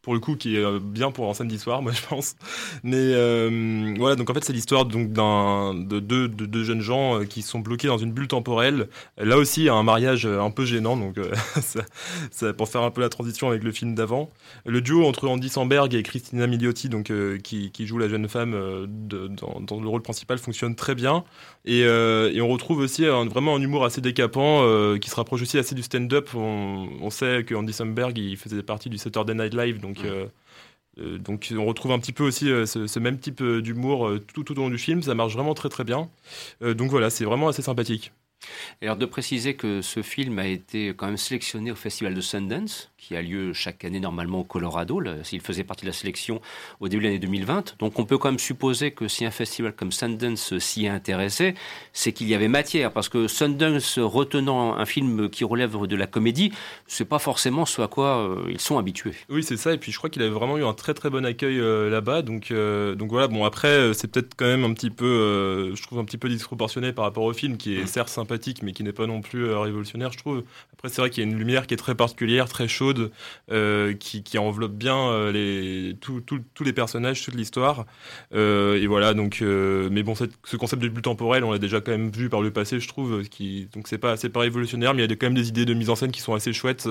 pour 0.03 0.15
le 0.15 0.21
coup 0.21 0.37
qui 0.37 0.57
est 0.57 0.65
euh, 0.65 0.79
bien 0.83 1.11
pour 1.11 1.29
un 1.29 1.35
samedi 1.35 1.59
soir 1.59 1.83
moi 1.83 1.93
je 1.95 2.03
pense. 2.07 2.35
Mais 2.83 2.97
euh, 2.97 3.95
voilà 3.99 4.17
donc 4.17 4.31
en 4.31 4.35
fait 4.35 4.45
c'est 4.45 4.53
l'histoire 4.53 4.85
donc 4.85 5.13
d'un 5.13 5.75
de 5.75 6.01
deux 6.01 6.29
de, 6.29 6.63
jeunes 6.63 6.81
gens 6.81 7.21
euh, 7.21 7.25
qui 7.25 7.43
sont 7.43 7.59
bloqués 7.59 7.89
dans 7.89 7.99
une 7.99 8.13
bulle 8.13 8.29
temporelle. 8.29 8.89
Là 9.19 9.37
aussi 9.37 9.69
un 9.69 9.83
mariage 9.83 10.27
un 10.27 10.51
peu 10.51 10.65
gênant 10.65 10.97
donc 10.97 11.17
pour 12.57 12.69
faire 12.69 12.83
un 12.83 12.91
peu 12.91 13.01
la 13.01 13.09
transition 13.09 13.49
avec 13.49 13.63
le 13.63 13.73
film 13.73 13.95
d'avant. 13.95 14.31
Le 14.65 14.81
duo 14.81 15.07
entre 15.07 15.29
Andy 15.29 15.49
Samberg 15.49 15.95
et 15.95 16.03
Christina 16.03 16.47
Milioti 16.47 16.89
donc 16.89 17.13
qui, 17.43 17.87
joue 17.87 17.99
la 17.99 18.09
jeune 18.09 18.29
femme 18.29 18.53
dans, 18.89 19.81
le 19.81 19.89
rôle 19.89 20.03
principal 20.03 20.39
fonctionne 20.39 20.75
très 20.75 20.95
bien. 20.95 21.25
Et, 21.65 21.87
on 22.41 22.49
retrouve 22.49 22.79
aussi 22.79 23.05
vraiment 23.05 23.55
un 23.55 23.61
humour 23.61 23.85
assez 23.85 24.01
décapant 24.01 24.65
qui 24.99 25.11
se 25.11 25.17
rapproche 25.17 25.43
aussi 25.43 25.59
assez 25.59 25.75
du 25.75 25.83
stand-up. 25.83 26.31
On, 26.35 26.89
on, 27.01 27.11
sait 27.11 27.45
que 27.45 27.55
Andy 27.55 27.73
Samberg 27.73 28.17
il 28.17 28.37
faisait 28.37 28.63
partie 28.63 28.89
du 28.89 28.99
Saturday 28.99 29.35
Night 29.35 29.55
Live 29.55 29.81
donc 29.81 30.00
donc, 30.03 30.11
euh, 30.11 30.27
euh, 30.99 31.19
donc 31.19 31.53
on 31.57 31.65
retrouve 31.65 31.93
un 31.93 31.99
petit 31.99 32.13
peu 32.13 32.25
aussi 32.25 32.51
euh, 32.51 32.67
ce, 32.67 32.99
même 32.99 33.19
type 33.19 33.43
d'humour 33.43 34.11
tout, 34.33 34.45
tout 34.45 34.59
au 34.59 34.63
long 34.63 34.71
du 34.71 34.79
film. 34.79 35.03
Ça 35.03 35.15
marche 35.15 35.35
vraiment 35.35 35.55
très 35.55 35.69
très 35.69 35.85
bien. 35.85 36.09
donc 36.61 36.91
voilà, 36.91 37.11
c'est 37.11 37.25
vraiment 37.25 37.49
assez 37.49 37.63
sympathique. 37.63 38.13
Alors 38.83 38.97
de 38.97 39.07
préciser 39.07 39.55
que 39.55 39.83
ce 39.83 40.03
film 40.03 40.39
a 40.39 40.47
été 40.47 40.89
quand 40.97 41.07
même 41.07 41.17
sélectionné 41.17 41.71
au 41.71 41.75
Festival 41.75 42.15
de 42.15 42.21
Sundance, 42.21 42.91
qui 42.97 43.17
a 43.17 43.23
lieu 43.23 43.53
chaque 43.53 43.85
année 43.85 44.01
normalement 44.01 44.41
au 44.41 44.45
Colorado. 44.45 45.03
S'il 45.23 45.41
faisait 45.41 45.65
partie 45.65 45.85
de 45.85 45.91
la 45.91 45.95
sélection 45.95 46.41
au 46.81 46.89
début 46.89 47.03
de 47.03 47.09
l'année 47.09 47.19
2020. 47.19 47.77
Donc 47.79 47.99
on 47.99 48.05
peut 48.05 48.19
quand 48.19 48.29
même 48.29 48.39
supposer 48.39 48.91
que 48.93 49.09
si 49.09 49.25
un 49.25 49.31
festival 49.31 49.75
comme 49.75 49.93
Sundance 49.93 50.59
s'y 50.59 50.87
est 50.87 50.89
intéressé, 50.89 51.55
c'est 51.93 52.13
qu'il 52.13 52.29
y 52.29 52.35
avait 52.35 52.49
matière. 52.49 52.93
Parce 52.93 53.09
que 53.09 53.29
Sundance 53.29 53.99
retenant 53.99 54.75
un 54.75 54.87
film 54.87 55.29
qui 55.31 55.45
relève 55.45 55.87
de 55.87 55.97
la 55.97 56.07
comédie, 56.07 56.53
c'est 56.87 57.05
pas 57.05 57.19
forcément 57.19 57.67
ce 57.67 57.83
à 57.83 57.89
quoi 57.89 58.19
euh, 58.19 58.51
ils 58.51 58.61
sont 58.61 58.79
habitués. 58.79 59.15
Oui, 59.29 59.43
c'est 59.43 59.57
ça. 59.57 59.73
Et 59.73 59.79
puis 59.79 59.93
je 59.93 59.99
crois 59.99 60.11
qu'il 60.11 60.23
avait 60.23 60.31
vraiment 60.31 60.59
eu 60.59 60.65
un 60.65 60.75
très 60.75 60.95
très 60.95 61.11
bon 61.11 61.25
accueil 61.25 61.59
euh, 61.59 61.91
là-bas. 61.91 62.23
Donc, 62.23 62.51
euh, 62.51 62.95
donc 62.95 63.11
voilà, 63.11 63.29
bon 63.29 63.45
après, 63.45 63.93
c'est 63.95 64.09
peut-être 64.09 64.35
quand 64.37 64.47
même 64.47 64.65
un 64.65 64.73
petit 64.73 64.91
peu, 64.91 65.73
je 65.75 65.83
trouve 65.83 65.99
un 65.99 66.05
petit 66.05 66.19
peu 66.19 66.29
disproportionné 66.29 66.93
par 66.93 67.05
rapport 67.05 67.25
au 67.25 67.33
film, 67.33 67.57
qui 67.57 67.77
est 67.77 67.85
mmh. 67.85 67.87
certes 67.87 68.09
sympathique, 68.31 68.63
mais 68.63 68.73
qui 68.73 68.85
n'est 68.85 68.93
pas 68.93 69.07
non 69.07 69.21
plus 69.21 69.53
révolutionnaire, 69.53 70.13
je 70.13 70.19
trouve. 70.19 70.45
Après, 70.73 70.89
c'est 70.89 71.01
vrai 71.01 71.11
qu'il 71.11 71.25
y 71.25 71.27
a 71.27 71.31
une 71.31 71.37
lumière 71.37 71.67
qui 71.67 71.75
est 71.75 71.77
très 71.77 71.95
particulière, 71.95 72.49
très 72.49 72.69
chaude 72.69 73.11
euh, 73.51 73.93
qui, 73.95 74.39
enveloppe 74.39 74.73
bien 74.73 74.97
euh, 74.97 75.93
tous 76.01 76.65
les 76.65 76.73
personnages, 76.73 77.23
toute 77.25 77.35
l'histoire. 77.35 77.87
Euh, 78.35 78.81
et 78.81 78.87
voilà, 78.87 79.13
donc, 79.13 79.41
mais 79.43 80.03
bon, 80.03 80.15
ce 80.15 80.57
concept 80.57 80.83
de 80.83 80.89
bulle 80.89 81.03
temporelle, 81.03 81.45
on 81.45 81.53
l'a 81.53 81.59
déjà 81.59 81.81
quand 81.81 81.91
même 81.91 82.11
vu 82.11 82.29
par 82.29 82.41
le 82.41 82.51
passé, 82.51 82.81
je 82.81 82.89
trouve. 82.89 83.25
Qui, 83.29 83.69
donc 83.75 83.89
c'est 83.89 83.99
pas, 83.99 84.17
pas 84.17 84.41
révolutionnaire, 84.41 84.95
mais 84.95 85.03
il 85.03 85.11
y 85.11 85.13
a 85.13 85.17
quand 85.17 85.27
même 85.27 85.35
des 85.35 85.49
idées 85.49 85.65
de 85.65 85.75
mise 85.75 85.91
en 85.91 85.97
scène 85.97 86.13
qui 86.13 86.21
sont 86.21 86.35
assez 86.35 86.53
chouettes. 86.53 86.89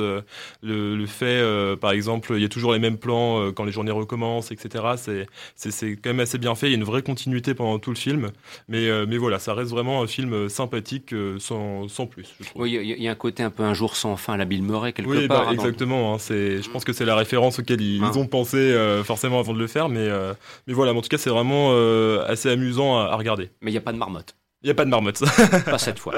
Le, 0.62 1.06
fait, 1.08 1.44
par 1.78 1.92
exemple, 1.92 2.34
il 2.36 2.42
y 2.42 2.46
a 2.46 2.50
toujours 2.50 2.74
les 2.74 2.80
mêmes 2.80 2.98
plans 2.98 3.52
quand 3.54 3.64
les 3.64 3.72
journées 3.72 3.92
recommencent, 3.92 4.52
etc. 4.52 5.26
C'est 5.56 5.96
quand 5.96 6.10
même 6.10 6.20
assez 6.20 6.38
bien 6.38 6.54
fait. 6.56 6.68
Il 6.68 6.72
y 6.72 6.74
a 6.74 6.78
une 6.78 6.84
vraie 6.84 7.02
continuité 7.02 7.54
pendant 7.54 7.80
tout 7.80 7.92
le 7.92 7.98
film. 7.98 8.32
Mais 8.68 9.18
voilà, 9.18 9.40
ça 9.40 9.54
reste 9.54 9.72
vraiment 9.72 10.02
un 10.04 10.08
film 10.08 10.50
sympathique 10.50 11.14
sans, 11.38 11.88
sans 11.88 12.08
plus. 12.08 12.34
Oui, 12.56 12.72
il 12.82 13.02
y, 13.02 13.08
a 13.08 13.12
un 13.12 13.16
côté 13.16 13.44
un 13.44 13.50
peu 13.50 13.64
un 13.64 13.74
jour 13.74 13.96
sans 13.96 14.16
fin 14.16 14.34
à 14.34 14.38
la 14.38 14.46
Bill 14.46 14.64
Murray, 14.64 14.94
quelque 14.94 15.28
part. 15.28 15.46
Bah, 15.46 15.52
exactement. 15.54 16.16
Hein, 16.16 16.18
je 16.20 16.70
pense 16.70 16.84
que 16.84 16.94
c'est 16.94 17.06
la 17.06 17.16
référence 17.16 17.60
auquel 17.60 17.82
ils, 17.82 18.04
ah. 18.04 18.18
ont 18.18 18.28
pensé 18.28 18.58
euh, 18.58 19.04
forcément 19.04 19.40
avant 19.40 19.54
de 19.54 19.60
le 19.60 19.68
faire, 19.68 19.90
mais, 19.90 20.00
euh, 20.00 20.34
mais 20.68 20.74
voilà. 20.74 20.94
en 20.94 21.02
tout 21.02 21.10
cas, 21.10 21.18
c'est 21.18 21.30
vraiment 21.30 21.70
euh, 21.72 22.24
assez 22.28 22.50
amusant 22.50 22.98
à 22.98 23.16
regarder. 23.16 23.50
Mais 23.62 23.72
il 23.72 23.74
n'y 23.74 23.78
a 23.78 23.82
pas 23.82 23.94
de 23.94 23.98
marmotte. 23.98 24.36
Il 24.62 24.68
n'y 24.68 24.72
a 24.72 24.74
pas 24.74 24.84
de 24.84 24.90
marmotte. 24.90 25.24
pas 25.66 25.78
cette 25.78 26.00
fois. 26.00 26.16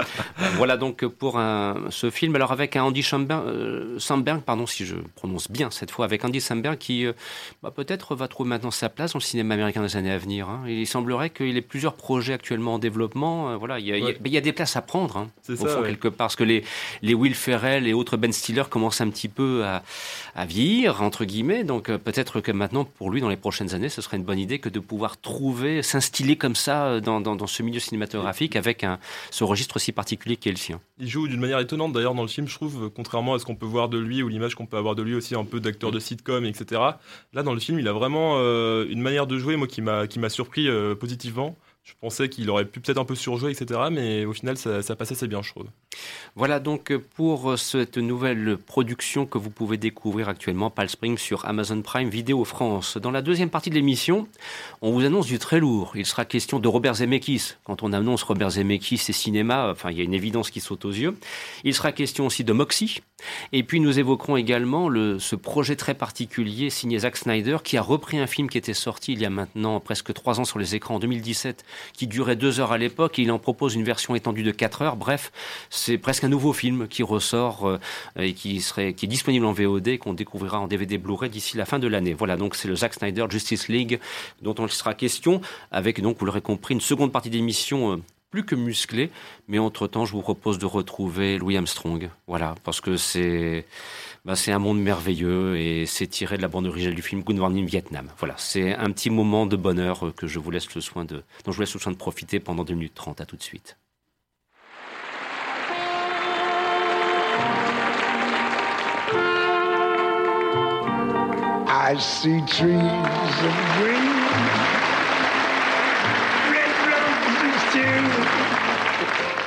voilà 0.55 0.75
donc 0.75 1.05
pour 1.05 1.37
un, 1.37 1.75
ce 1.91 2.09
film. 2.09 2.35
Alors 2.35 2.51
avec 2.51 2.75
un 2.75 2.81
Andy 2.81 3.03
Samberg, 3.03 3.43
euh, 3.45 4.39
pardon 4.43 4.65
si 4.65 4.83
je 4.83 4.95
prononce 5.15 5.51
bien 5.51 5.69
cette 5.69 5.91
fois, 5.91 6.05
avec 6.05 6.25
Andy 6.25 6.41
Samberg 6.41 6.79
qui 6.79 7.05
euh, 7.05 7.13
bah, 7.61 7.69
peut-être 7.69 8.15
va 8.15 8.27
trouver 8.27 8.49
maintenant 8.49 8.71
sa 8.71 8.89
place 8.89 9.13
dans 9.13 9.19
le 9.19 9.23
cinéma 9.23 9.53
américain 9.53 9.83
des 9.83 9.95
années 9.95 10.11
à 10.11 10.17
venir. 10.17 10.49
Hein. 10.49 10.63
Il 10.67 10.87
semblerait 10.87 11.29
qu'il 11.29 11.55
ait 11.55 11.61
plusieurs 11.61 11.93
projets 11.93 12.33
actuellement 12.33 12.73
en 12.73 12.79
développement. 12.79 13.51
Euh, 13.51 13.57
voilà, 13.57 13.77
il 13.77 13.85
y, 13.85 13.93
a, 13.93 13.97
il, 13.97 14.31
y 14.31 14.37
a, 14.37 14.41
des 14.41 14.53
places 14.53 14.75
à 14.75 14.81
prendre 14.81 15.17
hein, 15.17 15.29
au 15.47 15.55
ça, 15.55 15.67
fond 15.67 15.83
quelque 15.83 16.07
part, 16.07 16.29
parce 16.29 16.35
que 16.35 16.43
les, 16.43 16.63
les 17.03 17.13
Will 17.13 17.35
Ferrell 17.35 17.85
et 17.85 17.93
autres 17.93 18.17
Ben 18.17 18.33
Stiller 18.33 18.63
commencent 18.67 19.01
un 19.01 19.11
petit 19.11 19.29
peu 19.29 19.63
à, 19.65 19.83
à 20.33 20.47
vieillir 20.47 21.03
entre 21.03 21.25
guillemets. 21.25 21.63
Donc 21.63 21.95
peut-être 21.95 22.41
que 22.41 22.51
maintenant 22.51 22.85
pour 22.85 23.11
lui 23.11 23.21
dans 23.21 23.29
les 23.29 23.37
prochaines 23.37 23.75
années, 23.75 23.89
ce 23.89 24.01
serait 24.01 24.17
une 24.17 24.23
bonne 24.23 24.39
idée 24.39 24.57
que 24.57 24.69
de 24.69 24.79
pouvoir 24.79 25.21
trouver, 25.21 25.83
s'instiller 25.83 26.37
comme 26.37 26.55
ça 26.55 26.99
dans, 27.01 27.21
dans, 27.21 27.35
dans 27.35 27.45
ce 27.45 27.61
milieu 27.61 27.79
cinématographique 27.79 28.30
avec 28.55 28.83
un, 28.83 28.99
ce 29.29 29.43
registre 29.43 29.79
si 29.79 29.91
particulier 29.91 30.37
qui 30.37 30.49
est 30.49 30.51
le 30.51 30.57
sien. 30.57 30.79
Il 30.99 31.07
joue 31.07 31.27
d'une 31.27 31.39
manière 31.39 31.59
étonnante 31.59 31.93
d'ailleurs 31.93 32.15
dans 32.15 32.21
le 32.21 32.27
film, 32.27 32.47
je 32.47 32.55
trouve, 32.55 32.89
contrairement 32.89 33.33
à 33.33 33.39
ce 33.39 33.45
qu'on 33.45 33.55
peut 33.55 33.65
voir 33.65 33.89
de 33.89 33.97
lui 33.97 34.23
ou 34.23 34.27
l'image 34.27 34.55
qu'on 34.55 34.65
peut 34.65 34.77
avoir 34.77 34.95
de 34.95 35.03
lui 35.03 35.15
aussi 35.15 35.35
un 35.35 35.45
peu 35.45 35.59
d'acteur 35.59 35.91
de 35.91 35.99
sitcom, 35.99 36.45
etc. 36.45 36.81
Là, 37.33 37.43
dans 37.43 37.53
le 37.53 37.59
film, 37.59 37.79
il 37.79 37.87
a 37.87 37.93
vraiment 37.93 38.35
euh, 38.37 38.85
une 38.89 39.01
manière 39.01 39.27
de 39.27 39.37
jouer, 39.37 39.55
moi, 39.55 39.67
qui 39.67 39.81
m'a 39.81 40.29
surpris 40.29 40.67
euh, 40.67 40.95
positivement. 40.95 41.57
Je 41.83 41.93
pensais 41.99 42.29
qu'il 42.29 42.49
aurait 42.49 42.65
pu 42.65 42.79
peut-être 42.79 42.99
un 42.99 43.05
peu 43.05 43.15
surjouer, 43.15 43.51
etc. 43.51 43.79
Mais 43.91 44.25
au 44.25 44.33
final, 44.33 44.57
ça, 44.57 44.81
ça 44.81 44.95
passait 44.95 45.13
assez 45.13 45.27
bien, 45.27 45.41
je 45.41 45.49
trouve. 45.49 45.65
Voilà 46.35 46.59
donc 46.59 46.95
pour 47.15 47.59
cette 47.59 47.97
nouvelle 47.97 48.57
production 48.57 49.25
que 49.25 49.37
vous 49.37 49.49
pouvez 49.49 49.77
découvrir 49.77 50.29
actuellement, 50.29 50.69
Pal 50.69 50.89
Spring, 50.89 51.17
sur 51.17 51.45
Amazon 51.45 51.81
Prime 51.81 52.09
Vidéo 52.09 52.45
France. 52.45 52.97
Dans 52.97 53.11
la 53.11 53.21
deuxième 53.21 53.49
partie 53.49 53.69
de 53.69 53.75
l'émission, 53.75 54.27
on 54.81 54.91
vous 54.91 55.05
annonce 55.05 55.27
du 55.27 55.39
très 55.39 55.59
lourd. 55.59 55.91
Il 55.95 56.05
sera 56.05 56.25
question 56.25 56.59
de 56.59 56.67
Robert 56.67 56.95
Zemeckis. 56.95 57.55
Quand 57.63 57.83
on 57.83 57.93
annonce 57.93 58.23
Robert 58.23 58.51
Zemeckis 58.51 59.01
et 59.09 59.13
cinéma, 59.13 59.69
enfin, 59.71 59.91
il 59.91 59.97
y 59.97 60.01
a 60.01 60.03
une 60.03 60.13
évidence 60.13 60.49
qui 60.49 60.61
saute 60.61 60.85
aux 60.85 60.91
yeux. 60.91 61.17
Il 61.63 61.73
sera 61.73 61.91
question 61.91 62.25
aussi 62.25 62.43
de 62.43 62.53
Moxie. 62.53 63.01
Et 63.51 63.63
puis 63.63 63.79
nous 63.79 63.99
évoquerons 63.99 64.37
également 64.37 64.89
le, 64.89 65.19
ce 65.19 65.35
projet 65.35 65.75
très 65.75 65.93
particulier 65.93 66.69
signé 66.69 66.99
Zack 66.99 67.17
Snyder 67.17 67.57
qui 67.63 67.77
a 67.77 67.81
repris 67.81 68.17
un 68.17 68.27
film 68.27 68.49
qui 68.49 68.57
était 68.57 68.73
sorti 68.73 69.13
il 69.13 69.21
y 69.21 69.25
a 69.25 69.29
maintenant 69.29 69.79
presque 69.79 70.13
trois 70.13 70.39
ans 70.39 70.45
sur 70.45 70.57
les 70.57 70.73
écrans 70.75 70.95
en 70.95 70.99
2017 70.99 71.63
qui 71.93 72.07
durait 72.07 72.35
deux 72.35 72.59
heures 72.59 72.71
à 72.71 72.77
l'époque 72.77 73.19
et 73.19 73.23
il 73.23 73.31
en 73.31 73.39
propose 73.39 73.75
une 73.75 73.83
version 73.83 74.15
étendue 74.15 74.43
de 74.43 74.51
quatre 74.51 74.81
heures. 74.81 74.95
Bref, 74.95 75.31
c'est 75.69 75.97
presque 75.97 76.23
un 76.23 76.29
nouveau 76.29 76.53
film 76.53 76.87
qui 76.87 77.03
ressort 77.03 77.67
euh, 77.67 77.79
et 78.17 78.33
qui 78.33 78.61
serait 78.61 78.93
qui 78.93 79.05
est 79.05 79.09
disponible 79.09 79.45
en 79.45 79.53
VOD 79.53 79.97
qu'on 79.97 80.13
découvrira 80.13 80.59
en 80.59 80.67
DVD 80.67 80.97
Blu-ray 80.97 81.29
d'ici 81.29 81.57
la 81.57 81.65
fin 81.65 81.79
de 81.79 81.87
l'année. 81.87 82.13
Voilà, 82.13 82.37
donc 82.37 82.55
c'est 82.55 82.67
le 82.67 82.75
Zack 82.75 82.93
Snyder 82.93 83.25
Justice 83.29 83.67
League 83.67 83.99
dont 84.41 84.55
on 84.59 84.67
sera 84.67 84.93
question 84.93 85.41
avec 85.71 86.01
donc 86.01 86.17
vous 86.19 86.25
l'aurez 86.25 86.41
compris 86.41 86.73
une 86.73 86.81
seconde 86.81 87.11
partie 87.11 87.29
d'émission 87.29 87.93
euh, 87.93 87.97
plus 88.31 88.45
que 88.45 88.55
musclée, 88.55 89.11
mais 89.49 89.59
entre-temps, 89.59 90.05
je 90.05 90.13
vous 90.13 90.21
propose 90.21 90.57
de 90.57 90.65
retrouver 90.65 91.37
Louis 91.37 91.57
Armstrong. 91.57 92.09
Voilà, 92.27 92.55
parce 92.63 92.79
que 92.79 92.95
c'est 92.95 93.65
bah, 94.25 94.35
c'est 94.35 94.51
un 94.51 94.59
monde 94.59 94.79
merveilleux 94.79 95.57
et 95.57 95.85
c'est 95.85 96.07
tiré 96.07 96.37
de 96.37 96.41
la 96.41 96.47
bande 96.47 96.67
originale 96.67 96.95
du 96.95 97.01
film 97.01 97.23
Good 97.23 97.37
Morning 97.37 97.65
Vietnam. 97.65 98.11
Voilà, 98.19 98.35
c'est 98.37 98.75
un 98.75 98.91
petit 98.91 99.09
moment 99.09 99.45
de 99.45 99.55
bonheur 99.55 100.07
euh, 100.07 100.11
que 100.11 100.27
je 100.27 100.39
vous 100.39 100.51
laisse 100.51 100.73
le 100.75 100.81
soin 100.81 101.05
de, 101.05 101.23
dont 101.43 101.51
je 101.51 101.55
vous 101.55 101.61
laisse 101.61 101.73
le 101.73 101.79
soin 101.79 101.91
de 101.91 101.97
profiter 101.97 102.39
pendant 102.39 102.63
2 102.63 102.73
minutes 102.73 102.93
30. 102.95 103.21
À 103.21 103.25
tout 103.25 103.37
de 103.37 103.43
suite. 103.43 103.77
I 111.67 111.97
see 111.99 112.41
trees 112.45 112.77
green, 113.79 114.11
red. 117.73 118.70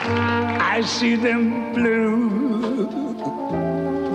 I 0.07 0.83
see 0.83 1.17
them 1.17 1.73
blue 1.73 2.89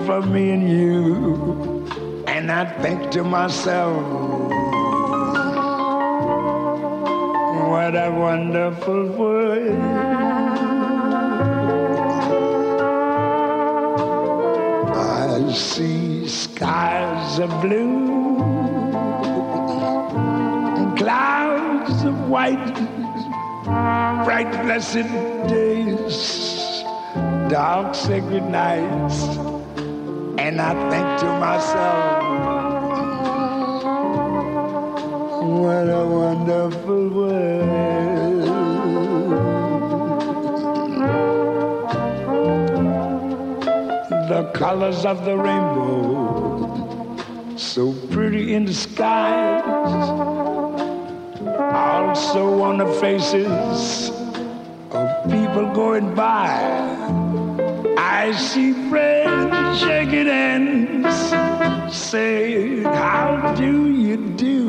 for 0.06 0.22
me 0.22 0.50
and 0.50 0.70
you. 0.70 2.24
And 2.26 2.50
I 2.52 2.64
think 2.80 3.10
to 3.12 3.24
myself, 3.24 4.00
what 7.68 7.96
a 7.96 8.10
wonderful 8.16 9.06
world. 9.18 9.80
I 14.94 15.52
see 15.52 16.28
skies 16.28 17.38
of 17.40 17.50
blue 17.60 18.38
and 20.76 20.96
clouds 20.96 22.04
of 22.04 22.28
white, 22.28 22.99
bright 24.24 24.50
blessed 24.62 25.08
days, 25.48 26.82
dark 27.48 27.94
sacred 27.94 28.44
nights 28.44 29.26
and 30.40 30.60
I 30.60 30.72
think 30.90 31.08
to 31.20 31.26
myself, 31.38 32.22
what 35.62 35.86
a 35.88 36.04
wonderful 36.06 37.08
world. 37.10 38.48
The 44.28 44.42
colors 44.54 45.04
of 45.04 45.24
the 45.24 45.36
rainbow, 45.36 47.16
so 47.56 47.92
pretty 48.10 48.54
in 48.54 48.64
the 48.64 48.74
skies, 48.74 49.62
also 51.72 52.62
on 52.62 52.78
the 52.78 52.86
faces 53.00 54.10
of 54.90 55.30
people 55.30 55.72
going 55.72 56.14
by. 56.14 56.50
I 57.96 58.32
see 58.32 58.72
friends 58.88 59.80
shaking 59.80 60.26
hands, 60.26 61.94
saying, 61.94 62.82
How 62.84 63.54
do 63.56 63.88
you 63.88 64.16
do? 64.36 64.66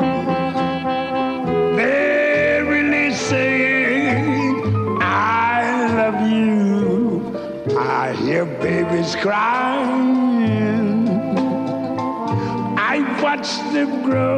They're 1.76 2.66
really 2.66 3.14
saying, 3.14 4.64
I 5.02 5.88
love 5.96 6.22
you. 6.32 7.78
I 7.78 8.14
hear 8.14 8.46
babies 8.46 9.16
crying. 9.16 11.08
I 12.78 13.22
watch 13.22 13.50
them 13.74 14.04
grow. 14.04 14.31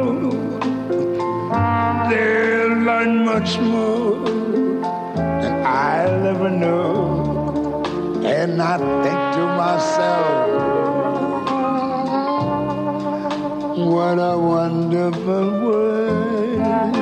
Much 3.44 3.58
more 3.58 4.24
than 5.42 5.66
I'll 5.66 6.26
ever 6.32 6.48
know. 6.48 7.82
And 8.24 8.62
I 8.62 8.78
think 9.02 9.20
to 9.36 9.44
myself, 9.62 10.48
what 13.92 14.18
a 14.18 14.38
wonderful 14.38 15.46
world. 15.64 16.94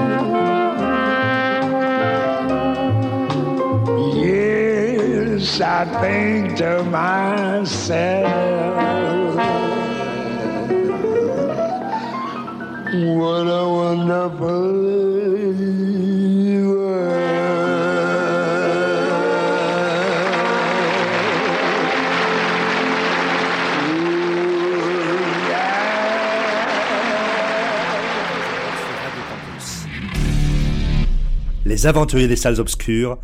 Yes, 4.17 5.61
I 5.61 5.85
think 6.03 6.57
to 6.57 6.83
myself, 6.83 8.27
what 13.17 13.47
a 13.47 13.65
wonderful 13.81 15.02
Les 31.83 31.89
aventuriers 31.89 32.29
des 32.29 32.37
salles 32.37 32.61
obscures. 32.61 33.19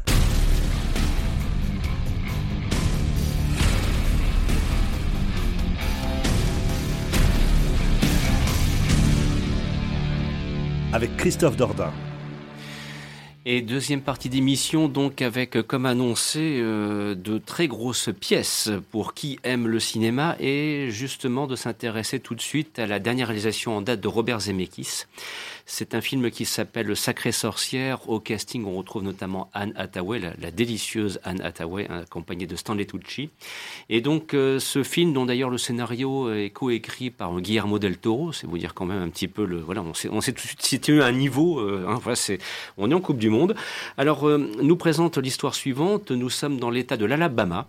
Avec 10.93 11.17
Christophe 11.17 11.57
Dordain. 11.57 11.93
Et 13.51 13.63
deuxième 13.63 14.03
partie 14.03 14.29
d'émission, 14.29 14.89
donc 14.89 15.23
avec, 15.23 15.57
euh, 15.57 15.63
comme 15.63 15.87
annoncé, 15.87 16.59
euh, 16.61 17.15
de 17.15 17.39
très 17.39 17.67
grosses 17.67 18.11
pièces 18.21 18.71
pour 18.91 19.15
qui 19.15 19.39
aime 19.43 19.67
le 19.67 19.81
cinéma 19.81 20.37
et 20.39 20.89
justement 20.91 21.47
de 21.47 21.57
s'intéresser 21.57 22.21
tout 22.21 22.35
de 22.35 22.43
suite 22.43 22.79
à 22.79 22.87
la 22.87 22.99
dernière 22.99 23.29
réalisation 23.29 23.77
en 23.77 23.81
date 23.81 24.01
de 24.01 24.09
Robert 24.09 24.41
Zemeckis. 24.41 25.05
C'est 25.71 25.95
un 25.95 26.01
film 26.01 26.31
qui 26.31 26.47
s'appelle 26.47 26.87
Le 26.87 26.95
Sacré 26.95 27.31
Sorcière. 27.31 28.09
Au 28.09 28.21
casting, 28.21 28.64
on 28.64 28.79
retrouve 28.79 29.03
notamment 29.03 29.51
Anne 29.53 29.75
Hathaway, 29.77 30.19
la, 30.19 30.51
délicieuse 30.51 31.21
Anne 31.25 31.43
Hathaway, 31.43 31.87
accompagnée 31.91 32.47
de 32.47 32.57
Stanley 32.57 32.87
Tucci. 32.87 33.29
Et 33.91 34.01
donc, 34.01 34.33
euh, 34.33 34.59
ce 34.59 34.83
film, 34.83 35.12
dont 35.12 35.27
d'ailleurs 35.27 35.51
le 35.51 35.59
scénario 35.59 36.33
est 36.33 36.49
coécrit 36.49 37.11
par 37.11 37.39
Guillermo 37.39 37.79
del 37.79 37.99
Toro, 37.99 38.33
c'est 38.33 38.47
vous 38.47 38.57
dire 38.57 38.73
quand 38.73 38.87
même 38.87 39.03
un 39.03 39.11
petit 39.11 39.29
peu 39.29 39.45
le. 39.45 39.59
Voilà, 39.59 39.83
on 39.83 39.93
s'est, 39.93 40.33
tout 40.33 40.43
de 40.43 40.49
suite 40.49 40.62
situé 40.62 41.03
à 41.03 41.07
un 41.07 41.12
niveau. 41.12 41.61
Euh, 41.61 41.85
hein, 41.87 42.01
voilà, 42.03 42.19
on 42.79 42.91
est 42.91 42.95
en 42.95 43.01
Coupe 43.03 43.19
du 43.19 43.29
Monde. 43.29 43.55
Alors, 43.99 44.27
euh, 44.27 44.51
nous 44.62 44.77
présente 44.77 45.19
l'histoire 45.19 45.55
suivante. 45.55 46.12
Nous 46.12 46.31
sommes 46.31 46.59
dans 46.59 46.71
l'État 46.71 46.97
de 46.97 47.05
l'Alabama. 47.05 47.66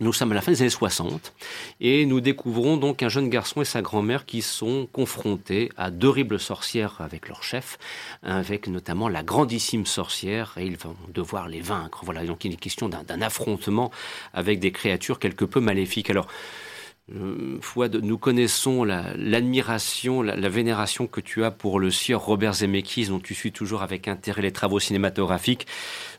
Nous 0.00 0.12
sommes 0.12 0.32
à 0.32 0.34
la 0.34 0.40
fin 0.40 0.50
des 0.50 0.62
années 0.62 0.70
60 0.70 1.32
et 1.80 2.04
nous 2.04 2.20
découvrons 2.20 2.76
donc 2.76 3.04
un 3.04 3.08
jeune 3.08 3.28
garçon 3.28 3.62
et 3.62 3.64
sa 3.64 3.80
grand-mère 3.80 4.26
qui 4.26 4.42
sont 4.42 4.88
confrontés 4.92 5.70
à 5.76 5.92
d'horribles 5.92 6.40
sorcières 6.40 6.96
avec 7.00 7.28
leur 7.28 7.44
chef, 7.44 7.78
avec 8.24 8.66
notamment 8.66 9.08
la 9.08 9.22
grandissime 9.22 9.86
sorcière 9.86 10.54
et 10.56 10.66
ils 10.66 10.76
vont 10.76 10.96
devoir 11.12 11.48
les 11.48 11.60
vaincre. 11.60 12.00
Voilà, 12.04 12.24
donc 12.24 12.44
il 12.44 12.52
est 12.52 12.56
question 12.56 12.88
d'un 12.88 13.22
affrontement 13.22 13.92
avec 14.32 14.58
des 14.58 14.72
créatures 14.72 15.20
quelque 15.20 15.44
peu 15.44 15.60
maléfiques. 15.60 16.10
Alors, 16.10 16.26
Euh, 17.12 17.58
Fouad, 17.60 17.96
nous 17.96 18.16
connaissons 18.16 18.82
l'admiration, 18.82 20.22
la, 20.22 20.48
vénération 20.48 21.06
que 21.06 21.20
tu 21.20 21.44
as 21.44 21.50
pour 21.50 21.78
le 21.78 21.90
sieur 21.90 22.24
Robert 22.24 22.54
Zemeckis, 22.54 23.08
dont 23.08 23.20
tu 23.20 23.34
suis 23.34 23.52
toujours 23.52 23.82
avec 23.82 24.08
intérêt 24.08 24.40
les 24.40 24.52
travaux 24.52 24.80
cinématographiques. 24.80 25.66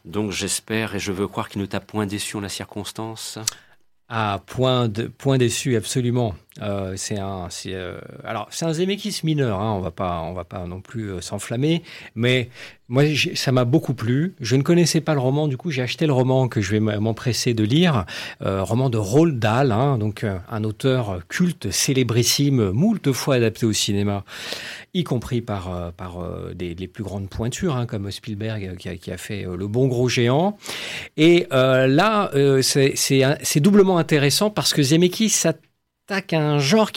Donc 0.05 0.31
j'espère 0.31 0.93
et 0.93 0.99
je 0.99 1.11
veux 1.11 1.27
croire 1.27 1.49
qu'il 1.49 1.61
ne 1.61 1.65
t'a 1.65 1.79
point 1.79 2.05
déçu 2.05 2.37
en 2.37 2.41
la 2.41 2.49
circonstance. 2.49 3.39
Ah, 4.07 4.43
point, 4.45 4.87
de, 4.87 5.07
point 5.07 5.37
déçu, 5.37 5.75
absolument. 5.75 6.35
Euh, 6.61 6.93
c'est 6.95 7.19
un, 7.19 7.49
euh, 7.65 7.99
alors 8.23 8.47
c'est 8.49 8.65
un 8.65 8.71
Zemeckis 8.71 9.21
mineur. 9.23 9.59
Hein, 9.59 9.73
on 9.73 9.81
va 9.81 9.91
pas, 9.91 10.21
on 10.21 10.33
va 10.33 10.45
pas 10.45 10.65
non 10.65 10.79
plus 10.79 11.11
euh, 11.11 11.21
s'enflammer. 11.21 11.83
Mais 12.15 12.49
moi, 12.87 13.03
ça 13.33 13.51
m'a 13.51 13.65
beaucoup 13.65 13.93
plu. 13.93 14.35
Je 14.39 14.55
ne 14.55 14.61
connaissais 14.61 15.01
pas 15.01 15.15
le 15.15 15.19
roman, 15.19 15.47
du 15.47 15.57
coup, 15.57 15.69
j'ai 15.71 15.81
acheté 15.81 16.05
le 16.05 16.13
roman 16.13 16.47
que 16.47 16.61
je 16.61 16.71
vais 16.71 16.79
m'empresser 16.79 17.55
de 17.55 17.63
lire, 17.63 18.05
roman 18.41 18.91
de 18.91 18.99
Roald 18.99 19.39
Dahl, 19.39 19.71
hein, 19.71 19.97
donc 19.97 20.23
un 20.23 20.63
auteur 20.63 21.21
culte, 21.27 21.71
célébrissime, 21.71 22.69
moult 22.69 23.11
fois 23.11 23.35
adapté 23.35 23.65
au 23.65 23.73
cinéma, 23.73 24.23
y 24.93 25.03
compris 25.03 25.41
par 25.41 25.93
par 25.93 26.19
des, 26.53 26.75
plus 26.87 27.03
grandes 27.03 27.27
pointures, 27.27 27.75
hein, 27.75 27.87
comme 27.87 28.11
Spielberg 28.11 28.77
qui 28.77 28.89
a, 28.89 28.97
qui 28.97 29.11
a 29.11 29.17
fait 29.17 29.47
Le 29.51 29.67
Bon 29.67 29.87
Gros 29.87 30.07
Géant. 30.07 30.55
Et 31.17 31.47
là, 31.49 32.29
c'est 32.61 33.59
doublement 33.61 33.97
intéressant 33.97 34.51
parce 34.51 34.75
que 34.75 34.83
Zemeckis 34.83 35.29
attaque 36.07 36.33
un 36.33 36.59
genre 36.59 36.91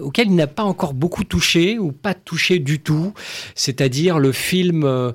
auquel 0.00 0.28
il 0.28 0.34
n'a 0.34 0.46
pas 0.46 0.62
encore 0.62 0.94
beaucoup 0.94 1.22
touché 1.22 1.78
ou 1.78 1.92
pas 1.92 2.14
touché 2.14 2.58
du 2.58 2.80
tout, 2.80 3.12
c'est-à-dire 3.54 4.18
le 4.18 4.32
film 4.32 4.84
euh, 4.84 5.12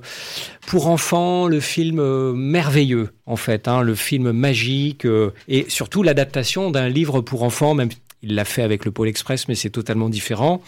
pour 0.68 0.86
enfants, 0.86 1.48
le 1.48 1.58
film 1.58 1.98
euh, 1.98 2.32
merveilleux 2.32 3.10
en 3.26 3.34
fait, 3.34 3.66
hein, 3.66 3.82
le 3.82 3.96
film 3.96 4.30
magique 4.30 5.04
euh, 5.04 5.32
et 5.48 5.66
surtout 5.68 6.04
l'adaptation 6.04 6.70
d'un 6.70 6.88
livre 6.88 7.22
pour 7.22 7.42
enfants, 7.42 7.74
même 7.74 7.88
il 8.22 8.36
l'a 8.36 8.44
fait 8.44 8.62
avec 8.62 8.84
le 8.84 8.92
Pôle 8.92 9.08
Express, 9.08 9.48
mais 9.48 9.56
c'est 9.56 9.70
totalement 9.70 10.08
différent. 10.08 10.62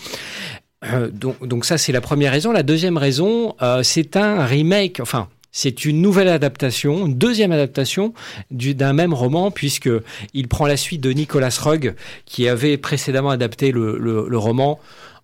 donc, 1.12 1.47
donc 1.47 1.64
ça 1.64 1.79
c'est 1.79 1.93
la 1.93 2.01
première 2.01 2.33
raison. 2.33 2.51
La 2.51 2.64
deuxième 2.64 2.97
raison, 2.97 3.55
c'est 3.83 4.17
un 4.17 4.45
remake, 4.45 4.99
enfin 5.01 5.29
c'est 5.57 5.87
une 5.87 6.03
nouvelle 6.03 6.29
adaptation, 6.29 7.07
une 7.07 7.17
deuxième 7.17 7.51
adaptation 7.51 8.13
d'un 8.51 8.93
même 8.93 9.15
roman, 9.15 9.51
puisque 9.51 9.89
il 10.35 10.49
prend 10.49 10.67
la 10.67 10.77
suite 10.77 11.01
de 11.01 11.11
Nicolas 11.13 11.49
Rugg, 11.49 11.95
qui 12.27 12.47
avait 12.47 12.77
précédemment 12.77 13.31
adapté 13.31 13.73
le, 13.73 14.37
roman 14.37 14.79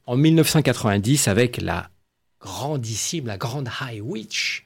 en 0.07 0.17
1990 0.17 1.29
avec 1.29 1.61
la 1.61 1.91
grandissime, 2.41 3.27
la 3.27 3.37
grande 3.37 3.69
High 3.83 4.01
Witch, 4.01 4.65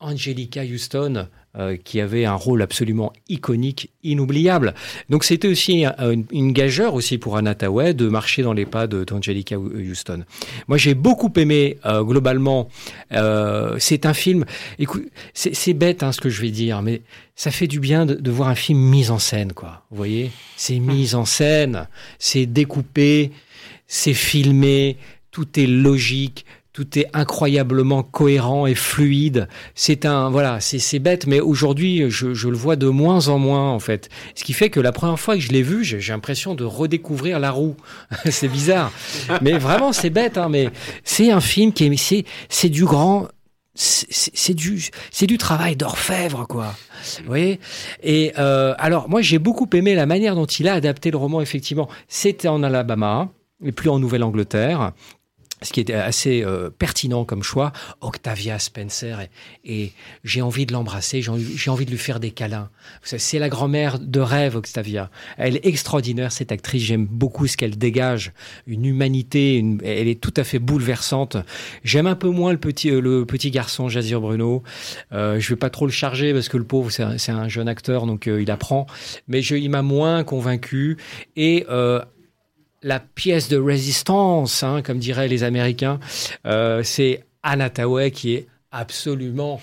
Angelica 0.00 0.62
Houston, 0.62 1.28
euh, 1.56 1.76
qui 1.76 2.00
avait 2.00 2.24
un 2.24 2.34
rôle 2.34 2.62
absolument 2.62 3.12
iconique, 3.28 3.92
inoubliable. 4.02 4.74
Donc 5.08 5.22
c'était 5.22 5.46
aussi 5.46 5.84
une, 6.32 6.52
gageure 6.52 6.94
aussi 6.94 7.16
pour 7.16 7.36
Anna 7.36 7.54
Tawai 7.54 7.94
de 7.94 8.08
marcher 8.08 8.42
dans 8.42 8.52
les 8.52 8.66
pas 8.66 8.88
d'Angelica 8.88 9.56
Houston. 9.56 10.24
Moi 10.66 10.78
j'ai 10.78 10.94
beaucoup 10.94 11.32
aimé 11.36 11.78
euh, 11.86 12.02
globalement. 12.02 12.68
Euh, 13.12 13.76
c'est 13.78 14.04
un 14.04 14.14
film. 14.14 14.44
Écoute, 14.80 15.04
c'est 15.32 15.74
bête 15.74 16.02
hein, 16.02 16.10
ce 16.10 16.20
que 16.20 16.28
je 16.28 16.40
vais 16.42 16.50
dire, 16.50 16.82
mais 16.82 17.02
ça 17.36 17.52
fait 17.52 17.68
du 17.68 17.78
bien 17.78 18.04
de, 18.04 18.14
de 18.14 18.30
voir 18.32 18.48
un 18.48 18.56
film 18.56 18.80
mis 18.80 19.10
en 19.10 19.20
scène, 19.20 19.52
quoi. 19.52 19.84
Vous 19.90 19.96
voyez, 19.96 20.32
c'est 20.56 20.80
mis 20.80 21.14
en 21.14 21.24
scène, 21.24 21.86
c'est 22.18 22.46
découpé, 22.46 23.30
c'est 23.86 24.12
filmé, 24.12 24.96
tout 25.30 25.60
est 25.60 25.68
logique 25.68 26.46
tout 26.74 26.98
est 26.98 27.06
incroyablement 27.12 28.02
cohérent 28.02 28.66
et 28.66 28.74
fluide. 28.74 29.48
C'est 29.76 30.04
un 30.04 30.28
voilà, 30.28 30.58
c'est 30.60 30.98
bête, 30.98 31.26
mais 31.28 31.38
aujourd'hui 31.40 32.10
je, 32.10 32.34
je, 32.34 32.48
le 32.48 32.56
vois 32.56 32.74
de 32.74 32.88
moins 32.88 33.28
en 33.28 33.38
moins 33.38 33.70
en 33.70 33.78
fait. 33.78 34.10
Ce 34.34 34.42
qui 34.42 34.52
fait 34.52 34.70
que 34.70 34.80
la 34.80 34.90
première 34.90 35.18
fois 35.18 35.36
que 35.36 35.40
je 35.40 35.52
l'ai 35.52 35.62
vu, 35.62 35.84
j'ai 35.84 36.00
l'impression 36.12 36.56
de 36.56 36.64
redécouvrir 36.64 37.38
la 37.38 37.52
roue. 37.52 37.76
c'est 38.28 38.48
bizarre, 38.48 38.92
mais 39.40 39.56
vraiment 39.56 39.92
c'est 39.92 40.10
bête. 40.10 40.36
Hein, 40.36 40.48
mais 40.50 40.68
c'est 41.04 41.30
un 41.30 41.40
film 41.40 41.72
qui 41.72 41.84
est 41.84 41.96
c'est 41.96 42.24
c'est 42.48 42.68
du 42.68 42.84
grand 42.84 43.28
c'est 43.76 44.54
du 44.54 44.82
c'est 45.12 45.26
du 45.26 45.38
travail 45.38 45.76
d'orfèvre 45.76 46.46
quoi 46.48 46.74
vous 47.20 47.26
voyez? 47.26 47.60
Et 48.02 48.32
euh, 48.38 48.74
alors 48.78 49.08
moi 49.08 49.20
j'ai 49.20 49.38
beaucoup 49.38 49.68
aimé 49.74 49.94
la 49.94 50.06
manière 50.06 50.34
dont 50.34 50.46
il 50.46 50.68
a 50.68 50.74
adapté 50.74 51.12
le 51.12 51.18
roman 51.18 51.40
effectivement 51.40 51.88
c'était 52.08 52.48
en 52.48 52.62
Alabama 52.64 53.28
et 53.64 53.70
plus 53.70 53.90
en 53.90 53.98
Nouvelle-Angleterre 54.00 54.92
ce 55.64 55.72
qui 55.72 55.80
était 55.80 55.94
assez 55.94 56.44
euh, 56.44 56.70
pertinent 56.70 57.24
comme 57.24 57.42
choix, 57.42 57.72
Octavia 58.00 58.58
Spencer, 58.58 59.26
et, 59.64 59.92
j'ai 60.22 60.42
envie 60.42 60.66
de 60.66 60.72
l'embrasser, 60.72 61.22
j'ai 61.22 61.70
envie 61.70 61.86
de 61.86 61.90
lui 61.90 61.98
faire 61.98 62.20
des 62.20 62.30
câlins. 62.30 62.70
C'est 63.02 63.38
la 63.38 63.48
grand-mère 63.48 63.98
de 63.98 64.20
rêve, 64.20 64.56
Octavia. 64.56 65.10
Elle 65.36 65.56
est 65.56 65.66
extraordinaire, 65.66 66.32
cette 66.32 66.52
actrice, 66.52 66.82
j'aime 66.82 67.06
beaucoup 67.06 67.46
ce 67.46 67.56
qu'elle 67.56 67.76
dégage, 67.76 68.32
une 68.66 68.84
humanité, 68.84 69.64
elle 69.84 70.08
est 70.08 70.20
tout 70.20 70.34
à 70.36 70.44
fait 70.44 70.58
bouleversante. 70.58 71.36
J'aime 71.82 72.06
un 72.06 72.14
peu 72.14 72.28
moins 72.28 72.52
le 72.52 72.58
petit, 72.58 72.90
euh, 72.90 73.00
le 73.00 73.24
petit 73.24 73.50
garçon, 73.50 73.88
Jazir 73.88 74.20
Bruno. 74.20 74.62
Euh, 75.12 75.40
je 75.40 75.48
vais 75.50 75.56
pas 75.56 75.70
trop 75.70 75.86
le 75.86 75.92
charger 75.92 76.32
parce 76.32 76.48
que 76.48 76.56
le 76.56 76.64
pauvre, 76.64 76.90
c'est 76.90 77.32
un, 77.32 77.48
jeune 77.48 77.68
acteur, 77.68 78.06
donc 78.06 78.26
il 78.26 78.50
apprend. 78.50 78.86
Mais 79.28 79.42
il 79.42 79.70
m'a 79.70 79.82
moins 79.82 80.24
convaincu. 80.24 80.96
Et 81.36 81.66
la 82.84 83.00
pièce 83.00 83.48
de 83.48 83.56
résistance, 83.56 84.62
hein, 84.62 84.82
comme 84.82 84.98
diraient 84.98 85.26
les 85.26 85.42
Américains, 85.42 85.98
euh, 86.46 86.82
c'est 86.84 87.24
Anataway 87.42 88.10
qui 88.10 88.34
est 88.34 88.46
absolument 88.70 89.60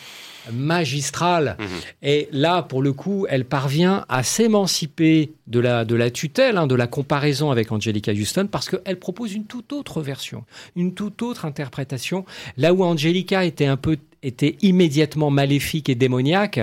magistrale. 0.52 1.56
Mhm. 1.60 1.68
Et 2.02 2.30
là, 2.32 2.64
pour 2.64 2.82
le 2.82 2.94
coup, 2.94 3.28
elle 3.30 3.46
parvient 3.46 4.06
à 4.10 4.24
s'émanciper 4.24 5.34
de 5.46 5.60
la, 5.60 5.86
de 5.86 5.96
la 5.96 6.10
tutelle, 6.10 6.58
hein, 6.58 6.66
de 6.66 6.74
la 6.74 6.88
comparaison 6.88 7.52
avec 7.52 7.72
Angelica 7.72 8.12
Houston, 8.12 8.48
parce 8.52 8.70
qu'elle 8.70 8.98
propose 8.98 9.34
une 9.34 9.46
toute 9.46 9.72
autre 9.72 10.02
version, 10.02 10.44
une 10.76 10.96
toute 10.96 11.22
autre 11.22 11.46
interprétation. 11.46 12.26
Là 12.58 12.74
où 12.74 12.84
Angelica 12.84 13.46
était 13.46 13.68
un 13.68 13.78
peu 13.78 13.98
était 14.24 14.56
immédiatement 14.62 15.32
maléfique 15.32 15.90
et 15.90 15.96
démoniaque, 15.96 16.60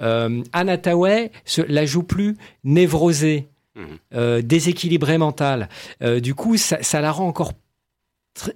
euh, 0.00 0.42
Anataway 0.52 1.30
la 1.68 1.86
joue 1.86 2.02
plus 2.02 2.36
névrosée, 2.64 3.46
déséquilibré 4.42 5.18
mental. 5.18 5.68
Euh, 6.02 6.20
du 6.20 6.34
coup, 6.34 6.56
ça, 6.56 6.82
ça, 6.82 7.00
la 7.00 7.12
rend 7.12 7.28
encore 7.28 7.52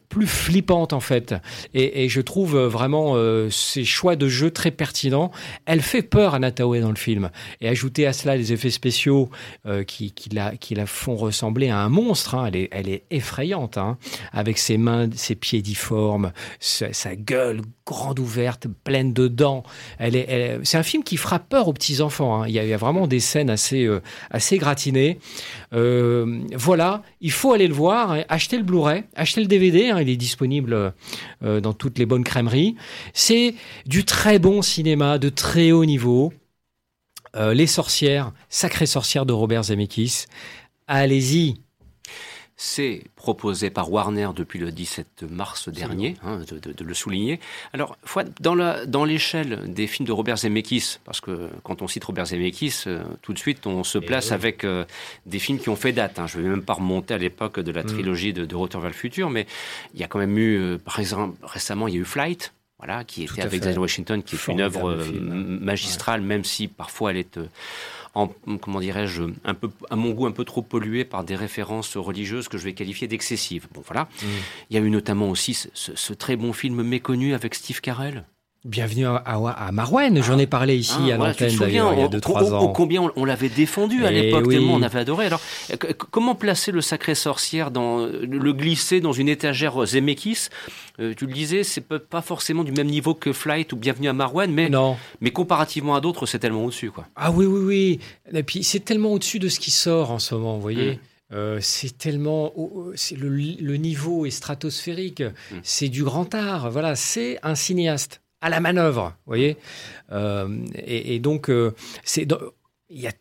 plus 0.08 0.26
flippante 0.26 0.92
en 0.92 1.00
fait. 1.00 1.34
Et, 1.74 2.08
je 2.08 2.20
trouve 2.20 2.56
euh, 2.56 2.68
vraiment 2.68 3.12
euh, 3.14 3.48
ces 3.50 3.84
choix 3.84 4.16
de 4.16 4.28
jeu 4.28 4.50
très 4.50 4.70
pertinents. 4.70 5.30
Elle 5.66 5.82
fait 5.82 6.02
peur 6.02 6.34
à 6.34 6.38
Natawe 6.38 6.80
dans 6.80 6.90
le 6.90 6.96
film. 6.96 7.30
Et 7.60 7.68
ajouter 7.68 8.06
à 8.06 8.12
cela 8.12 8.36
des 8.36 8.52
effets 8.52 8.70
spéciaux 8.70 9.30
euh, 9.66 9.84
qui, 9.84 10.12
la, 10.32 10.56
qui 10.56 10.74
la 10.74 10.86
font 10.86 11.16
ressembler 11.16 11.68
à 11.68 11.78
un 11.78 11.88
monstre. 11.88 12.34
Hein. 12.34 12.46
Elle, 12.46 12.56
est, 12.56 12.68
elle 12.72 12.88
est 12.88 13.04
effrayante, 13.10 13.78
hein. 13.78 13.98
avec 14.32 14.58
ses 14.58 14.78
mains, 14.78 15.08
ses 15.14 15.34
pieds 15.34 15.62
difformes, 15.62 16.32
sa, 16.60 17.16
gueule 17.16 17.60
grande 17.84 18.18
ouverte, 18.18 18.66
pleine 18.84 19.12
de 19.12 19.28
dents. 19.28 19.64
C'est 20.00 20.76
un 20.76 20.82
film 20.82 21.02
qui 21.02 21.16
frappe 21.16 21.48
peur 21.48 21.68
aux 21.68 21.72
petits 21.72 22.00
enfants. 22.00 22.42
Hein. 22.42 22.48
Il, 22.48 22.54
y 22.54 22.72
a, 22.72 22.76
vraiment 22.76 23.06
des 23.06 23.20
scènes 23.20 23.50
assez, 23.50 23.88
assez 24.30 24.58
gratinées. 24.58 25.18
voilà, 25.70 27.02
il 27.20 27.32
faut 27.32 27.52
aller 27.52 27.68
le 27.68 27.74
voir, 27.74 28.16
acheter 28.28 28.56
le 28.56 28.62
Blu-ray, 28.62 29.04
acheter 29.14 29.40
le 29.40 29.46
DVD 29.46 29.71
Hein, 29.72 30.00
il 30.00 30.08
est 30.08 30.16
disponible 30.16 30.92
euh, 31.42 31.60
dans 31.60 31.72
toutes 31.72 31.98
les 31.98 32.06
bonnes 32.06 32.24
crèmeries. 32.24 32.76
C'est 33.14 33.54
du 33.86 34.04
très 34.04 34.38
bon 34.38 34.62
cinéma, 34.62 35.18
de 35.18 35.28
très 35.28 35.72
haut 35.72 35.84
niveau. 35.84 36.32
Euh, 37.34 37.54
les 37.54 37.66
sorcières, 37.66 38.32
sacrées 38.50 38.86
sorcières 38.86 39.24
de 39.24 39.32
Robert 39.32 39.64
Zemeckis. 39.64 40.26
Allez-y, 40.86 41.54
c'est 42.62 43.02
proposé 43.16 43.70
par 43.70 43.90
Warner 43.90 44.28
depuis 44.36 44.60
le 44.60 44.70
17 44.70 45.24
mars 45.28 45.68
dernier, 45.68 46.16
hein, 46.22 46.38
de, 46.38 46.84
le 46.84 46.94
souligner. 46.94 47.40
Alors, 47.72 47.96
dans 48.40 49.04
l'échelle 49.04 49.72
des 49.72 49.88
films 49.88 50.06
de 50.06 50.12
Robert 50.12 50.36
Zemeckis, 50.36 50.98
parce 51.04 51.20
que 51.20 51.50
quand 51.64 51.82
on 51.82 51.88
cite 51.88 52.04
Robert 52.04 52.26
Zemeckis, 52.26 52.84
euh, 52.86 53.02
tout 53.20 53.32
de 53.32 53.38
suite 53.38 53.66
on 53.66 53.82
se 53.82 53.98
eh 53.98 54.06
place 54.06 54.30
avec 54.30 54.62
euh, 54.62 54.84
des 55.26 55.40
films 55.40 55.58
qui 55.58 55.70
ont 55.70 55.76
fait 55.76 55.92
date. 55.92 56.20
Hein. 56.20 56.28
Je 56.28 56.38
ne 56.38 56.44
vais 56.44 56.50
même 56.50 56.62
pas 56.62 56.74
remonter 56.74 57.14
à 57.14 57.18
l'époque 57.18 57.58
de 57.58 57.72
la 57.72 57.82
mm. 57.82 57.86
trilogie 57.86 58.32
de, 58.32 58.44
de 58.44 58.54
Retour 58.54 58.80
vers 58.80 58.90
le 58.90 58.96
futur, 58.96 59.28
mais 59.28 59.48
il 59.94 60.00
y 60.00 60.04
a 60.04 60.06
quand 60.06 60.20
même 60.20 60.38
eu, 60.38 60.56
euh, 60.56 60.78
par 60.78 61.00
exemple, 61.00 61.36
récemment, 61.42 61.88
il 61.88 61.94
y 61.94 61.96
a 61.96 62.00
eu 62.00 62.04
Flight, 62.04 62.54
voilà, 62.78 63.02
qui 63.02 63.24
était 63.24 63.42
avec 63.42 63.60
Denzel 63.60 63.80
Washington, 63.80 64.22
qui 64.22 64.36
est 64.36 64.46
une 64.46 64.60
œuvre 64.60 65.04
magistrale, 65.04 66.20
même 66.20 66.44
si 66.44 66.68
parfois 66.68 67.10
elle 67.10 67.16
est 67.16 67.38
en, 68.14 68.28
comment 68.60 68.80
dirais-je, 68.80 69.22
un 69.44 69.54
peu, 69.54 69.70
à 69.90 69.96
mon 69.96 70.10
goût, 70.10 70.26
un 70.26 70.32
peu 70.32 70.44
trop 70.44 70.62
pollué 70.62 71.04
par 71.04 71.24
des 71.24 71.36
références 71.36 71.96
religieuses 71.96 72.48
que 72.48 72.58
je 72.58 72.64
vais 72.64 72.74
qualifier 72.74 73.08
d'excessives. 73.08 73.68
Bon, 73.72 73.82
voilà. 73.86 74.02
Mm. 74.04 74.26
Il 74.70 74.76
y 74.76 74.78
a 74.78 74.82
eu 74.82 74.90
notamment 74.90 75.30
aussi 75.30 75.54
ce, 75.54 76.12
très 76.12 76.36
bon 76.36 76.52
film 76.52 76.82
méconnu 76.82 77.34
avec 77.34 77.54
Steve 77.54 77.80
Carell. 77.80 78.24
Bienvenue 78.64 79.06
à, 79.06 79.16
à, 79.16 79.72
Marouane, 79.72 80.22
j'en 80.22 80.38
ai 80.38 80.46
parlé 80.46 80.76
ici 80.76 80.94
ah, 81.10 81.14
à 81.14 81.16
l'antenne 81.16 81.56
d'ailleurs 81.56 81.92
il 81.94 81.98
y 81.98 82.02
a 82.02 82.06
2-3 82.06 82.52
ans. 82.52 82.68
combien 82.68 83.10
on, 83.16 83.24
l'avait 83.24 83.48
défendu 83.48 84.04
à 84.04 84.12
eh 84.12 84.22
l'époque, 84.22 84.48
tellement 84.48 84.74
on 84.74 84.82
avait 84.82 85.00
adoré. 85.00 85.26
Alors, 85.26 85.40
comment 86.12 86.36
placer 86.36 86.70
le 86.70 86.80
sacré 86.80 87.16
sorcière, 87.16 87.72
dans, 87.72 88.06
le 88.06 88.52
glisser 88.52 89.00
dans 89.00 89.12
une 89.12 89.28
étagère 89.28 89.84
Zemeckis? 89.84 90.48
Euh, 91.00 91.12
Tu 91.16 91.26
le 91.26 91.32
disais, 91.32 91.64
c'est 91.64 91.80
pas 91.80 92.22
forcément 92.22 92.62
du 92.62 92.70
même 92.70 92.86
niveau 92.86 93.14
que 93.14 93.32
Flight 93.32 93.72
ou 93.72 93.76
Bienvenue 93.76 94.08
à 94.08 94.12
Marouane, 94.12 94.52
mais, 94.52 94.70
mais 95.20 95.30
comparativement 95.32 95.96
à 95.96 96.00
d'autres, 96.00 96.26
c'est 96.26 96.38
tellement 96.38 96.64
au-dessus. 96.64 96.92
quoi. 96.92 97.08
Ah 97.16 97.32
oui, 97.32 97.46
oui, 97.46 97.60
oui. 97.64 98.00
Et 98.32 98.44
puis 98.44 98.62
c'est 98.62 98.80
tellement 98.80 99.12
au-dessus 99.12 99.40
de 99.40 99.48
ce 99.48 99.58
qui 99.58 99.72
sort 99.72 100.12
en 100.12 100.20
ce 100.20 100.36
moment, 100.36 100.54
vous 100.54 100.62
voyez. 100.62 101.00
Euh, 101.32 101.58
c'est 101.60 101.98
tellement, 101.98 102.52
le, 102.56 103.76
niveau 103.76 104.24
est 104.24 104.30
stratosphérique. 104.30 105.22
Mm. 105.22 105.56
C'est 105.64 105.88
du 105.88 106.04
grand 106.04 106.32
art. 106.34 106.70
Voilà, 106.70 106.94
c'est 106.94 107.38
un 107.42 107.56
cinéaste 107.56 108.21
à 108.42 108.50
la 108.50 108.60
manœuvre, 108.60 109.14
vous 109.24 109.30
voyez. 109.30 109.56
Euh, 110.10 110.64
et, 110.74 111.18
donc, 111.20 111.50
c'est, 112.04 112.28
il 112.90 113.00
y 113.00 113.06
a, 113.06 113.12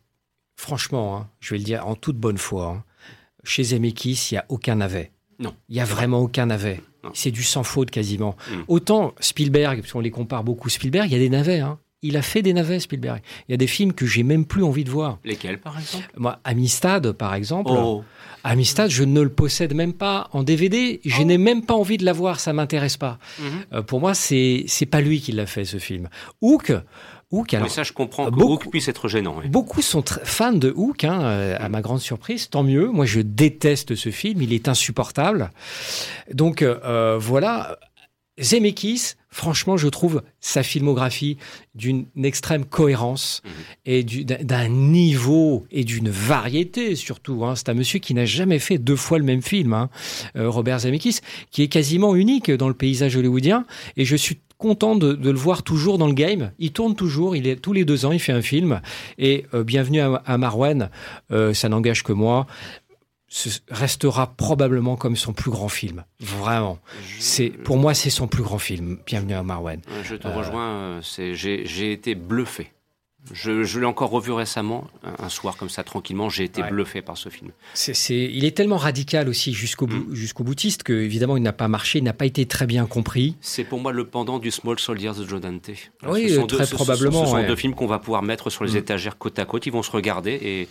franchement, 0.58 1.18
hein, 1.18 1.30
je 1.40 1.54
vais 1.54 1.60
le 1.60 1.64
dire 1.64 1.88
en 1.88 1.96
toute 1.96 2.18
bonne 2.18 2.38
foi, 2.38 2.66
hein, 2.68 2.84
chez 3.44 3.64
Zemeckis, 3.64 4.30
il 4.32 4.36
y 4.36 4.38
a 4.38 4.46
aucun 4.50 4.76
navet. 4.76 5.12
Non. 5.40 5.56
Il 5.70 5.76
y 5.76 5.80
a 5.80 5.86
vraiment 5.86 6.20
aucun 6.20 6.48
navet. 6.48 6.82
C'est 7.14 7.32
du 7.32 7.44
sans 7.44 7.64
faute 7.64 7.90
quasiment. 7.90 8.36
Mm. 8.50 8.62
Autant 8.68 9.16
Spielberg, 9.20 9.82
parce 9.82 9.92
qu'on 9.92 10.02
les 10.02 10.12
compare 10.12 10.44
beaucoup, 10.44 10.70
Spielberg, 10.70 11.08
il 11.10 11.14
y 11.14 11.16
a 11.16 11.20
des 11.20 11.30
navets. 11.30 11.60
Hein. 11.60 11.80
Il 12.04 12.18
a 12.18 12.24
fait 12.24 12.42
des 12.42 12.54
navets, 12.54 12.80
Spielberg. 12.80 13.22
Il 13.48 13.52
y 13.52 13.54
a 13.54 13.58
des 13.58 13.68
films 13.68 13.94
que 13.94 14.08
j'ai 14.08 14.24
même 14.24 14.46
plus 14.46 14.64
envie 14.64 14.84
de 14.84 14.90
voir. 14.90 15.20
Lesquels, 15.24 15.60
par 15.60 15.78
exemple? 15.78 16.08
Moi, 16.18 16.40
Amistad, 16.44 17.12
par 17.12 17.36
exemple. 17.36 17.72
Oh. 17.72 18.04
Amistad, 18.44 18.90
je 18.90 19.04
ne 19.04 19.22
le 19.22 19.30
possède 19.30 19.76
même 19.76 19.94
pas 19.94 20.28
en 20.32 20.42
DVD. 20.42 21.00
Je 21.06 21.22
oh. 21.22 21.26
n'ai 21.26 21.38
même 21.38 21.64
pas 21.64 21.76
envie 21.76 21.98
de 21.98 22.06
la 22.06 22.14
voir. 22.14 22.40
Ça 22.40 22.54
m'intéresse 22.54 22.98
pas. 22.98 23.20
Mhm. 23.40 23.46
Euh, 23.74 23.82
pour 23.84 24.00
moi, 24.00 24.16
c'est 24.16 24.64
c'est 24.66 24.88
pas 24.88 25.00
lui 25.00 25.22
qui 25.22 25.32
l'a 25.32 25.46
fait 25.46 25.64
ce 25.66 25.78
film. 25.78 26.10
Hook. 26.42 26.74
Hook, 27.30 27.54
alors, 27.54 27.70
ça, 27.70 27.84
je 27.84 27.94
comprends 27.94 28.26
que 28.26 28.32
beaucoup, 28.32 28.54
Hook 28.54 28.72
puisse 28.72 28.90
être 28.90 29.08
gênant. 29.08 29.38
Beaucoup 29.46 29.82
sont 29.82 30.04
fans 30.24 30.52
de 30.52 30.74
Hook, 30.76 31.06
hein, 31.06 31.22
euh, 31.22 31.58
à 31.58 31.70
ma 31.70 31.82
grande 31.82 32.02
surprise. 32.02 32.50
Tant 32.50 32.64
mieux. 32.64 32.88
Moi, 32.88 33.06
je 33.06 33.22
déteste 33.22 33.96
ce 33.96 34.10
film. 34.10 34.42
Il 34.42 34.52
est 34.52 34.68
insupportable. 34.68 35.52
Donc, 36.34 36.62
euh, 36.62 37.18
voilà. 37.20 37.78
Zemeckis, 38.40 39.14
franchement, 39.30 39.78
je 39.78 39.88
trouve 39.88 40.24
sa 40.40 40.64
filmographie 40.64 41.38
d'une 41.76 42.06
extrême 42.24 42.66
cohérence 42.66 43.42
mhm. 43.44 43.52
et 43.86 44.04
d'un 44.04 44.70
niveau 44.70 45.66
et 45.72 45.84
d'une 45.84 46.10
variété 46.10 46.96
surtout. 46.96 47.44
Hein. 47.46 47.56
C'est 47.56 47.70
un 47.70 47.74
monsieur 47.74 48.00
qui 48.00 48.14
n'a 48.14 48.26
jamais 48.26 48.60
fait 48.60 48.78
deux 48.78 48.96
fois 48.96 49.18
le 49.18 49.26
même 49.26 49.42
film, 49.42 49.74
hein. 49.74 49.90
euh, 50.36 50.50
Robert 50.50 50.80
Zemeckis, 50.80 51.20
qui 51.52 51.62
est 51.64 51.68
quasiment 51.68 52.16
unique 52.16 52.52
dans 52.52 52.68
le 52.68 52.74
paysage 52.74 53.16
hollywoodien. 53.16 53.66
Et 53.98 54.06
je 54.06 54.16
suis 54.16 54.40
content 54.58 54.96
de, 54.96 55.18
le 55.22 55.38
voir 55.38 55.64
toujours 55.64 55.98
dans 55.98 56.08
le 56.08 56.14
game. 56.14 56.52
Il 56.60 56.72
tourne 56.72 56.96
toujours, 56.96 57.36
il 57.36 57.48
est 57.48 57.56
tous 57.56 57.74
les 57.74 57.84
deux 57.84 58.06
ans, 58.06 58.12
il 58.12 58.20
fait 58.20 58.32
un 58.32 58.44
film. 58.44 58.80
Et 59.18 59.46
euh, 59.54 59.64
bienvenue 59.64 60.00
à, 60.00 60.38
Marwan, 60.38 60.90
euh, 61.32 61.54
ça 61.54 61.68
n'engage 61.68 62.04
que 62.04 62.14
moi 62.14 62.48
restera 63.70 64.28
probablement 64.28 64.96
comme 64.96 65.16
son 65.16 65.34
plus 65.34 65.52
grand 65.52 65.70
film. 65.70 66.04
Vraiment. 66.20 66.80
C'est 67.20 67.50
pour 67.50 67.78
moi 67.78 67.94
c'est 67.94 68.10
son 68.10 68.28
plus 68.28 68.44
grand 68.44 68.60
film. 68.60 69.00
Bienvenue 69.06 69.34
à 69.34 69.44
Marwan. 69.44 69.82
Je 70.04 70.16
te 70.16 70.28
rejoins. 70.28 71.00
Euh, 71.00 71.02
j'ai 71.34 71.92
été 71.92 72.16
bluffé. 72.16 72.72
Je, 73.32 73.80
l'ai 73.80 73.86
encore 73.86 74.10
revu 74.10 74.32
récemment, 74.32 74.88
un, 75.04 75.30
soir 75.30 75.56
comme 75.56 75.70
ça, 75.70 75.84
tranquillement. 75.84 76.30
J'ai 76.30 76.44
été 76.44 76.64
bluffé 76.64 77.04
par 77.04 77.18
ce 77.18 77.30
film. 77.30 77.52
Il 78.10 78.46
est 78.46 78.58
tellement 78.58 78.78
radical 78.78 79.30
aussi 79.30 79.54
jusqu'au, 79.54 79.86
mm. 79.86 80.14
jusqu'au 80.14 80.44
boutiste 80.44 80.82
que, 80.82 80.94
évidemment, 80.94 81.38
il 81.38 81.44
n'a 81.44 81.54
pas 81.54 81.68
marché, 81.68 82.00
il 82.00 82.04
n'a 82.04 82.14
pas 82.14 82.26
été 82.26 82.48
très 82.48 82.66
bien 82.66 82.88
compris. 82.88 83.36
C'est 83.40 83.64
pour 83.64 83.80
moi 83.80 83.92
le 83.92 84.06
pendant 84.06 84.40
du 84.40 84.50
Small 84.50 84.80
Soldiers 84.80 85.12
de 85.20 85.28
Joe 85.28 85.40
Dante. 85.40 85.70
oui, 86.08 86.36
très 86.48 86.66
probablement. 86.66 87.26
Ce, 87.26 87.32
sont 87.32 87.48
deux 87.48 87.56
films 87.56 87.76
qu'on 87.76 87.86
va 87.86 88.00
pouvoir 88.00 88.24
mettre 88.24 88.50
sur 88.50 88.64
les 88.64 88.74
mm. 88.74 88.78
étagères 88.78 89.18
côte 89.20 89.38
à 89.38 89.46
côte. 89.46 89.68
Ils 89.68 89.72
vont 89.72 89.84
se 89.84 89.92
regarder 89.92 90.32
et 90.32 90.68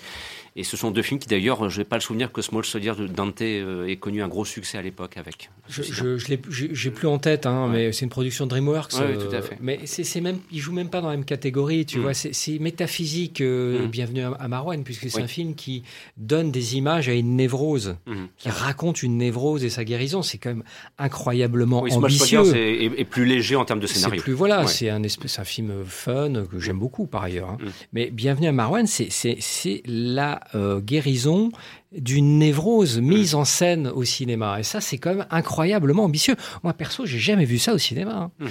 et 0.56 0.64
ce 0.64 0.76
sont 0.76 0.90
deux 0.90 1.02
films 1.02 1.20
qui 1.20 1.28
d'ailleurs, 1.28 1.68
je 1.70 1.78
n'ai 1.78 1.84
pas 1.84 1.96
le 1.96 2.00
souvenir 2.00 2.32
que 2.32 2.42
Small 2.42 2.64
Soldier 2.64 2.92
de 2.98 3.06
Dante 3.06 3.40
euh, 3.42 3.86
ait 3.86 3.96
connu 3.96 4.22
un 4.22 4.28
gros 4.28 4.44
succès 4.44 4.78
à 4.78 4.82
l'époque 4.82 5.16
avec. 5.16 5.50
Je, 5.68 5.82
je, 5.82 6.16
j'ai 6.48 6.90
plus 6.90 7.06
en 7.06 7.18
tête, 7.18 7.46
hein, 7.46 7.68
mais 7.70 7.92
c'est 7.92 8.04
une 8.04 8.10
production 8.10 8.46
DreamWorks. 8.46 8.94
Oui, 8.94 9.16
tout 9.18 9.32
à 9.32 9.38
euh, 9.38 9.42
fait. 9.42 9.58
Mais 9.60 9.80
c'est 9.84 10.20
même, 10.20 10.38
il 10.50 10.58
joue 10.58 10.72
même 10.72 10.88
pas 10.88 11.00
dans 11.00 11.08
la 11.08 11.16
même 11.16 11.24
catégorie, 11.24 11.86
tu 11.86 11.98
mm. 11.98 12.02
vois. 12.02 12.14
C'est 12.14 12.58
métaphysique. 12.58 13.40
Euh, 13.40 13.86
mm. 13.86 13.90
Bienvenue 13.90 14.22
à, 14.22 14.48
Marwan, 14.48 14.82
puisque 14.82 15.08
c'est 15.08 15.22
un 15.22 15.28
film 15.28 15.54
qui 15.54 15.84
donne 16.16 16.50
des 16.50 16.76
images 16.76 17.08
à 17.08 17.12
une 17.12 17.36
névrose, 17.36 17.96
mm. 18.06 18.24
qui 18.36 18.48
raconte 18.48 19.04
une 19.04 19.18
névrose 19.18 19.64
et 19.64 19.70
sa 19.70 19.84
guérison. 19.84 20.22
C'est 20.22 20.38
quand 20.38 20.50
même 20.50 20.64
incroyablement 20.98 21.82
oui, 21.82 21.92
ambitieux. 21.92 22.44
Small 22.44 22.56
est, 22.56 23.04
plus 23.04 23.24
léger 23.24 23.54
en 23.54 23.64
termes 23.64 23.80
de 23.80 23.86
scénario. 23.86 24.18
C'est 24.18 24.24
plus 24.24 24.32
voilà, 24.32 24.66
c'est 24.66 24.90
un 24.90 25.02
espèce, 25.04 25.38
un 25.38 25.44
film 25.44 25.84
fun 25.86 26.44
que 26.50 26.58
j'aime 26.58 26.78
beaucoup 26.78 27.06
par 27.06 27.22
ailleurs. 27.22 27.50
Hein. 27.50 27.58
Mais 27.92 28.10
Bienvenue 28.10 28.48
à 28.48 28.52
Marwan, 28.52 28.86
c'est 28.86 29.82
la 29.86 30.39
euh, 30.54 30.80
guérison 30.80 31.50
d'une 31.92 32.38
névrose 32.38 33.00
mise 33.00 33.34
en 33.34 33.44
scène 33.44 33.88
au 33.88 34.04
cinéma. 34.04 34.60
Et 34.60 34.62
ça, 34.62 34.80
c'est 34.80 34.98
quand 34.98 35.14
même 35.14 35.26
incroyablement 35.30 36.04
ambitieux. 36.04 36.36
Moi, 36.62 36.72
perso, 36.72 37.06
j'ai 37.06 37.18
jamais 37.18 37.44
vu 37.44 37.58
ça 37.58 37.74
au 37.74 37.78
cinéma. 37.78 38.14
Hein. 38.14 38.30
Mmh, 38.38 38.46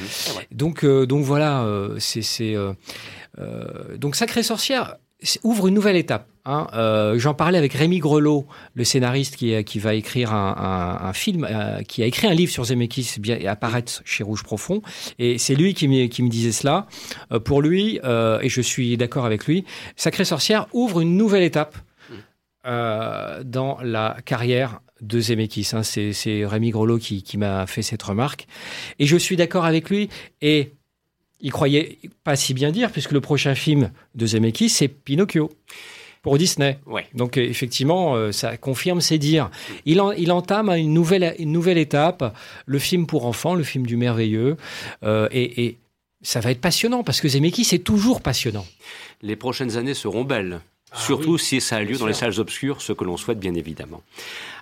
donc, 0.52 0.84
euh, 0.84 1.06
donc 1.06 1.24
voilà, 1.24 1.64
euh, 1.64 1.98
c'est 2.00 2.56
donc 3.98 4.16
Sacré 4.16 4.44
Sorcière 4.44 4.98
ouvre 5.44 5.68
une 5.68 5.74
nouvelle 5.74 5.96
étape. 5.96 6.28
Hein. 6.46 6.68
J'en 7.18 7.34
parlais 7.34 7.58
avec 7.58 7.74
Rémi 7.74 8.00
Grelot, 8.00 8.48
le 8.74 8.84
scénariste 8.84 9.36
qui, 9.36 9.64
qui 9.64 9.80
va 9.80 9.94
écrire 9.94 10.34
un, 10.34 11.12
film, 11.14 11.48
qui 11.88 12.02
a 12.02 12.06
écrit 12.06 12.28
un 12.28 12.34
livre 12.34 12.52
sur 12.52 12.64
Zemeckis 12.64 13.18
et 13.28 13.48
apparaître 13.48 14.02
chez 14.06 14.24
Rouge 14.24 14.44
Profond. 14.44 14.82
Et 15.20 15.38
c'est 15.38 15.56
lui 15.56 15.74
qui 15.74 15.88
me, 15.88 16.08
qui 16.08 16.24
me 16.24 16.30
disait 16.30 16.52
cela. 16.52 16.88
pour 17.46 17.62
lui, 17.62 17.98
et 17.98 18.50
je 18.50 18.62
suis 18.62 18.98
d'accord 18.98 19.26
avec 19.26 19.46
lui, 19.46 19.66
Sacré 19.96 20.26
Sorcière 20.26 20.66
ouvre 20.74 21.02
une 21.02 21.18
nouvelle 21.18 21.44
étape 21.44 21.76
euh, 22.66 23.42
dans 23.46 23.78
la 23.82 24.18
carrière 24.26 24.82
de 25.00 25.22
Zemeckis. 25.22 25.70
Hein. 25.72 25.82
C'est 25.82 26.46
Rémi 26.46 26.72
Grelot 26.72 26.98
qui, 26.98 27.38
m'a 27.38 27.66
fait 27.68 27.82
cette 27.82 28.04
remarque. 28.04 28.48
Et 29.00 29.06
je 29.06 29.16
suis 29.16 29.38
d'accord 29.38 29.64
avec 29.64 29.90
lui. 29.90 30.10
Et 30.42 30.74
il 31.40 31.52
croyait 31.52 32.00
pas 32.24 32.36
si 32.36 32.54
bien 32.54 32.72
dire, 32.72 32.92
puisque 32.92 33.12
le 33.12 33.22
prochain 33.22 33.56
film 33.56 33.92
de 34.16 34.26
Zemeckis, 34.26 34.70
c'est 34.70 34.88
Pinocchio. 34.88 35.50
Pour 36.22 36.38
Disney. 36.38 36.78
Donc 37.14 37.38
effectivement, 37.38 38.16
euh, 38.16 38.34
ça 38.34 38.58
confirme 38.58 39.00
ses 39.00 39.18
dires. 39.18 39.50
Il, 39.86 40.02
il 40.18 40.34
entame 40.34 40.70
une 40.72 40.94
nouvelle, 40.94 41.34
une 41.40 41.54
nouvelle 41.54 41.78
étape, 41.78 42.36
le 42.66 42.78
film 42.78 43.08
pour 43.08 43.26
enfants, 43.26 43.56
le 43.56 43.64
film 43.64 43.88
du 43.88 43.96
merveilleux. 43.96 44.58
Euh, 45.04 45.30
et, 45.32 45.64
et 45.64 45.78
ça 46.22 46.42
va 46.42 46.52
être 46.52 46.60
passionnant, 46.60 47.04
parce 47.04 47.22
que 47.22 47.30
Zemeckis 47.30 47.70
est 47.74 47.86
toujours 47.86 48.20
passionnant. 48.22 48.66
Les 49.22 49.38
prochaines 49.38 49.78
années 49.78 49.94
seront 49.94 50.26
belles. 50.26 50.60
Ah 50.92 51.00
Surtout 51.00 51.38
si 51.38 51.62
ça 51.62 51.78
a 51.78 51.82
lieu 51.82 51.98
dans 51.98 52.08
les 52.08 52.14
salles 52.14 52.40
obscures, 52.40 52.82
ce 52.82 52.94
que 52.94 53.04
l'on 53.04 53.18
souhaite 53.18 53.40
bien 53.40 53.54
évidemment. 53.54 54.02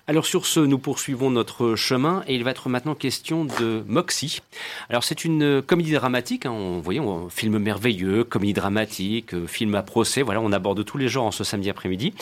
Alors 0.06 0.24
sur 0.24 0.46
ce, 0.46 0.60
nous 0.60 0.78
poursuivons 0.78 1.30
notre 1.30 1.74
chemin 1.74 2.22
et 2.26 2.34
il 2.34 2.42
va 2.42 2.50
être 2.52 2.70
maintenant 2.70 2.94
question 2.94 3.44
de 3.44 3.84
Moxie. 3.86 4.40
Alors 4.88 5.04
c'est 5.04 5.24
une 5.24 5.60
comédie 5.60 5.92
dramatique, 5.92 6.46
hein, 6.46 6.50
on, 6.50 6.80
voyez, 6.80 7.00
un 7.00 7.28
film 7.28 7.58
merveilleux, 7.58 8.24
comédie 8.24 8.54
dramatique, 8.54 9.34
euh, 9.34 9.46
film 9.46 9.74
à 9.74 9.82
procès, 9.82 10.22
voilà, 10.22 10.40
on 10.40 10.50
aborde 10.52 10.82
tous 10.82 10.96
les 10.96 11.08
genres 11.08 11.26
en 11.26 11.30
ce 11.30 11.44
samedi 11.44 11.68
après-midi. 11.68 12.14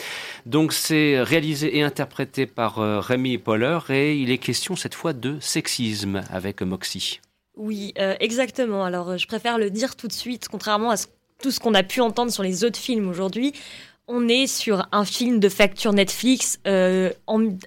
Donc 0.45 0.73
c'est 0.73 1.21
réalisé 1.21 1.77
et 1.77 1.81
interprété 1.81 2.45
par 2.45 2.79
euh, 2.79 2.99
Rémi 2.99 3.37
Poller 3.37 3.79
et 3.89 4.17
il 4.17 4.31
est 4.31 4.37
question 4.37 4.75
cette 4.75 4.95
fois 4.95 5.13
de 5.13 5.37
sexisme 5.39 6.23
avec 6.29 6.61
Moxie. 6.61 7.21
Oui, 7.55 7.93
euh, 7.99 8.15
exactement. 8.19 8.83
Alors 8.83 9.17
je 9.17 9.27
préfère 9.27 9.57
le 9.57 9.69
dire 9.69 9.95
tout 9.95 10.09
de 10.09 10.13
suite, 10.13 10.49
contrairement 10.49 10.91
à 10.91 10.95
tout 11.41 11.51
ce 11.51 11.61
qu'on 11.61 11.73
a 11.73 11.83
pu 11.83 12.01
entendre 12.01 12.33
sur 12.33 12.43
les 12.43 12.65
autres 12.65 12.79
films 12.79 13.07
aujourd'hui 13.07 13.53
on 14.07 14.27
est 14.29 14.47
sur 14.47 14.87
un 14.91 15.05
film 15.05 15.39
de 15.39 15.49
facture 15.49 15.91
Netflix 15.93 16.59
euh, 16.65 17.11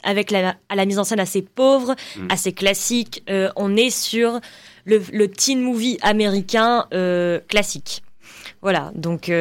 avec 0.02 0.30
la, 0.30 0.56
à 0.68 0.74
la 0.74 0.86
mise 0.86 0.98
en 0.98 1.04
scène 1.04 1.20
assez 1.20 1.42
pauvre, 1.42 1.94
mm. 2.16 2.28
assez 2.30 2.52
classique. 2.52 3.22
Euh, 3.28 3.50
on 3.56 3.76
est 3.76 3.90
sur 3.90 4.40
le, 4.84 5.26
teen 5.26 5.60
movie 5.60 5.98
américain 6.02 6.86
euh, 6.94 7.40
classique. 7.48 8.02
Voilà, 8.62 8.92
donc 8.94 9.32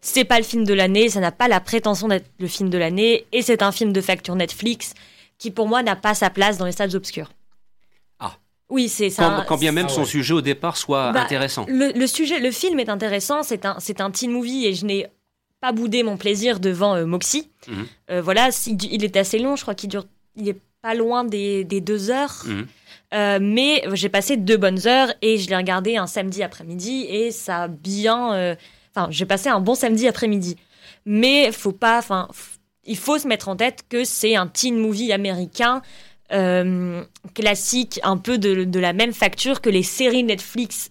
c'est 0.00 0.24
pas 0.24 0.38
le 0.38 0.44
film 0.44 0.64
de 0.64 0.74
l'année, 0.74 1.08
ça 1.08 1.20
n'a 1.20 1.30
pas 1.30 1.46
la 1.46 1.60
prétention 1.60 2.08
d'être 2.08 2.26
le 2.40 2.48
film 2.48 2.70
de 2.70 2.78
l'année, 2.78 3.24
et 3.30 3.40
c'est 3.40 3.62
un 3.62 3.70
film 3.70 3.92
de 3.92 4.00
facture 4.00 4.34
Netflix 4.34 4.94
qui 5.38 5.52
pour 5.52 5.68
moi 5.68 5.84
n'a 5.84 5.94
pas 5.94 6.14
sa 6.14 6.28
place 6.28 6.58
dans 6.58 6.64
les 6.64 6.72
salles 6.72 6.96
obscures. 6.96 7.30
Ah. 8.18 8.32
Oui, 8.68 8.88
c'est 8.88 9.10
ça. 9.10 9.44
Quand, 9.46 9.58
bien 9.58 9.70
même 9.70 9.86
ah 9.88 9.92
son 9.92 10.04
sujet 10.04 10.34
au 10.34 10.40
départ 10.40 10.76
soit 10.76 11.12
bah, 11.12 11.22
intéressant. 11.22 11.66
Le, 11.68 12.06
sujet, 12.06 12.40
le 12.40 12.50
film 12.50 12.80
est 12.80 12.88
intéressant, 12.88 13.44
c'est 13.44 13.64
un, 13.64 13.76
c'est 13.78 14.00
un 14.00 14.10
teen 14.10 14.32
movie 14.32 14.66
et 14.66 14.74
je 14.74 14.84
n'ai 14.86 15.06
pas 15.64 15.72
bouder 15.72 16.02
mon 16.02 16.18
plaisir 16.18 16.60
devant 16.60 16.94
euh, 16.94 17.06
Moxie. 17.06 17.48
Mhm. 17.68 17.86
Euh, 18.10 18.20
voilà, 18.20 18.50
il 18.66 19.02
est 19.02 19.16
assez 19.16 19.38
long, 19.38 19.56
je 19.56 19.62
crois 19.62 19.74
qu'il 19.74 19.88
dure, 19.88 20.04
il 20.36 20.46
est 20.46 20.60
pas 20.82 20.92
loin 20.94 21.24
des, 21.24 21.64
deux 21.64 22.10
heures. 22.10 22.42
Mhm. 22.44 22.66
Euh, 23.14 23.38
mais 23.40 23.82
j'ai 23.94 24.10
passé 24.10 24.36
deux 24.36 24.58
bonnes 24.58 24.86
heures 24.86 25.14
et 25.22 25.38
je 25.38 25.48
l'ai 25.48 25.56
regardé 25.56 25.96
un 25.96 26.06
samedi 26.06 26.42
après-midi 26.42 27.06
et 27.08 27.30
ça 27.30 27.62
a 27.62 27.68
bien. 27.68 28.56
Enfin, 28.94 29.08
j'ai 29.10 29.24
passé 29.24 29.48
un 29.48 29.60
bon 29.60 29.74
samedi 29.74 30.06
après-midi. 30.06 30.56
Mais 31.06 31.50
faut 31.50 31.72
pas. 31.72 31.96
Enfin, 31.98 32.28
il 32.84 32.98
faut 32.98 33.18
se 33.18 33.26
mettre 33.26 33.48
en 33.48 33.56
tête 33.56 33.84
que 33.88 34.04
c'est 34.04 34.36
un 34.36 34.46
teen 34.46 34.76
movie 34.76 35.12
américain 35.12 35.80
classique, 37.34 38.00
un 38.02 38.16
peu 38.16 38.36
de, 38.36 38.64
de, 38.64 38.80
la 38.80 38.92
même 38.92 39.12
facture 39.12 39.60
que 39.60 39.70
les 39.70 39.84
séries 39.84 40.24
Netflix 40.24 40.90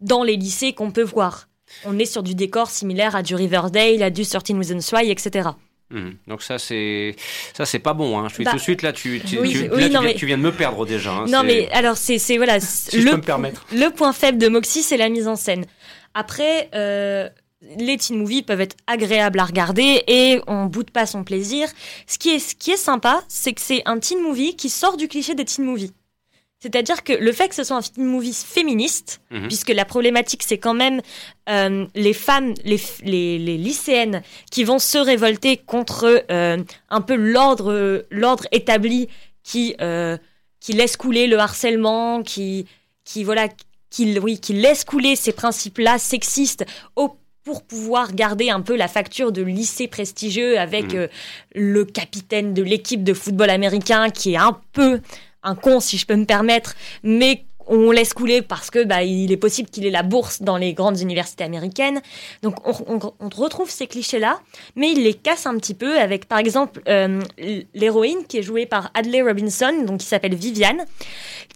dans 0.00 0.22
les 0.22 0.36
lycées 0.36 0.72
qu'on 0.72 0.92
peut 0.92 1.02
voir 1.02 1.49
on 1.84 1.98
est 1.98 2.04
sur 2.04 2.22
du 2.22 2.34
décor 2.34 2.70
similaire 2.70 3.16
à 3.16 3.22
du 3.22 3.34
Riverdale, 3.34 4.02
à 4.02 4.10
du 4.10 4.26
13 4.26 4.56
Reasons 4.56 4.96
Why, 4.96 5.10
etc. 5.10 5.50
Mhm. 5.90 6.16
Donc 6.28 6.42
ça 6.42 6.58
c'est 6.58 7.16
ça 7.56 7.66
c'est 7.66 7.80
pas 7.80 7.94
bon. 7.94 8.18
Hein. 8.18 8.28
Je 8.28 8.34
fais 8.34 8.44
bah, 8.44 8.52
tout 8.52 8.58
de 8.58 8.62
suite 8.62 8.82
là 8.82 8.92
tu 8.92 9.20
tu, 9.20 9.42
viens, 9.42 10.36
de 10.36 10.42
me 10.42 10.52
perdre 10.52 10.86
déjà. 10.86 11.10
Hein. 11.10 11.24
Non 11.28 11.42
mais 11.42 11.68
alors 11.72 11.96
c'est 11.96 12.18
voilà 12.36 12.60
si 12.60 12.96
le, 12.96 13.02
je 13.02 13.08
peux 13.08 13.16
me 13.16 13.22
permettre. 13.22 13.66
le 13.72 13.88
point 13.90 14.12
faible 14.12 14.38
de 14.38 14.48
Moxie 14.48 14.82
c'est 14.82 14.96
la 14.96 15.08
mise 15.08 15.26
en 15.26 15.34
scène. 15.36 15.66
Après 16.14 16.70
euh, 16.76 17.28
les 17.78 17.96
teen 17.96 18.18
movies 18.18 18.42
peuvent 18.42 18.60
être 18.60 18.76
agréables 18.86 19.38
à 19.38 19.44
regarder 19.44 20.02
et 20.06 20.40
on 20.46 20.66
boude 20.66 20.90
pas 20.90 21.06
son 21.06 21.24
plaisir. 21.24 21.68
Ce 22.06 22.18
qui 22.18 22.30
est, 22.30 22.38
ce 22.38 22.54
qui 22.54 22.70
est 22.70 22.76
sympa, 22.76 23.22
c'est 23.28 23.52
que 23.52 23.60
c'est 23.60 23.82
un 23.84 23.98
teen 23.98 24.20
movie 24.22 24.56
qui 24.56 24.70
sort 24.70 24.96
du 24.96 25.08
cliché 25.08 25.34
des 25.34 25.44
teen 25.44 25.64
movies. 25.64 25.92
C'est-à-dire 26.62 27.02
que 27.04 27.14
le 27.14 27.32
fait 27.32 27.48
que 27.48 27.54
ce 27.54 27.64
soit 27.64 27.76
un 27.76 27.82
teen 27.82 28.04
movie 28.04 28.34
féministe, 28.34 29.20
Mhm. 29.30 29.48
puisque 29.48 29.70
la 29.70 29.84
problématique 29.86 30.42
c'est 30.42 30.58
quand 30.58 30.74
même 30.74 31.00
euh, 31.48 31.86
les 31.94 32.12
femmes, 32.12 32.52
les, 32.64 32.78
les, 33.02 33.38
les 33.38 33.56
lycéennes 33.56 34.22
qui 34.50 34.64
vont 34.64 34.78
se 34.78 34.98
révolter 34.98 35.56
contre 35.56 36.24
euh, 36.30 36.58
un 36.90 37.00
peu 37.00 37.14
l'ordre, 37.14 38.04
l'ordre 38.10 38.46
établi 38.52 39.08
qui, 39.42 39.74
euh, 39.80 40.18
qui 40.60 40.74
laisse 40.74 40.96
couler 40.98 41.26
le 41.26 41.38
harcèlement, 41.38 42.22
qui, 42.22 42.66
qui 43.04 43.24
voilà, 43.24 43.48
qui, 43.88 44.18
oui, 44.18 44.38
qui 44.38 44.52
laisse 44.52 44.84
couler 44.84 45.16
ces 45.16 45.32
principes-là 45.32 45.98
sexistes 45.98 46.64
au 46.94 47.16
pour 47.42 47.62
pouvoir 47.62 48.12
garder 48.12 48.50
un 48.50 48.60
peu 48.60 48.76
la 48.76 48.86
facture 48.86 49.32
de 49.32 49.40
lycée 49.40 49.88
prestigieux 49.88 50.58
avec 50.60 50.92
Mhm. 50.92 50.98
euh, 50.98 51.08
le 51.54 51.86
capitaine 51.86 52.52
de 52.52 52.62
l'équipe 52.62 53.02
de 53.02 53.14
football 53.14 53.48
américain 53.48 54.10
qui 54.10 54.34
est 54.34 54.36
un 54.36 54.60
peu 54.72 55.00
un 55.42 55.54
con 55.54 55.80
si 55.80 55.98
je 55.98 56.06
peux 56.06 56.16
me 56.16 56.26
permettre, 56.26 56.74
mais 57.02 57.44
on 57.70 57.92
laisse 57.92 58.12
couler 58.12 58.42
parce 58.42 58.68
que 58.70 58.84
bah, 58.84 59.04
il 59.04 59.30
est 59.30 59.36
possible 59.36 59.70
qu'il 59.70 59.86
ait 59.86 59.90
la 59.90 60.02
bourse 60.02 60.42
dans 60.42 60.56
les 60.56 60.74
grandes 60.74 61.00
universités 61.00 61.44
américaines. 61.44 62.00
Donc 62.42 62.56
on, 62.66 62.98
retrouve 63.34 63.70
ces 63.70 63.86
clichés-là, 63.86 64.40
mais 64.74 64.90
il 64.90 65.04
les 65.04 65.14
casse 65.14 65.46
un 65.46 65.56
petit 65.56 65.74
peu 65.74 65.98
avec 65.98 66.26
par 66.26 66.38
exemple 66.38 66.82
euh, 66.88 67.20
l'héroïne 67.74 68.26
qui 68.28 68.38
est 68.38 68.42
jouée 68.42 68.66
par 68.66 68.90
Adley 68.94 69.22
Robinson, 69.22 69.84
donc 69.86 70.00
qui 70.00 70.06
s'appelle 70.06 70.34
Viviane, 70.34 70.84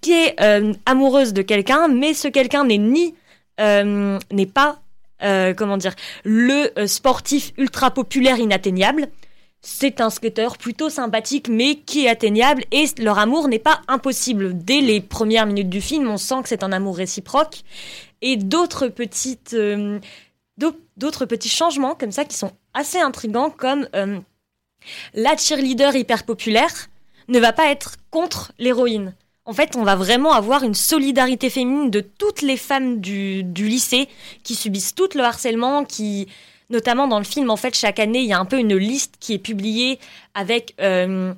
qui 0.01 0.13
est 0.13 0.41
euh, 0.41 0.73
amoureuse 0.87 1.33
de 1.33 1.43
quelqu'un, 1.43 1.89
mais 1.89 2.15
ce 2.15 2.29
quelqu'un 2.29 2.65
n'est 2.65 2.79
ni 2.79 3.15
euh, 3.61 4.19
n'est 4.33 4.47
pas 4.47 4.81
comment 5.57 5.79
dire 5.79 5.95
le 6.25 6.87
sportif 6.87 7.55
ultra 7.57 7.91
populaire 7.91 8.39
inatteignable. 8.39 9.09
C'est 9.67 10.03
un 10.03 10.11
skater 10.11 10.59
plutôt 10.59 10.91
sympathique, 10.91 11.49
mais 11.49 11.77
qui 11.77 12.05
est 12.05 12.09
atteignable, 12.11 12.65
et 12.71 12.85
leur 12.99 13.19
amour 13.19 13.49
n'est 13.49 13.59
pas 13.59 13.81
impossible. 13.89 14.53
Dès 14.63 14.83
les 14.83 15.01
premières 15.01 15.47
minutes 15.47 15.71
du 15.71 15.81
film, 15.81 16.07
on 16.07 16.19
sent 16.19 16.43
que 16.43 16.51
c'est 16.51 16.63
un 16.63 16.71
amour 16.71 16.99
réciproque, 16.99 17.63
et 18.21 18.37
d'autres 18.37 18.89
euh, 19.55 19.99
petits 21.31 21.49
changements 21.49 21.95
comme 21.95 22.13
ça 22.13 22.27
qui 22.27 22.37
sont 22.37 22.53
assez 22.75 22.99
intrigants, 22.99 23.49
comme 23.49 23.89
euh, 23.97 24.21
la 25.15 25.35
cheerleader 25.35 25.97
hyper 25.97 26.25
populaire 26.25 26.91
ne 27.29 27.39
va 27.39 27.55
pas 27.55 27.71
être 27.71 27.97
contre 28.11 28.53
l'héroïne. 28.59 29.15
En 29.47 29.55
fait, 29.55 29.77
on 29.77 29.83
va 29.83 29.97
vraiment 29.97 30.35
avoir 30.35 30.63
une 30.63 30.75
solidarité 30.75 31.49
féminine 31.49 31.89
de 31.89 32.01
toutes 32.01 32.43
les 32.43 32.59
femmes 32.59 33.01
du, 33.01 33.43
du 33.43 33.67
lycée 33.67 34.11
qui 34.43 34.57
subissent 34.57 34.95
tout 34.95 35.09
le 35.15 35.23
harcèlement, 35.23 35.87
qui, 35.87 36.29
notamment 36.71 37.07
dans 37.07 37.19
le 37.19 37.25
film, 37.25 37.51
en 37.51 37.57
fait, 37.57 37.75
chaque 37.77 37.99
année, 37.99 38.21
il 38.21 38.27
y 38.27 38.33
a 38.33 38.39
un 38.39 38.45
peu 38.45 38.59
une 38.59 38.77
liste 38.77 39.15
qui 39.21 39.35
est 39.35 39.39
publiée 39.39 39.99
avec 40.35 40.75
euh, 40.81 41.33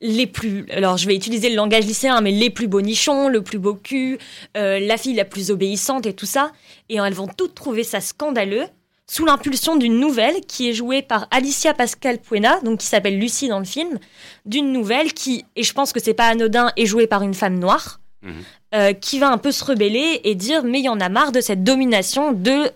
les 0.00 0.26
plus. 0.26 0.66
Alors, 0.70 0.96
je 0.96 1.06
vais 1.06 1.14
utiliser 1.14 1.50
le 1.50 1.56
langage 1.56 1.84
lycéen, 1.84 2.20
mais 2.20 2.30
les 2.32 2.50
plus 2.50 2.66
beaux 2.66 2.80
nichons, 2.80 3.28
le 3.28 3.42
plus 3.42 3.58
beau 3.58 3.74
cul, 3.74 4.18
euh, 4.56 4.78
la 4.80 4.96
fille 4.96 5.14
la 5.14 5.24
plus 5.24 5.50
obéissante 5.50 6.06
et 6.06 6.12
tout 6.14 6.26
ça. 6.26 6.52
Et 6.88 6.96
elles 6.96 7.14
vont 7.14 7.28
toutes 7.28 7.54
trouver 7.54 7.84
ça 7.84 8.00
scandaleux 8.00 8.64
sous 9.06 9.24
l'impulsion 9.24 9.74
d'une 9.76 9.98
nouvelle 9.98 10.40
qui 10.46 10.70
est 10.70 10.72
jouée 10.72 11.02
par 11.02 11.26
Alicia 11.32 11.74
Pascal 11.74 12.18
Puena, 12.18 12.60
donc 12.60 12.78
qui 12.78 12.86
s'appelle 12.86 13.18
Lucie 13.18 13.48
dans 13.48 13.58
le 13.58 13.64
film, 13.64 13.98
d'une 14.46 14.72
nouvelle 14.72 15.12
qui, 15.12 15.44
et 15.56 15.64
je 15.64 15.72
pense 15.72 15.92
que 15.92 15.98
c'est 16.00 16.14
pas 16.14 16.26
anodin, 16.28 16.70
est 16.76 16.86
jouée 16.86 17.08
par 17.08 17.22
une 17.22 17.34
femme 17.34 17.58
noire, 17.58 17.98
Mhm. 18.22 18.32
euh, 18.74 18.92
qui 18.92 19.18
va 19.18 19.30
un 19.30 19.38
peu 19.38 19.50
se 19.50 19.64
rebeller 19.64 20.20
et 20.24 20.34
dire 20.34 20.62
mais 20.62 20.78
il 20.80 20.84
y 20.84 20.88
en 20.90 21.00
a 21.00 21.08
marre 21.08 21.32
de 21.32 21.40
cette 21.40 21.64
domination 21.64 22.32
de, 22.32 22.70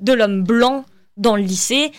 de 0.00 0.12
l'homme 0.12 0.44
blanc 0.44 0.84
dans 1.18 1.36
le 1.36 1.42
lycée. 1.42 1.92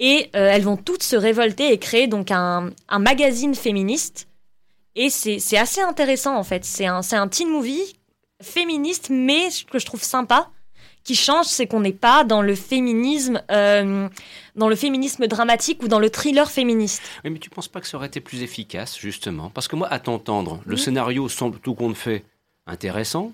Et 0.00 0.28
euh, 0.36 0.50
elles 0.50 0.64
vont 0.64 0.76
toutes 0.76 1.02
se 1.02 1.16
révolter 1.16 1.72
et 1.72 1.78
créer 1.78 2.06
donc 2.08 2.30
un, 2.30 2.70
un 2.88 2.98
magazine 2.98 3.54
féministe. 3.54 4.26
Et 4.96 5.08
c'est 5.08 5.56
assez 5.56 5.80
intéressant 5.80 6.36
en 6.36 6.44
fait. 6.44 6.64
C'est 6.64 6.86
un, 6.86 7.00
un 7.12 7.28
teen 7.28 7.48
movie 7.48 7.96
féministe, 8.42 9.08
mais 9.10 9.50
ce 9.50 9.64
que 9.64 9.78
je 9.78 9.86
trouve 9.86 10.02
sympa, 10.02 10.50
qui 11.04 11.14
change, 11.14 11.46
c'est 11.46 11.66
qu'on 11.66 11.80
n'est 11.80 11.92
pas 11.92 12.24
dans 12.24 12.42
le 12.42 12.54
féminisme, 12.54 13.42
euh, 13.50 14.08
dans 14.56 14.68
le 14.68 14.76
féminisme 14.76 15.26
dramatique 15.26 15.82
ou 15.82 15.88
dans 15.88 15.98
le 15.98 16.08
thriller 16.10 16.50
féministe. 16.50 17.02
Oui, 17.24 17.30
mais 17.30 17.38
tu 17.38 17.50
penses 17.50 17.68
pas 17.68 17.80
que 17.80 17.86
ça 17.86 17.96
aurait 17.98 18.06
été 18.06 18.20
plus 18.20 18.42
efficace, 18.42 18.98
justement? 18.98 19.50
Parce 19.50 19.68
que 19.68 19.76
moi, 19.76 19.86
à 19.88 19.98
t'entendre, 19.98 20.60
le 20.64 20.72
Mhm. 20.76 20.78
scénario 20.78 21.28
semble 21.28 21.58
tout 21.58 21.74
compte 21.74 21.96
fait 21.96 22.24
intéressant. 22.66 23.32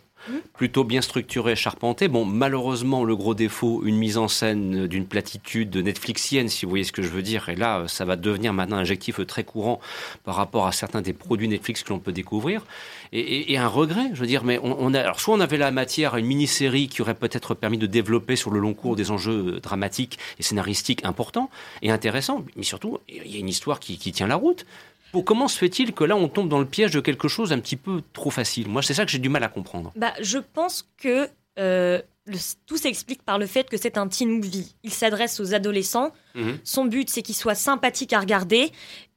Plutôt 0.54 0.84
bien 0.84 1.00
structuré, 1.00 1.56
charpenté. 1.56 2.08
Bon, 2.08 2.24
malheureusement, 2.24 3.04
le 3.04 3.16
gros 3.16 3.34
défaut, 3.34 3.82
une 3.84 3.96
mise 3.96 4.18
en 4.18 4.28
scène 4.28 4.86
d'une 4.86 5.06
platitude 5.06 5.76
Netflixienne, 5.76 6.48
si 6.48 6.64
vous 6.64 6.70
voyez 6.70 6.84
ce 6.84 6.92
que 6.92 7.02
je 7.02 7.08
veux 7.08 7.22
dire. 7.22 7.48
Et 7.48 7.56
là, 7.56 7.84
ça 7.88 8.04
va 8.04 8.16
devenir 8.16 8.52
maintenant 8.52 8.76
un 8.76 8.80
adjectif 8.80 9.24
très 9.26 9.44
courant 9.44 9.80
par 10.24 10.36
rapport 10.36 10.66
à 10.66 10.72
certains 10.72 11.02
des 11.02 11.12
produits 11.12 11.48
Netflix 11.48 11.82
que 11.82 11.90
l'on 11.90 11.98
peut 11.98 12.12
découvrir. 12.12 12.64
Et, 13.12 13.58
un 13.58 13.66
regret, 13.66 14.10
je 14.14 14.20
veux 14.20 14.26
dire, 14.26 14.44
mais 14.44 14.60
on, 14.62 14.94
a, 14.94 15.00
alors 15.00 15.18
soit 15.18 15.34
on 15.34 15.40
avait 15.40 15.56
la 15.56 15.72
matière 15.72 16.16
une 16.16 16.26
mini-série 16.26 16.86
qui 16.86 17.02
aurait 17.02 17.14
peut-être 17.14 17.54
permis 17.54 17.78
de 17.78 17.86
développer 17.86 18.36
sur 18.36 18.52
le 18.52 18.60
long 18.60 18.72
cours 18.72 18.94
des 18.94 19.10
enjeux 19.10 19.58
dramatiques 19.60 20.18
et 20.38 20.44
scénaristiques 20.44 21.04
importants 21.04 21.50
et 21.82 21.90
intéressants, 21.90 22.44
mais 22.54 22.62
surtout, 22.62 22.98
il 23.08 23.26
y 23.26 23.36
a 23.36 23.40
une 23.40 23.48
histoire 23.48 23.80
qui 23.80 23.98
tient 23.98 24.28
la 24.28 24.36
route. 24.36 24.64
Pour, 25.12 25.24
comment 25.24 25.48
se 25.48 25.58
fait-il 25.58 25.92
que 25.92 26.04
là, 26.04 26.16
on 26.16 26.28
tombe 26.28 26.48
dans 26.48 26.58
le 26.61 26.66
piège 26.66 26.92
de 26.92 27.00
quelque 27.00 27.28
chose 27.28 27.52
un 27.52 27.58
petit 27.58 27.76
peu 27.76 28.02
trop 28.12 28.30
facile? 28.30 28.68
Moi, 28.68 28.82
c'est 28.82 28.94
ça 28.94 29.04
que 29.04 29.11
j'ai 29.11 29.18
du 29.18 29.28
mal 29.28 29.42
à 29.44 29.48
comprendre. 29.48 29.92
Bah, 29.96 30.12
je 30.20 30.38
pense 30.38 30.88
que 30.98 31.28
euh, 31.58 32.00
le- 32.26 32.38
tout 32.66 32.76
s'explique 32.76 33.22
par 33.22 33.38
le 33.38 33.46
fait 33.46 33.68
que 33.68 33.76
c'est 33.76 33.98
un 33.98 34.06
teen 34.08 34.28
movie. 34.30 34.74
Il 34.84 34.92
s'adresse 34.92 35.40
aux 35.40 35.52
adolescents. 35.54 36.12
Mhm. 36.34 36.58
Son 36.64 36.84
but, 36.84 37.11
c'est 37.11 37.22
qu'il 37.22 37.34
soit 37.34 37.54
sympathique 37.56 38.12
à 38.12 38.20
regarder 38.20 38.70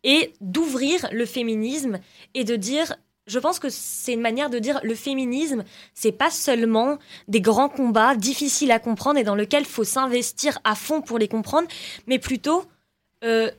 et 0.03 0.33
d'ouvrir 0.41 1.07
le 1.11 1.25
féminisme 1.25 1.99
et 2.33 2.43
de 2.43 2.55
dire. 2.55 2.95
Je 3.25 3.39
pense 3.39 3.57
que 3.57 3.69
c'est 3.69 4.11
une 4.11 4.19
manière 4.19 4.49
de 4.49 4.59
dire 4.59 4.81
le 4.83 4.95
féminisme, 4.95 5.63
c'est 5.93 6.11
pas 6.11 6.29
seulement 6.29 6.97
des 7.29 7.39
grands 7.39 7.69
combats 7.69 8.15
difficiles 8.17 8.69
à 8.69 8.79
comprendre 8.79 9.17
et 9.17 9.23
dans 9.23 9.35
lesquels 9.35 9.63
faut 9.63 9.85
s'investir 9.85 10.59
à 10.65 10.75
fond 10.75 10.99
pour 11.01 11.17
les 11.19 11.29
comprendre, 11.29 11.69
mais 12.05 12.19
plutôt 12.19 12.65
euh, 13.23 13.49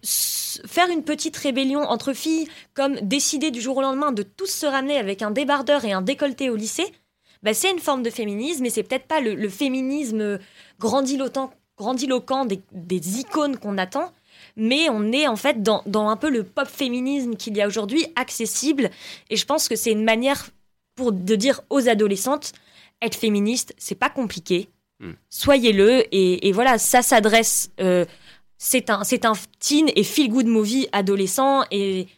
faire 0.66 0.90
une 0.90 1.04
petite 1.04 1.36
rébellion 1.36 1.80
entre 1.80 2.12
filles, 2.12 2.48
comme 2.74 2.96
décider 3.00 3.50
du 3.50 3.60
jour 3.60 3.78
au 3.78 3.82
lendemain 3.82 4.12
de 4.12 4.22
tous 4.22 4.46
se 4.50 4.66
ramener 4.66 4.96
avec 4.96 5.22
un 5.22 5.30
débardeur 5.30 5.84
et 5.84 5.92
un 5.92 6.02
décolleté 6.02 6.50
au 6.50 6.56
lycée, 6.56 6.86
bah, 7.42 7.54
c'est 7.54 7.70
une 7.70 7.78
forme 7.78 8.02
de 8.02 8.10
féminisme, 8.10 8.64
et 8.64 8.70
c'est 8.70 8.82
peut-être 8.82 9.06
pas 9.06 9.20
le, 9.20 9.34
le 9.34 9.48
féminisme 9.48 10.38
grandiloquent, 10.78 11.52
grandiloquent 11.76 12.46
des, 12.46 12.60
des 12.72 13.20
icônes 13.20 13.58
qu'on 13.58 13.78
attend, 13.78 14.12
mais 14.56 14.88
on 14.90 15.12
est 15.12 15.26
en 15.26 15.36
fait 15.36 15.62
dans, 15.62 15.82
dans 15.86 16.08
un 16.08 16.16
peu 16.16 16.30
le 16.30 16.44
pop 16.44 16.68
féminisme 16.68 17.36
qu'il 17.36 17.56
y 17.56 17.62
a 17.62 17.66
aujourd'hui, 17.66 18.06
accessible, 18.16 18.90
et 19.30 19.36
je 19.36 19.44
pense 19.44 19.68
que 19.68 19.76
c'est 19.76 19.92
une 19.92 20.04
manière 20.04 20.50
pour 20.94 21.12
de 21.12 21.34
dire 21.34 21.60
aux 21.70 21.88
adolescentes, 21.88 22.52
être 23.02 23.16
féministe, 23.16 23.74
c'est 23.78 23.94
pas 23.94 24.10
compliqué, 24.10 24.68
Hmm. 25.00 25.14
soyez-le, 25.28 26.04
et, 26.14 26.46
et 26.46 26.52
voilà, 26.52 26.78
ça 26.78 27.02
s'adresse, 27.02 27.72
euh, 27.80 28.04
c'est 28.66 28.88
un, 28.88 29.04
c'est 29.04 29.24
un 29.26 29.34
teen 29.60 29.90
et 29.94 30.02
feel 30.04 30.30
good 30.30 30.46
movie 30.46 30.88
adolescent, 30.92 31.64
et 31.70 32.08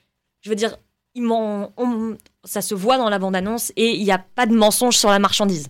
je 0.43 0.49
veux 0.51 0.57
dire, 0.57 0.77
il 1.17 1.27
on- 1.27 2.17
ça 2.45 2.63
se 2.63 2.75
voit 2.75 2.99
dans 2.99 3.09
la 3.09 3.19
bande-annonce 3.19 3.73
et 3.75 3.91
il 3.97 4.05
n'y 4.05 4.13
a 4.13 4.19
pas 4.19 4.47
de 4.47 4.55
mensonge 4.55 4.97
sur 4.97 5.09
la 5.11 5.19
marchandise. 5.19 5.67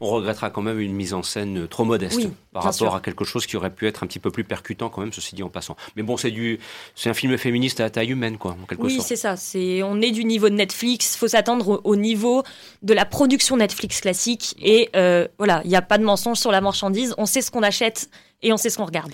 On 0.00 0.06
regrettera 0.08 0.50
quand 0.50 0.62
même 0.62 0.78
une 0.78 0.92
mise 0.92 1.14
en 1.14 1.24
scène 1.24 1.66
trop 1.66 1.84
modeste 1.84 2.16
Oui, 2.18 2.30
par 2.52 2.62
rapport 2.62 2.74
sûr. 2.76 2.94
à 2.94 3.00
quelque 3.00 3.24
chose 3.24 3.44
qui 3.44 3.56
aurait 3.56 3.74
pu 3.74 3.88
être 3.88 4.04
un 4.04 4.06
petit 4.06 4.20
peu 4.20 4.30
plus 4.30 4.44
percutant 4.44 4.88
quand 4.88 5.00
même, 5.00 5.12
ceci 5.12 5.34
dit 5.34 5.42
en 5.42 5.48
passant. 5.48 5.74
Mais 5.96 6.04
bon, 6.04 6.16
c'est 6.16 6.30
du, 6.30 6.60
c'est 6.94 7.10
un 7.10 7.14
film 7.14 7.36
féministe 7.38 7.80
à 7.80 7.90
taille 7.90 8.10
humaine, 8.12 8.38
quoi, 8.38 8.52
en 8.62 8.66
quelque 8.66 8.82
Oui, 8.82 8.94
sorte. 8.94 9.08
c'est 9.08 9.16
ça. 9.16 9.34
C'est, 9.36 9.82
on 9.82 10.00
est 10.00 10.12
du 10.12 10.24
niveau 10.24 10.48
de 10.48 10.54
Netflix. 10.54 11.16
faut 11.16 11.26
s'attendre 11.26 11.68
au, 11.68 11.80
au 11.82 11.96
niveau 11.96 12.44
de 12.82 12.94
la 12.94 13.04
production 13.04 13.56
Netflix 13.56 14.00
classique. 14.00 14.54
Et 14.62 14.90
euh, 14.94 15.26
voilà, 15.38 15.60
il 15.64 15.70
n'y 15.70 15.76
a 15.76 15.82
pas 15.82 15.98
de 15.98 16.04
mensonge 16.04 16.38
sur 16.38 16.52
la 16.52 16.60
marchandise. 16.60 17.12
On 17.18 17.26
sait 17.26 17.40
ce 17.40 17.50
qu'on 17.50 17.64
achète 17.64 18.08
et 18.42 18.52
on 18.52 18.56
sait 18.56 18.70
ce 18.70 18.76
qu'on 18.76 18.84
regarde. 18.86 19.10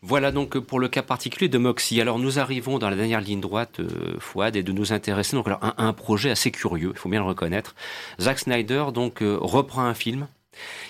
Voilà 0.00 0.30
donc 0.30 0.56
pour 0.58 0.78
le 0.78 0.88
cas 0.88 1.02
particulier 1.02 1.48
de 1.48 1.58
Moxie. 1.58 2.00
Alors 2.00 2.20
nous 2.20 2.38
arrivons 2.38 2.78
dans 2.78 2.88
la 2.88 2.94
dernière 2.94 3.20
ligne 3.20 3.40
droite, 3.40 3.80
euh, 3.80 4.16
Fouad, 4.20 4.54
et 4.54 4.62
de 4.62 4.70
nous 4.70 4.92
intéresser 4.92 5.36
donc 5.36 5.48
à 5.48 5.74
un 5.78 5.92
projet 5.92 6.30
assez 6.30 6.52
curieux, 6.52 6.92
il 6.94 6.98
faut 6.98 7.08
bien 7.08 7.20
le 7.20 7.26
reconnaître. 7.26 7.74
Zack 8.20 8.38
Snyder 8.38 8.86
donc 8.94 9.22
euh, 9.22 9.36
reprend 9.40 9.82
un 9.82 9.94
film 9.94 10.28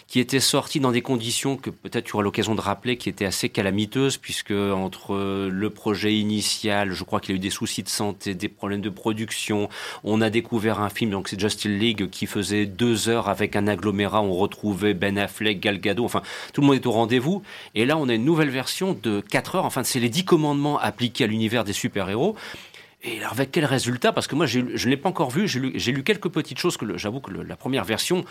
qui 0.06 0.20
était 0.20 0.40
sorti 0.40 0.80
dans 0.80 0.92
des 0.92 1.02
conditions 1.02 1.56
que 1.56 1.70
peut-être 1.70 2.04
tu 2.04 2.14
auras 2.14 2.22
l'occasion 2.22 2.54
de 2.54 2.60
rappeler, 2.60 2.96
qui 2.96 3.08
étaient 3.08 3.26
assez 3.26 3.48
calamiteuses, 3.48 4.16
puisque 4.16 4.52
entre 4.52 5.48
le 5.48 5.70
projet 5.70 6.16
initial, 6.16 6.92
je 6.92 7.04
crois 7.04 7.20
qu'il 7.20 7.30
y 7.30 7.32
a 7.34 7.36
eu 7.36 7.40
des 7.40 7.50
soucis 7.50 7.82
de 7.82 7.88
santé, 7.88 8.34
des 8.34 8.48
problèmes 8.48 8.80
de 8.80 8.90
production, 8.90 9.68
on 10.04 10.20
a 10.20 10.30
découvert 10.30 10.80
un 10.80 10.88
film, 10.88 11.10
donc 11.10 11.28
c'est 11.28 11.38
Justice 11.38 11.70
League, 11.70 12.08
qui 12.10 12.26
faisait 12.26 12.66
deux 12.66 13.08
heures 13.08 13.28
avec 13.28 13.56
un 13.56 13.66
agglomérat, 13.66 14.22
on 14.22 14.34
retrouvait 14.34 14.94
Ben 14.94 15.18
Affleck, 15.18 15.60
Gal 15.60 15.78
Gadot, 15.80 16.04
enfin 16.04 16.22
tout 16.52 16.60
le 16.60 16.66
monde 16.66 16.76
est 16.76 16.86
au 16.86 16.92
rendez-vous, 16.92 17.42
et 17.74 17.84
là 17.84 17.96
on 17.96 18.08
a 18.08 18.14
une 18.14 18.24
nouvelle 18.24 18.50
version 18.50 18.98
de 19.02 19.20
4 19.20 19.56
heures, 19.56 19.64
enfin 19.64 19.84
c'est 19.84 20.00
les 20.00 20.08
10 20.08 20.24
commandements 20.24 20.78
appliqués 20.78 21.24
à 21.24 21.26
l'univers 21.26 21.64
des 21.64 21.72
super-héros, 21.72 22.36
et 23.04 23.18
alors 23.18 23.32
avec 23.32 23.52
quel 23.52 23.64
résultat? 23.64 24.12
Parce 24.12 24.26
que 24.26 24.34
moi, 24.34 24.46
je 24.46 24.58
ne 24.58 24.90
l'ai 24.90 24.96
pas 24.96 25.08
encore 25.08 25.30
vu. 25.30 25.46
J'ai 25.46 25.92
lu, 25.92 26.02
quelques 26.02 26.28
petites 26.28 26.58
choses 26.58 26.76
que 26.76 26.96
j'avoue 26.98 27.20
que 27.20 27.30
la 27.30 27.54
première 27.54 27.84
version 27.84 28.24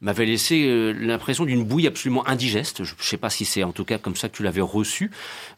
m'avait 0.00 0.26
laissé 0.26 0.66
euh, 0.66 0.92
l'impression 0.92 1.44
d'une 1.44 1.64
bouille 1.64 1.86
absolument 1.86 2.26
indigeste. 2.28 2.84
Je 2.84 2.94
ne 2.94 3.02
sais 3.02 3.16
pas 3.16 3.30
si 3.30 3.44
c'est 3.44 3.64
en 3.64 3.72
tout 3.72 3.84
cas 3.84 3.98
comme 3.98 4.16
ça 4.16 4.28
que 4.28 4.36
tu 4.36 4.42
l'avais 4.42 4.60
reçu, 4.60 5.10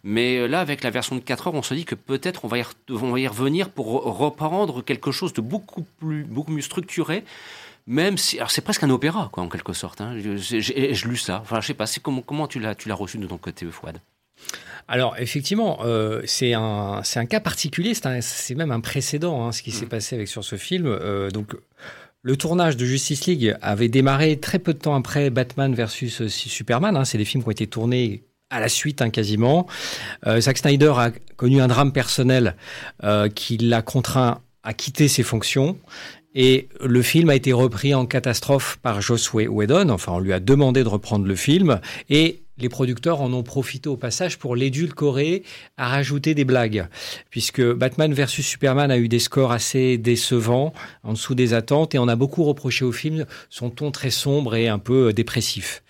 mais 0.02 0.38
euh, 0.38 0.46
là, 0.46 0.60
avec 0.60 0.82
la 0.82 0.90
version 0.90 1.16
de 1.16 1.20
4 1.20 1.48
heures, 1.48 1.54
on 1.54 1.62
se 1.62 1.74
dit 1.74 1.84
que 1.84 1.94
peut-être 1.94 2.44
on, 2.44 2.48
va 2.48 2.58
y 2.58 2.64
on 2.90 3.10
va 3.10 3.20
y 3.20 3.28
revenir 3.28 3.70
pour 3.70 3.86
reprendre 4.18 4.82
quelque 4.82 5.12
chose 5.12 5.32
de 5.32 5.40
beaucoup, 5.40 5.84
plus, 5.98 6.24
beaucoup 6.24 6.52
mieux 6.52 6.62
structuré, 6.62 7.24
même 7.86 8.16
si 8.18 8.38
alors 8.38 8.50
c'est 8.50 8.60
presque 8.62 8.82
un 8.82 8.90
opéra 8.90 9.30
quoi 9.32 9.42
en 9.42 9.48
quelque 9.48 9.72
sorte 9.72 10.02
hein. 10.02 10.14
j'ai 10.18 10.92
lu 11.06 11.16
ça 11.16 11.40
enfin 11.40 11.62
je 11.62 11.66
sais 11.66 11.74
pas 11.74 11.86
c'est 11.86 12.00
comment 12.00 12.20
comment 12.20 12.46
tu 12.46 12.60
l'as 12.60 12.74
tu 12.74 12.90
l'as 12.90 12.94
reçu 12.94 13.16
de 13.16 13.26
ton 13.26 13.38
côté 13.38 13.66
Fouad? 13.66 14.00
Alors 14.88 15.16
effectivement, 15.18 15.78
euh, 15.84 16.20
c'est 16.24 16.52
un, 16.52 17.02
un 17.14 17.26
cas 17.26 17.40
particulier, 17.40 17.92
c'est 17.94 18.54
même 18.56 18.72
un 18.72 18.80
précédent 18.80 19.46
hein, 19.46 19.52
ce 19.52 19.62
qui 19.62 19.70
s'est 19.70 19.86
mm. 19.86 19.90
passé 19.90 20.16
avec 20.16 20.26
sur 20.26 20.42
ce 20.42 20.56
film. 20.56 20.86
Euh, 20.86 21.30
donc 21.30 21.54
le 22.22 22.36
tournage 22.36 22.76
de 22.76 22.84
Justice 22.84 23.26
League 23.26 23.56
avait 23.62 23.88
démarré 23.88 24.38
très 24.38 24.58
peu 24.58 24.74
de 24.74 24.78
temps 24.78 24.94
après 24.94 25.30
Batman 25.30 25.74
versus 25.74 26.22
euh, 26.22 26.28
Superman. 26.28 26.96
Hein, 26.96 27.04
c'est 27.04 27.18
des 27.18 27.24
films 27.24 27.42
qui 27.42 27.48
ont 27.48 27.52
été 27.52 27.66
tournés 27.66 28.24
à 28.50 28.60
la 28.60 28.68
suite 28.68 29.00
hein, 29.00 29.10
quasiment. 29.10 29.68
Zack 30.26 30.58
Snyder 30.58 30.92
a 30.96 31.12
connu 31.36 31.60
un 31.60 31.68
drame 31.68 31.92
personnel 31.92 32.56
qui 33.36 33.58
l'a 33.58 33.80
contraint 33.80 34.40
à 34.64 34.74
quitter 34.74 35.06
ses 35.06 35.22
fonctions. 35.22 35.78
Et 36.34 36.68
le 36.80 37.02
film 37.02 37.30
a 37.30 37.34
été 37.34 37.52
repris 37.52 37.94
en 37.94 38.06
catastrophe 38.06 38.78
par 38.82 39.00
Joss 39.00 39.32
Whedon. 39.32 39.88
Enfin, 39.88 40.12
on 40.12 40.20
lui 40.20 40.32
a 40.32 40.40
demandé 40.40 40.84
de 40.84 40.88
reprendre 40.88 41.26
le 41.26 41.34
film. 41.34 41.80
Et 42.08 42.42
les 42.60 42.68
producteurs 42.68 43.20
en 43.20 43.32
ont 43.32 43.42
profité 43.42 43.88
au 43.88 43.96
passage 43.96 44.38
pour 44.38 44.56
l'édulcorer, 44.56 45.42
à 45.76 45.88
rajouter 45.88 46.34
des 46.34 46.44
blagues. 46.44 46.86
Puisque 47.30 47.62
Batman 47.62 48.12
vs 48.12 48.26
Superman 48.26 48.90
a 48.90 48.98
eu 48.98 49.08
des 49.08 49.18
scores 49.18 49.52
assez 49.52 49.98
décevants, 49.98 50.72
en 51.02 51.12
dessous 51.12 51.34
des 51.34 51.54
attentes, 51.54 51.94
et 51.94 51.98
on 51.98 52.08
a 52.08 52.16
beaucoup 52.16 52.44
reproché 52.44 52.84
au 52.84 52.92
film 52.92 53.26
son 53.48 53.70
ton 53.70 53.90
très 53.90 54.10
sombre 54.10 54.54
et 54.54 54.68
un 54.68 54.78
peu 54.78 55.08
euh, 55.08 55.12
dépressif. 55.12 55.82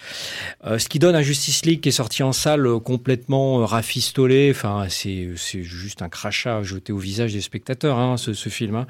Euh, 0.64 0.78
ce 0.78 0.88
qui 0.88 0.98
donne 0.98 1.14
un 1.14 1.22
Justice 1.22 1.64
League 1.64 1.80
qui 1.80 1.88
est 1.88 1.92
sorti 1.92 2.22
en 2.22 2.32
salle 2.32 2.66
euh, 2.66 2.78
complètement 2.78 3.64
rafistolé, 3.66 4.50
enfin 4.50 4.86
c'est 4.88 5.34
juste 5.62 6.02
un 6.02 6.08
crachat 6.08 6.62
jeté 6.62 6.92
au 6.92 6.98
visage 6.98 7.32
des 7.32 7.40
spectateurs, 7.40 7.98
hein, 7.98 8.16
ce, 8.16 8.32
film. 8.48 8.74
Hein. 8.74 8.86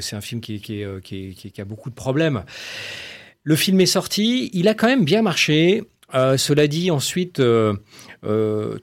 c'est 0.00 0.16
un 0.16 0.20
film 0.20 0.40
qui 0.40 0.84
a 0.84 1.64
beaucoup 1.64 1.90
de 1.90 1.94
problèmes. 1.94 2.44
Le 3.42 3.56
film 3.56 3.80
est 3.80 3.86
sorti, 3.86 4.50
il 4.52 4.68
a 4.68 4.74
quand 4.74 4.86
même 4.86 5.04
bien 5.04 5.22
marché. 5.22 5.84
Euh, 6.14 6.36
cela 6.36 6.66
dit, 6.66 6.90
ensuite, 6.90 7.40
euh, 7.40 7.74
euh, 8.24 8.78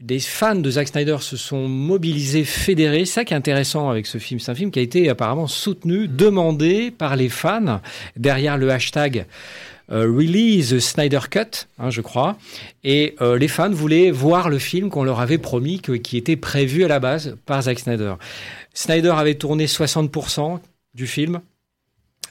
des 0.00 0.20
fans 0.20 0.54
de 0.54 0.70
Zack 0.70 0.88
Snyder 0.88 1.18
se 1.20 1.36
sont 1.36 1.68
mobilisés, 1.68 2.44
fédérés. 2.44 3.04
C'est 3.04 3.14
ça 3.14 3.24
qui 3.24 3.34
est 3.34 3.36
intéressant 3.36 3.90
avec 3.90 4.06
ce 4.06 4.18
film. 4.18 4.40
C'est 4.40 4.50
un 4.50 4.54
film 4.54 4.70
qui 4.70 4.78
a 4.78 4.82
été 4.82 5.08
apparemment 5.08 5.46
soutenu, 5.46 6.08
demandé 6.08 6.90
par 6.90 7.16
les 7.16 7.28
fans 7.28 7.80
derrière 8.16 8.56
le 8.56 8.70
hashtag 8.70 9.26
Release 9.90 10.78
Snyder 10.80 11.20
Cut, 11.30 11.66
hein, 11.78 11.88
je 11.88 12.02
crois. 12.02 12.36
Et 12.84 13.16
les 13.38 13.48
fans 13.48 13.70
voulaient 13.70 14.10
voir 14.10 14.50
le 14.50 14.58
film 14.58 14.90
qu'on 14.90 15.02
leur 15.02 15.20
avait 15.20 15.38
promis, 15.38 15.80
qui 15.80 16.18
était 16.18 16.36
prévu 16.36 16.84
à 16.84 16.88
la 16.88 17.00
base 17.00 17.36
par 17.46 17.62
Zack 17.62 17.78
Snyder. 17.78 18.14
Snyder 18.74 19.14
avait 19.16 19.36
tourné 19.36 19.64
60% 19.64 20.60
du 20.94 21.06
film 21.06 21.40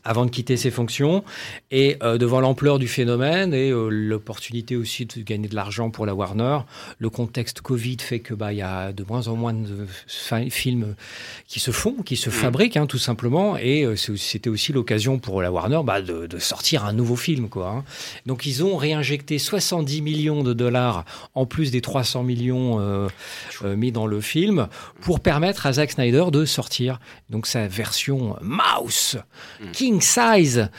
avant 0.08 0.26
de 0.26 0.32
quitter 0.32 0.56
ses 0.56 0.72
fonctions 0.72 1.24
et 1.70 1.98
euh, 2.02 2.18
devant 2.18 2.40
l'ampleur 2.40 2.80
du 2.80 2.88
phénomène 2.88 3.54
et 3.54 3.72
euh, 3.72 3.90
l'opportunité 3.90 4.78
aussi 4.78 5.06
de 5.06 5.22
gagner 5.22 5.50
de 5.50 5.56
l'argent 5.56 5.90
pour 5.90 6.06
la 6.06 6.16
Warner, 6.16 6.60
le 6.98 7.10
contexte 7.10 7.60
Covid 7.60 7.98
fait 8.00 8.22
que 8.22 8.34
bah 8.34 8.54
il 8.54 8.60
y 8.60 8.62
a 8.62 8.94
de 8.94 9.04
moins 9.04 9.28
en 9.28 9.36
moins 9.36 9.54
de 9.54 9.86
films 10.50 10.96
qui 11.48 11.60
se 11.60 11.72
font, 11.72 11.96
qui 12.06 12.16
se 12.16 12.30
mm. 12.30 12.34
fabriquent 12.34 12.78
hein, 12.78 12.88
tout 12.88 12.98
simplement 12.98 13.58
et 13.58 13.84
euh, 13.84 13.96
c'était 13.98 14.50
aussi 14.50 14.72
l'occasion 14.72 15.20
pour 15.20 15.42
la 15.42 15.52
Warner 15.52 15.82
bah, 15.84 16.02
de, 16.02 16.26
de, 16.26 16.40
sortir 16.40 16.86
un 16.86 16.94
nouveau 16.94 17.18
film 17.18 17.50
quoi. 17.50 17.70
Hein. 17.70 17.84
Donc 18.26 18.46
ils 18.46 18.64
ont 18.64 18.78
réinjecté 18.78 19.40
70 19.40 20.02
millions 20.02 20.42
de 20.42 20.54
dollars 20.54 21.04
en 21.36 21.46
plus 21.46 21.72
des 21.72 21.82
300 21.82 22.24
millions 22.24 23.08
mis 23.64 23.92
dans 23.92 24.08
le 24.08 24.22
film 24.22 24.68
pour 25.02 25.20
permettre 25.20 25.66
à 25.66 25.74
Zack 25.74 25.92
Snyder 25.92 26.26
de 26.32 26.46
sortir 26.46 27.00
donc 27.30 27.46
sa 27.46 27.68
version 27.68 28.38
Mouse 28.42 29.18
mm. 29.60 29.72
Size 30.02 30.70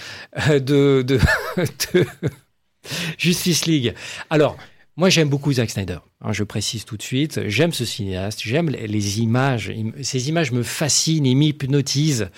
euh, 0.49 0.61
de, 0.61 1.05
de, 1.07 2.07
Justice 3.19 3.67
League. 3.67 3.95
Alors, 4.31 4.57
moi, 4.97 5.11
j'aime 5.11 5.29
beaucoup 5.29 5.53
Zack 5.53 5.71
Snyder. 5.71 5.99
Je 6.31 6.43
précise 6.43 6.85
tout 6.85 6.97
de 6.97 7.03
suite. 7.03 7.41
J'aime 7.47 7.73
ce 7.73 7.85
cinéaste. 7.85 8.41
J'aime 8.43 8.71
les 8.71 9.21
images. 9.21 9.73
Ces 10.03 10.29
images 10.29 10.51
me 10.51 10.65
fascinent 10.65 11.27
et 11.27 11.35
m'hypnotisent. 11.35 12.31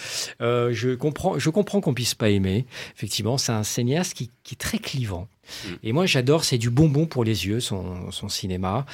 Euh, 0.42 0.70
je 0.72 0.90
comprends, 0.90 1.38
je 1.38 1.48
comprends 1.48 1.80
qu'on 1.80 1.94
puisse 1.94 2.14
pas 2.14 2.28
aimer. 2.28 2.66
Effectivement, 2.94 3.38
c'est 3.38 3.52
un 3.52 3.62
cinéaste 3.62 4.12
qui, 4.12 4.30
qui, 4.44 4.54
est 4.54 4.58
très 4.58 4.78
clivant. 4.78 5.28
Mm. 5.64 5.68
Et 5.82 5.92
moi, 5.92 6.04
j'adore. 6.04 6.44
C'est 6.44 6.58
du 6.58 6.68
bonbon 6.68 7.06
pour 7.06 7.24
les 7.24 7.46
yeux, 7.46 7.60
son, 7.60 8.10
son 8.10 8.28
cinéma. 8.28 8.84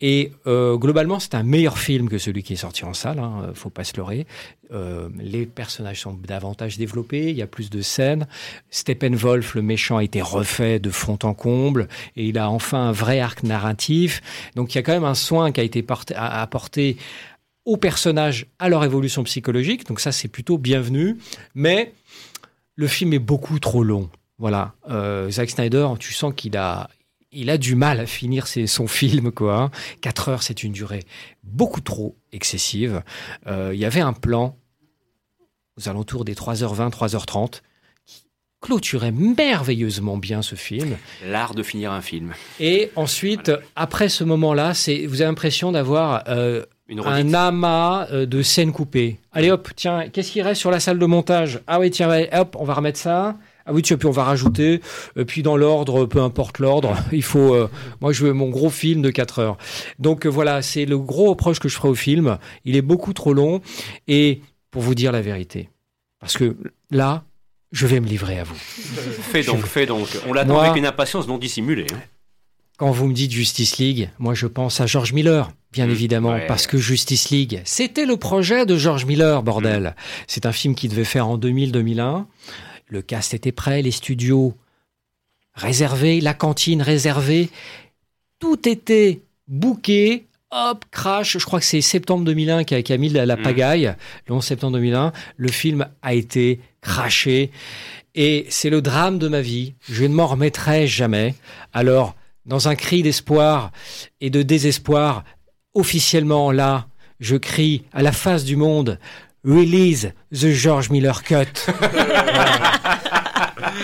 Et 0.00 0.32
euh, 0.46 0.76
globalement, 0.76 1.18
c'est 1.18 1.34
un 1.34 1.42
meilleur 1.42 1.76
film 1.76 2.08
que 2.08 2.18
celui 2.18 2.44
qui 2.44 2.52
est 2.52 2.56
sorti 2.56 2.84
en 2.84 2.94
salle. 2.94 3.18
Hein, 3.18 3.50
faut 3.54 3.70
pas 3.70 3.82
se 3.82 3.96
leurrer. 3.96 4.26
Euh, 4.72 5.08
les 5.18 5.46
personnages 5.46 6.00
sont 6.00 6.14
davantage 6.14 6.76
développés, 6.76 7.30
il 7.30 7.36
y 7.36 7.42
a 7.42 7.46
plus 7.46 7.70
de 7.70 7.82
scènes. 7.82 8.26
Steppenwolf, 8.70 9.54
le 9.54 9.62
méchant, 9.62 9.98
a 9.98 10.04
été 10.04 10.20
refait 10.20 10.78
de 10.78 10.90
fond 10.90 11.18
en 11.22 11.34
comble 11.34 11.88
et 12.16 12.26
il 12.26 12.38
a 12.38 12.50
enfin 12.50 12.88
un 12.88 12.92
vrai 12.92 13.20
arc 13.20 13.42
narratif. 13.42 14.20
Donc 14.54 14.74
il 14.74 14.78
y 14.78 14.80
a 14.80 14.82
quand 14.82 14.92
même 14.92 15.04
un 15.04 15.14
soin 15.14 15.52
qui 15.52 15.60
a 15.60 15.64
été 15.64 15.84
apporté 16.14 16.96
aux 17.64 17.76
personnages 17.76 18.46
à 18.58 18.68
leur 18.68 18.84
évolution 18.84 19.24
psychologique. 19.24 19.86
Donc 19.86 20.00
ça, 20.00 20.12
c'est 20.12 20.28
plutôt 20.28 20.56
bienvenu. 20.56 21.18
Mais 21.54 21.92
le 22.76 22.86
film 22.86 23.12
est 23.12 23.18
beaucoup 23.18 23.58
trop 23.58 23.82
long. 23.82 24.08
Voilà. 24.38 24.74
Euh, 24.88 25.30
Zack 25.30 25.50
Snyder, 25.50 25.88
tu 25.98 26.12
sens 26.12 26.32
qu'il 26.34 26.56
a, 26.56 26.88
du 27.58 27.74
mal 27.74 28.00
à 28.00 28.06
finir 28.06 28.46
son 28.46 28.86
film, 28.86 29.32
quoi. 29.32 29.70
4 30.00 30.28
heures, 30.28 30.42
c'est 30.42 30.62
une 30.62 30.72
durée 30.72 31.04
beaucoup 31.42 31.80
trop 31.80 32.16
excessive. 32.32 33.02
Euh, 33.46 33.72
il 33.74 33.80
y 33.80 33.84
avait 33.84 34.00
un 34.00 34.12
plan 34.12 34.56
aux 35.78 35.88
alentours 35.88 36.24
des 36.24 36.34
3h20, 36.34 36.90
3h30 36.90 37.50
qui 37.50 37.60
clôturait 38.66 39.12
merveilleusement 39.12 40.16
bien 40.16 40.42
ce 40.42 40.56
film. 40.56 40.96
L'art 41.24 41.54
de 41.54 41.62
finir 41.62 41.92
un 41.92 42.00
film. 42.00 42.32
Et 42.58 42.90
ensuite, 42.96 43.52
après 43.76 44.08
ce 44.08 44.24
moment-là, 44.24 44.74
c'est, 44.74 45.06
vous 45.06 45.20
avez 45.22 45.28
l'impression 45.28 45.70
d'avoir 45.70 46.24
euh, 46.26 46.64
un 47.04 47.32
amas 47.32 48.08
euh, 48.10 48.26
de 48.26 48.42
scènes 48.42 48.72
coupées. 48.72 49.20
Allez 49.30 49.52
hop, 49.52 49.68
tiens, 49.76 50.08
qu'est-ce 50.08 50.32
qui 50.32 50.42
reste 50.42 50.60
sur 50.60 50.72
la 50.72 50.80
salle 50.80 50.98
de 50.98 51.06
montage? 51.06 51.60
Ah 51.68 51.78
oui, 51.78 51.92
tiens, 51.92 52.10
hop, 52.32 52.56
on 52.58 52.64
va 52.64 52.74
remettre 52.74 52.98
ça. 52.98 53.36
Ah 53.66 53.72
oui, 53.72 53.82
puis 53.82 53.96
on 54.04 54.10
va 54.10 54.24
rajouter, 54.24 54.80
euh, 55.16 55.24
puis 55.24 55.44
dans 55.44 55.56
l'ordre, 55.56 56.04
peu 56.06 56.20
importe 56.20 56.58
l'ordre, 56.58 56.96
il 57.12 57.22
faut. 57.22 57.54
Euh, 57.54 57.70
moi, 58.00 58.12
je 58.12 58.24
veux 58.24 58.32
mon 58.32 58.48
gros 58.48 58.70
film 58.70 59.00
de 59.00 59.10
4 59.10 59.38
heures. 59.38 59.58
Donc 60.00 60.26
voilà, 60.26 60.60
c'est 60.60 60.86
le 60.86 60.98
gros 60.98 61.30
reproche 61.30 61.60
que 61.60 61.68
je 61.68 61.76
ferai 61.76 61.88
au 61.88 61.94
film. 61.94 62.38
Il 62.64 62.74
est 62.74 62.82
beaucoup 62.82 63.12
trop 63.12 63.32
long. 63.32 63.60
Et 64.08 64.40
pour 64.72 64.82
vous 64.82 64.96
dire 64.96 65.12
la 65.12 65.20
vérité, 65.20 65.70
parce 66.18 66.36
que 66.36 66.56
là, 66.90 67.22
je 67.72 67.86
vais 67.86 68.00
me 68.00 68.06
livrer 68.06 68.38
à 68.38 68.44
vous. 68.44 68.54
fais 68.56 69.42
donc, 69.42 69.64
fais 69.66 69.86
donc. 69.86 70.08
On 70.26 70.32
l'attend 70.32 70.60
avec 70.60 70.76
une 70.76 70.86
impatience 70.86 71.26
non 71.26 71.38
dissimulée. 71.38 71.86
Hein. 71.92 72.00
Quand 72.78 72.90
vous 72.90 73.06
me 73.06 73.14
dites 73.14 73.32
Justice 73.32 73.78
League, 73.78 74.10
moi 74.18 74.34
je 74.34 74.46
pense 74.46 74.80
à 74.82 74.86
George 74.86 75.14
Miller, 75.14 75.50
bien 75.72 75.86
mmh. 75.86 75.90
évidemment, 75.90 76.38
parce 76.46 76.66
que 76.66 76.76
Justice 76.76 77.30
League, 77.30 77.62
c'était 77.64 78.04
le 78.04 78.18
projet 78.18 78.66
de 78.66 78.76
George 78.76 79.06
Miller, 79.06 79.42
bordel. 79.42 79.82
Mmh. 79.82 79.94
C'est 80.26 80.44
un 80.44 80.52
film 80.52 80.74
qui 80.74 80.88
devait 80.88 81.04
faire 81.04 81.26
en 81.26 81.38
2000-2001. 81.38 82.26
Le 82.88 83.02
cast 83.02 83.32
était 83.32 83.52
prêt, 83.52 83.80
les 83.80 83.90
studios 83.90 84.54
réservés, 85.54 86.20
la 86.20 86.34
cantine 86.34 86.82
réservée. 86.82 87.48
Tout 88.38 88.68
était 88.68 89.22
booké. 89.48 90.26
Hop, 90.52 90.84
crash. 90.92 91.38
Je 91.38 91.44
crois 91.44 91.58
que 91.58 91.66
c'est 91.66 91.80
septembre 91.80 92.24
2001 92.24 92.64
qui 92.64 92.92
a, 92.92 92.96
mis 92.96 93.08
la, 93.08 93.36
mm. 93.36 93.42
pagaille. 93.42 93.94
Le 94.28 94.34
11 94.34 94.44
septembre 94.44 94.74
2001, 94.74 95.12
le 95.36 95.48
film 95.48 95.88
a 96.02 96.14
été 96.14 96.60
craché. 96.86 97.50
Et 98.14 98.46
c'est 98.48 98.70
le 98.70 98.80
drame 98.80 99.18
de 99.18 99.28
ma 99.28 99.42
vie. 99.42 99.74
Je 99.90 100.04
ne 100.04 100.14
m'en 100.14 100.26
remettrai 100.26 100.86
jamais. 100.86 101.34
Alors, 101.74 102.14
dans 102.46 102.68
un 102.68 102.76
cri 102.76 103.02
d'espoir 103.02 103.72
et 104.20 104.30
de 104.30 104.42
désespoir, 104.42 105.24
officiellement 105.74 106.50
là, 106.52 106.86
je 107.20 107.36
crie 107.36 107.84
à 107.92 108.02
la 108.02 108.12
face 108.12 108.44
du 108.44 108.56
monde, 108.56 108.98
Release 109.44 110.12
the 110.32 110.48
George 110.48 110.90
Miller 110.90 111.22
Cut. 111.22 111.46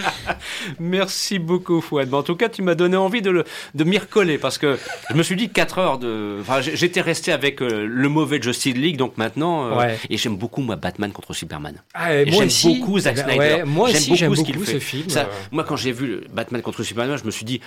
Merci 0.81 1.39
beaucoup, 1.39 1.81
Fouad. 1.81 2.13
en 2.13 2.23
tout 2.23 2.37
cas, 2.37 2.49
tu 2.49 2.63
m'as 2.63 2.75
donné 2.75 2.97
envie 2.97 3.23
de, 3.23 3.31
le, 3.31 3.45
de 3.75 3.85
m'y 3.85 3.99
recoller 3.99 4.39
parce 4.39 4.59
que 4.59 4.79
je 5.11 5.15
me 5.15 5.23
suis 5.23 5.37
dit 5.37 5.49
4 5.49 5.79
heures 5.79 5.99
de. 5.99 6.39
Enfin, 6.41 6.61
j'étais 6.61 7.01
resté 7.01 7.33
avec 7.33 7.63
euh, 7.63 7.87
le 7.87 8.09
mauvais 8.09 8.41
Justice 8.41 8.75
League, 8.75 8.97
donc 8.97 9.17
maintenant. 9.17 9.79
Euh, 9.79 9.95
et 10.11 10.17
j'aime 10.17 10.37
beaucoup, 10.37 10.61
moi, 10.61 10.77
Batman 10.77 11.13
contre 11.13 11.33
Superman. 11.35 11.83
Ah, 11.95 12.25
j'aime 12.25 12.49
beaucoup 12.65 12.99
Zack 13.01 13.19
Snyder. 13.19 13.63
moi 13.67 13.91
aussi, 13.91 14.17
j'aime 14.17 14.35
beaucoup, 14.35 14.65
ce 14.65 14.79
film. 14.79 15.07
moi, 15.51 15.65
quand 15.65 15.77
j'ai 15.77 15.93
vu 15.93 16.21
Batman 16.33 16.63
contre 16.63 16.83
Superman, 16.83 17.19
je 17.19 17.25
me 17.25 17.31
suis 17.31 17.45
dit, 17.45 17.61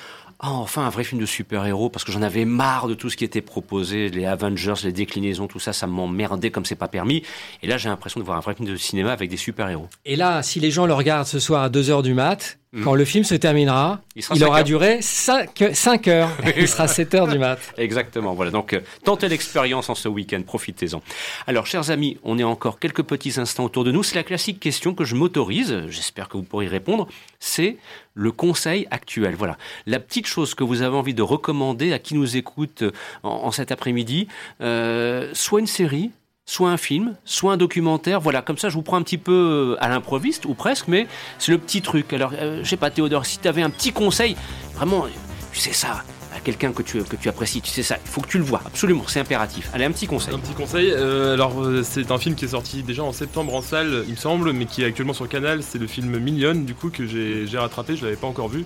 oh, 0.43 0.47
enfin, 0.47 0.85
un 0.85 0.89
vrai 0.89 1.03
film 1.03 1.21
de 1.21 1.25
super-héros 1.25 1.89
parce 1.89 2.03
que 2.03 2.11
j'en 2.11 2.21
avais 2.21 2.45
marre 2.45 2.87
de 2.87 2.93
tout 2.93 3.09
ce 3.09 3.17
qui 3.17 3.23
était 3.23 3.41
proposé, 3.41 4.09
les 4.09 4.25
Avengers, 4.25 4.73
les 4.83 4.91
déclinaisons, 4.91 5.47
tout 5.47 5.59
ça, 5.59 5.73
ça 5.73 5.87
m'emmerdait 5.87 6.51
comme 6.51 6.65
c'est 6.65 6.75
pas 6.75 6.87
permis. 6.87 7.23
Et 7.63 7.67
là, 7.67 7.77
j'ai 7.77 7.89
l'impression 7.89 8.19
de 8.19 8.25
voir 8.25 8.37
un 8.37 8.41
vrai 8.41 8.55
film 8.55 8.67
de 8.67 8.75
cinéma 8.75 9.11
avec 9.11 9.29
des 9.29 9.37
super-héros. 9.37 9.87
Et 10.05 10.15
là, 10.15 10.43
si 10.43 10.59
les 10.59 10.71
gens 10.71 10.85
le 10.85 10.93
regardent 10.93 11.27
ce 11.27 11.39
soir 11.39 11.63
à 11.63 11.69
2 11.69 11.89
heures 11.89 12.03
du 12.03 12.13
mat. 12.15 12.57
Quand 12.83 12.93
le 12.93 13.05
film 13.05 13.23
se 13.23 13.35
terminera, 13.35 14.01
Il 14.17 14.43
aura 14.43 14.57
heures. 14.57 14.63
duré 14.65 14.97
5, 15.01 15.63
heures. 16.09 16.29
il 16.57 16.67
sera 16.67 16.89
7 16.89 17.13
heures 17.13 17.27
du 17.29 17.39
mat. 17.39 17.57
Exactement. 17.77 18.33
Voilà. 18.33 18.51
Donc, 18.51 18.73
euh, 18.73 18.81
tentez 19.05 19.29
l'expérience 19.29 19.89
en 19.89 19.95
ce 19.95 20.09
week-end. 20.09 20.41
Profitez-en. 20.45 21.01
Alors, 21.47 21.67
chers 21.67 21.89
amis, 21.89 22.17
on 22.23 22.37
est 22.37 22.43
encore 22.43 22.79
quelques 22.79 23.03
petits 23.03 23.39
instants 23.39 23.63
autour 23.63 23.85
de 23.85 23.93
nous. 23.93 24.03
C'est 24.03 24.15
la 24.15 24.23
classique 24.23 24.59
question 24.59 24.93
que 24.93 25.05
je 25.05 25.15
m'autorise. 25.15 25.83
J'espère 25.87 26.27
que 26.27 26.35
vous 26.35 26.43
pourrez 26.43 26.65
y 26.65 26.67
répondre. 26.67 27.07
C'est 27.39 27.77
le 28.13 28.33
conseil 28.33 28.87
actuel. 28.91 29.35
Voilà. 29.35 29.57
La 29.85 30.01
petite 30.01 30.27
chose 30.27 30.53
que 30.53 30.65
vous 30.65 30.81
avez 30.81 30.97
envie 30.97 31.13
de 31.13 31.21
recommander 31.21 31.93
à 31.93 31.99
qui 31.99 32.13
nous 32.13 32.35
écoute 32.35 32.81
euh, 32.81 32.91
en, 33.23 33.29
en 33.29 33.51
cet 33.51 33.71
après-midi, 33.71 34.27
euh, 34.59 35.29
soit 35.31 35.61
une 35.61 35.67
série, 35.67 36.11
soit 36.45 36.69
un 36.69 36.77
film, 36.77 37.15
soit 37.25 37.53
un 37.53 37.57
documentaire. 37.57 38.19
Voilà, 38.19 38.41
comme 38.41 38.57
ça, 38.57 38.69
je 38.69 38.75
vous 38.75 38.83
prends 38.83 38.97
un 38.97 39.03
petit 39.03 39.17
peu 39.17 39.75
euh, 39.77 39.83
à 39.83 39.89
l'improviste, 39.89 40.45
ou 40.45 40.53
presque, 40.53 40.87
mais 40.87 41.07
c'est 41.39 41.51
le 41.51 41.57
petit 41.57 41.81
truc. 41.81 42.13
Alors, 42.13 42.33
euh, 42.33 42.59
je 42.63 42.69
sais 42.69 42.77
pas, 42.77 42.89
Théodore, 42.91 43.25
si 43.25 43.39
tu 43.39 43.47
avais 43.47 43.61
un 43.61 43.69
petit 43.69 43.91
conseil, 43.91 44.35
vraiment, 44.75 45.05
tu 45.51 45.59
sais 45.59 45.73
ça, 45.73 46.03
à 46.35 46.39
quelqu'un 46.39 46.71
que 46.73 46.83
tu, 46.83 47.01
que 47.03 47.15
tu 47.15 47.29
apprécies, 47.29 47.61
tu 47.61 47.71
sais 47.71 47.83
ça, 47.83 47.97
il 48.03 48.09
faut 48.09 48.21
que 48.21 48.27
tu 48.27 48.37
le 48.37 48.43
vois, 48.43 48.61
absolument, 48.65 49.03
c'est 49.07 49.19
impératif. 49.19 49.69
Allez, 49.73 49.85
un 49.85 49.91
petit 49.91 50.07
conseil. 50.07 50.33
Un 50.33 50.39
petit 50.39 50.53
conseil, 50.53 50.91
euh, 50.91 51.33
alors 51.33 51.61
euh, 51.61 51.81
c'est 51.83 52.11
un 52.11 52.17
film 52.17 52.35
qui 52.35 52.45
est 52.45 52.49
sorti 52.49 52.83
déjà 52.83 53.03
en 53.03 53.13
septembre 53.13 53.55
en 53.55 53.61
salle, 53.61 54.03
il 54.07 54.11
me 54.11 54.17
semble, 54.17 54.51
mais 54.53 54.65
qui 54.65 54.83
est 54.83 54.85
actuellement 54.85 55.13
sur 55.13 55.27
Canal. 55.29 55.63
C'est 55.63 55.79
le 55.79 55.87
film 55.87 56.19
Million, 56.19 56.55
du 56.55 56.75
coup, 56.75 56.89
que 56.89 57.05
j'ai 57.05 57.57
rattrapé, 57.57 57.95
je 57.95 58.03
l'avais 58.03 58.17
pas 58.17 58.27
encore 58.27 58.49
vu. 58.49 58.65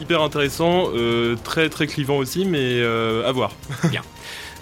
Hyper 0.00 0.22
intéressant, 0.22 0.90
euh, 0.94 1.34
très 1.42 1.68
très 1.68 1.88
clivant 1.88 2.18
aussi, 2.18 2.44
mais 2.44 2.80
euh, 2.80 3.28
à 3.28 3.32
voir. 3.32 3.50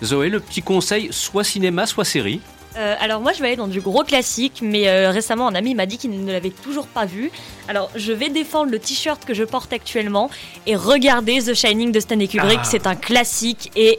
Zoé, 0.03 0.29
le 0.29 0.41
petit 0.41 0.63
conseil, 0.63 1.09
soit 1.11 1.45
cinéma, 1.45 1.87
soit 1.87 2.05
série. 2.05 2.41
Euh, 2.77 2.95
alors 3.01 3.23
moi 3.23 3.33
je 3.33 3.41
vais 3.41 3.49
aller 3.49 3.57
dans 3.57 3.69
du 3.69 3.81
gros 3.81 4.05
classique, 4.05 4.61
mais 4.63 4.89
euh, 4.89 5.11
récemment 5.11 5.49
un 5.49 5.55
ami 5.55 5.75
m'a 5.75 5.87
dit 5.87 5.97
qu'il 5.97 6.25
ne 6.25 6.31
l'avait 6.31 6.51
toujours 6.51 6.87
pas 6.87 7.07
vu. 7.07 7.31
Alors 7.69 7.91
je 7.95 8.13
vais 8.13 8.29
défendre 8.29 8.71
le 8.71 8.79
t-shirt 8.79 9.25
que 9.25 9.33
je 9.33 9.45
porte 9.45 9.73
actuellement 9.73 10.31
et 10.67 10.77
regarder 10.77 11.43
The 11.43 11.55
Shining 11.55 11.91
de 11.91 12.01
Stanley 12.01 12.29
Kubrick. 12.29 12.61
Ah. 12.63 12.65
C'est 12.65 12.87
un 12.87 12.95
classique 12.95 13.73
et 13.77 13.99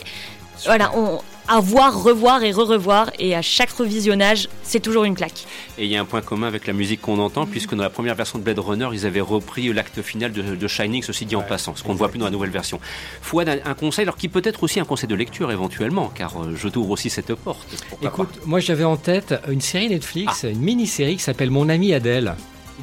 voilà, 0.66 0.92
on, 0.96 1.20
à 1.48 1.60
voir, 1.60 2.04
revoir 2.04 2.44
et 2.44 2.52
re-revoir 2.52 3.12
et 3.20 3.36
à 3.36 3.42
chaque 3.42 3.72
revisionnage, 3.72 4.50
c'est 4.64 4.80
toujours 4.80 5.04
une 5.06 5.16
claque. 5.16 5.46
Et 5.78 5.86
il 5.86 5.92
y 5.92 5.96
a 5.96 6.02
un 6.02 6.06
point 6.06 6.22
commun 6.22 6.48
avec 6.48 6.68
la 6.68 6.74
musique 6.74 7.02
qu'on 7.02 7.20
entend, 7.20 7.46
puisque 7.46 7.76
dans 7.76 7.84
la 7.84 7.90
première 7.90 8.16
version 8.16 8.40
de 8.40 8.44
Blade 8.44 8.60
Runner, 8.60 8.88
ils 8.94 9.06
avaient 9.06 9.22
repris 9.22 9.72
l'acte 9.72 10.02
final 10.02 10.32
de, 10.32 10.56
de 10.56 10.68
Shining, 10.68 11.04
ceci 11.04 11.26
dit 11.26 11.36
en 11.36 11.42
passant, 11.42 11.76
ce 11.76 11.84
qu'on 11.84 11.94
ne 11.94 11.98
voit 11.98 12.10
plus 12.10 12.20
dans 12.20 12.26
la 12.26 12.32
nouvelle 12.32 12.50
version. 12.50 12.80
Fouad, 13.22 13.48
un 13.50 13.58
un 13.66 13.74
conseil, 13.74 14.04
alors 14.04 14.18
qui 14.18 14.28
peut 14.30 14.42
être 14.44 14.64
aussi 14.64 14.80
un 14.80 14.86
conseil 14.86 15.08
de 15.10 15.16
lecture 15.16 15.52
éventuellement, 15.52 16.12
car 16.14 16.42
euh, 16.42 16.56
je 16.56 16.68
t'ouvre 16.68 16.92
aussi 16.92 17.10
cette 17.10 17.34
porte. 17.36 17.68
Écoute, 18.02 18.30
moi 18.46 18.60
j'avais 18.60 18.84
en 18.86 18.98
tête 18.98 19.36
une 19.50 19.62
série 19.62 19.90
Netflix, 19.90 20.44
une 20.44 20.60
mini-série 20.60 21.18
qui 21.18 21.24
s'appelle 21.24 21.52
Mon 21.52 21.70
ami 21.70 21.94
Adèle. 21.94 22.34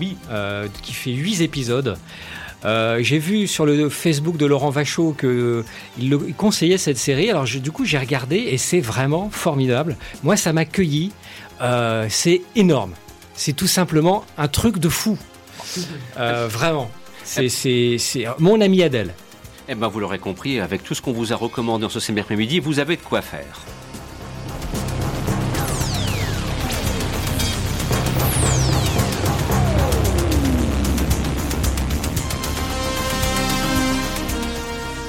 Oui. 0.00 0.16
euh, 0.30 0.66
qui 0.82 0.92
fait 0.92 1.12
8 1.12 1.40
épisodes. 1.42 1.96
Euh, 2.64 2.98
j'ai 3.02 3.18
vu 3.18 3.46
sur 3.46 3.66
le 3.66 3.88
Facebook 3.88 4.36
de 4.36 4.46
Laurent 4.46 4.70
Vachaud 4.70 5.14
qu'il 5.18 5.64
il 5.98 6.34
conseillait 6.34 6.78
cette 6.78 6.98
série. 6.98 7.30
Alors 7.30 7.44
du 7.44 7.70
coup 7.70 7.84
j'ai 7.84 7.98
regardé 7.98 8.36
et 8.36 8.58
c'est 8.58 8.80
vraiment 8.80 9.30
formidable. 9.30 9.96
Moi 10.22 10.36
ça 10.36 10.52
m'a 10.52 10.64
cueilli. 10.64 11.12
Euh, 11.60 12.06
c'est 12.08 12.42
énorme. 12.56 12.92
C'est 13.34 13.52
tout 13.52 13.66
simplement 13.66 14.24
un 14.38 14.48
truc 14.48 14.78
de 14.78 14.88
fou. 14.88 15.18
Euh, 16.18 16.48
vraiment. 16.48 16.90
C'est, 17.24 17.98
mon 18.38 18.60
ami 18.60 18.82
Adèle. 18.82 19.14
Eh 19.68 19.74
ben, 19.74 19.88
vous 19.88 19.98
l'aurez 19.98 20.18
compris, 20.18 20.60
avec 20.60 20.84
tout 20.84 20.94
ce 20.94 21.00
qu'on 21.00 21.12
vous 21.12 21.32
a 21.32 21.36
recommandé 21.36 21.86
en 21.86 21.88
ce 21.88 21.98
samedi 21.98 22.20
après-midi, 22.20 22.60
vous 22.60 22.80
avez 22.80 22.96
de 22.96 23.00
quoi 23.00 23.22
faire. 23.22 23.64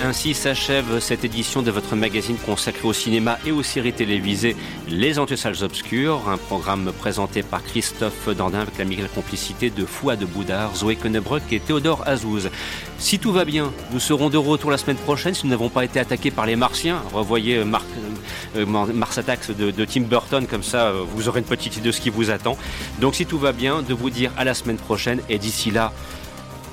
Ainsi 0.05 0.35
s'achève 0.35 0.99
cette 0.99 1.25
édition 1.25 1.63
de 1.63 1.71
votre 1.71 1.95
magazine 1.95 2.37
consacré 2.37 2.87
au 2.87 2.93
cinéma 2.93 3.39
et 3.43 3.51
aux 3.51 3.63
séries 3.63 3.91
télévisées 3.91 4.55
Les 4.87 5.17
Antisalles 5.17 5.63
Obscures, 5.63 6.29
un 6.29 6.37
programme 6.37 6.91
présenté 6.99 7.41
par 7.41 7.63
Christophe 7.63 8.29
Dandin 8.29 8.59
avec 8.59 8.77
la 8.77 8.85
miguel 8.85 9.09
complicité 9.09 9.71
de 9.71 9.83
Fouad 9.83 10.19
de 10.19 10.25
Boudard, 10.25 10.75
Zoé 10.75 10.95
Konnebrock 10.95 11.41
et 11.51 11.59
Théodore 11.59 12.03
Azouz. 12.07 12.51
Si 12.99 13.17
tout 13.17 13.31
va 13.31 13.45
bien, 13.45 13.73
nous 13.93 13.99
serons 13.99 14.29
de 14.29 14.37
retour 14.37 14.69
la 14.69 14.77
semaine 14.77 14.95
prochaine 14.95 15.33
si 15.33 15.47
nous 15.47 15.49
n'avons 15.49 15.69
pas 15.69 15.83
été 15.83 15.99
attaqués 15.99 16.29
par 16.29 16.45
les 16.45 16.55
Martiens. 16.55 17.01
Revoyez 17.11 17.57
euh, 17.57 17.65
euh, 18.57 18.65
Mars 18.67 19.17
Attacks 19.17 19.57
de, 19.57 19.71
de 19.71 19.85
Tim 19.85 20.01
Burton, 20.01 20.45
comme 20.45 20.61
ça 20.61 20.89
euh, 20.89 21.03
vous 21.15 21.27
aurez 21.29 21.39
une 21.39 21.47
petite 21.47 21.77
idée 21.77 21.87
de 21.87 21.91
ce 21.91 21.99
qui 21.99 22.11
vous 22.11 22.29
attend. 22.29 22.59
Donc 23.01 23.15
si 23.15 23.25
tout 23.25 23.39
va 23.39 23.53
bien, 23.53 23.81
de 23.81 23.95
vous 23.95 24.11
dire 24.11 24.31
à 24.37 24.43
la 24.43 24.53
semaine 24.53 24.77
prochaine 24.77 25.19
et 25.29 25.39
d'ici 25.39 25.71
là, 25.71 25.91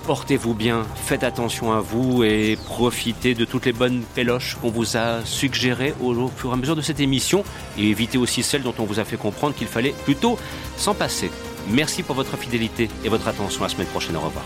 Portez-vous 0.07 0.55
bien, 0.55 0.84
faites 0.96 1.22
attention 1.22 1.72
à 1.72 1.80
vous 1.80 2.24
et 2.24 2.59
profitez 2.66 3.34
de 3.34 3.44
toutes 3.44 3.66
les 3.66 3.72
bonnes 3.72 4.03
péloches 4.14 4.57
qu'on 4.61 4.70
vous 4.70 4.96
a 4.96 5.24
suggérées 5.24 5.94
au, 6.03 6.28
fur 6.28 6.50
et 6.50 6.53
à 6.53 6.57
mesure 6.57 6.74
de 6.74 6.80
cette 6.80 6.98
émission 6.98 7.44
et 7.78 7.88
évitez 7.88 8.18
aussi 8.18 8.42
celles 8.42 8.62
dont 8.62 8.74
on 8.78 8.84
vous 8.84 8.98
a 8.98 9.05
fait 9.05 9.16
comprendre 9.16 9.55
qu'il 9.55 9.68
fallait 9.68 9.94
plutôt 10.05 10.38
s'en 10.76 10.94
passer. 10.94 11.30
Merci 11.68 12.03
pour 12.03 12.16
votre 12.16 12.36
fidélité 12.36 12.90
et 13.05 13.09
votre 13.09 13.28
attention. 13.28 13.61
À 13.62 13.68
la 13.68 13.72
semaine 13.72 13.86
prochaine. 13.86 14.16
Au 14.16 14.20
revoir. 14.20 14.44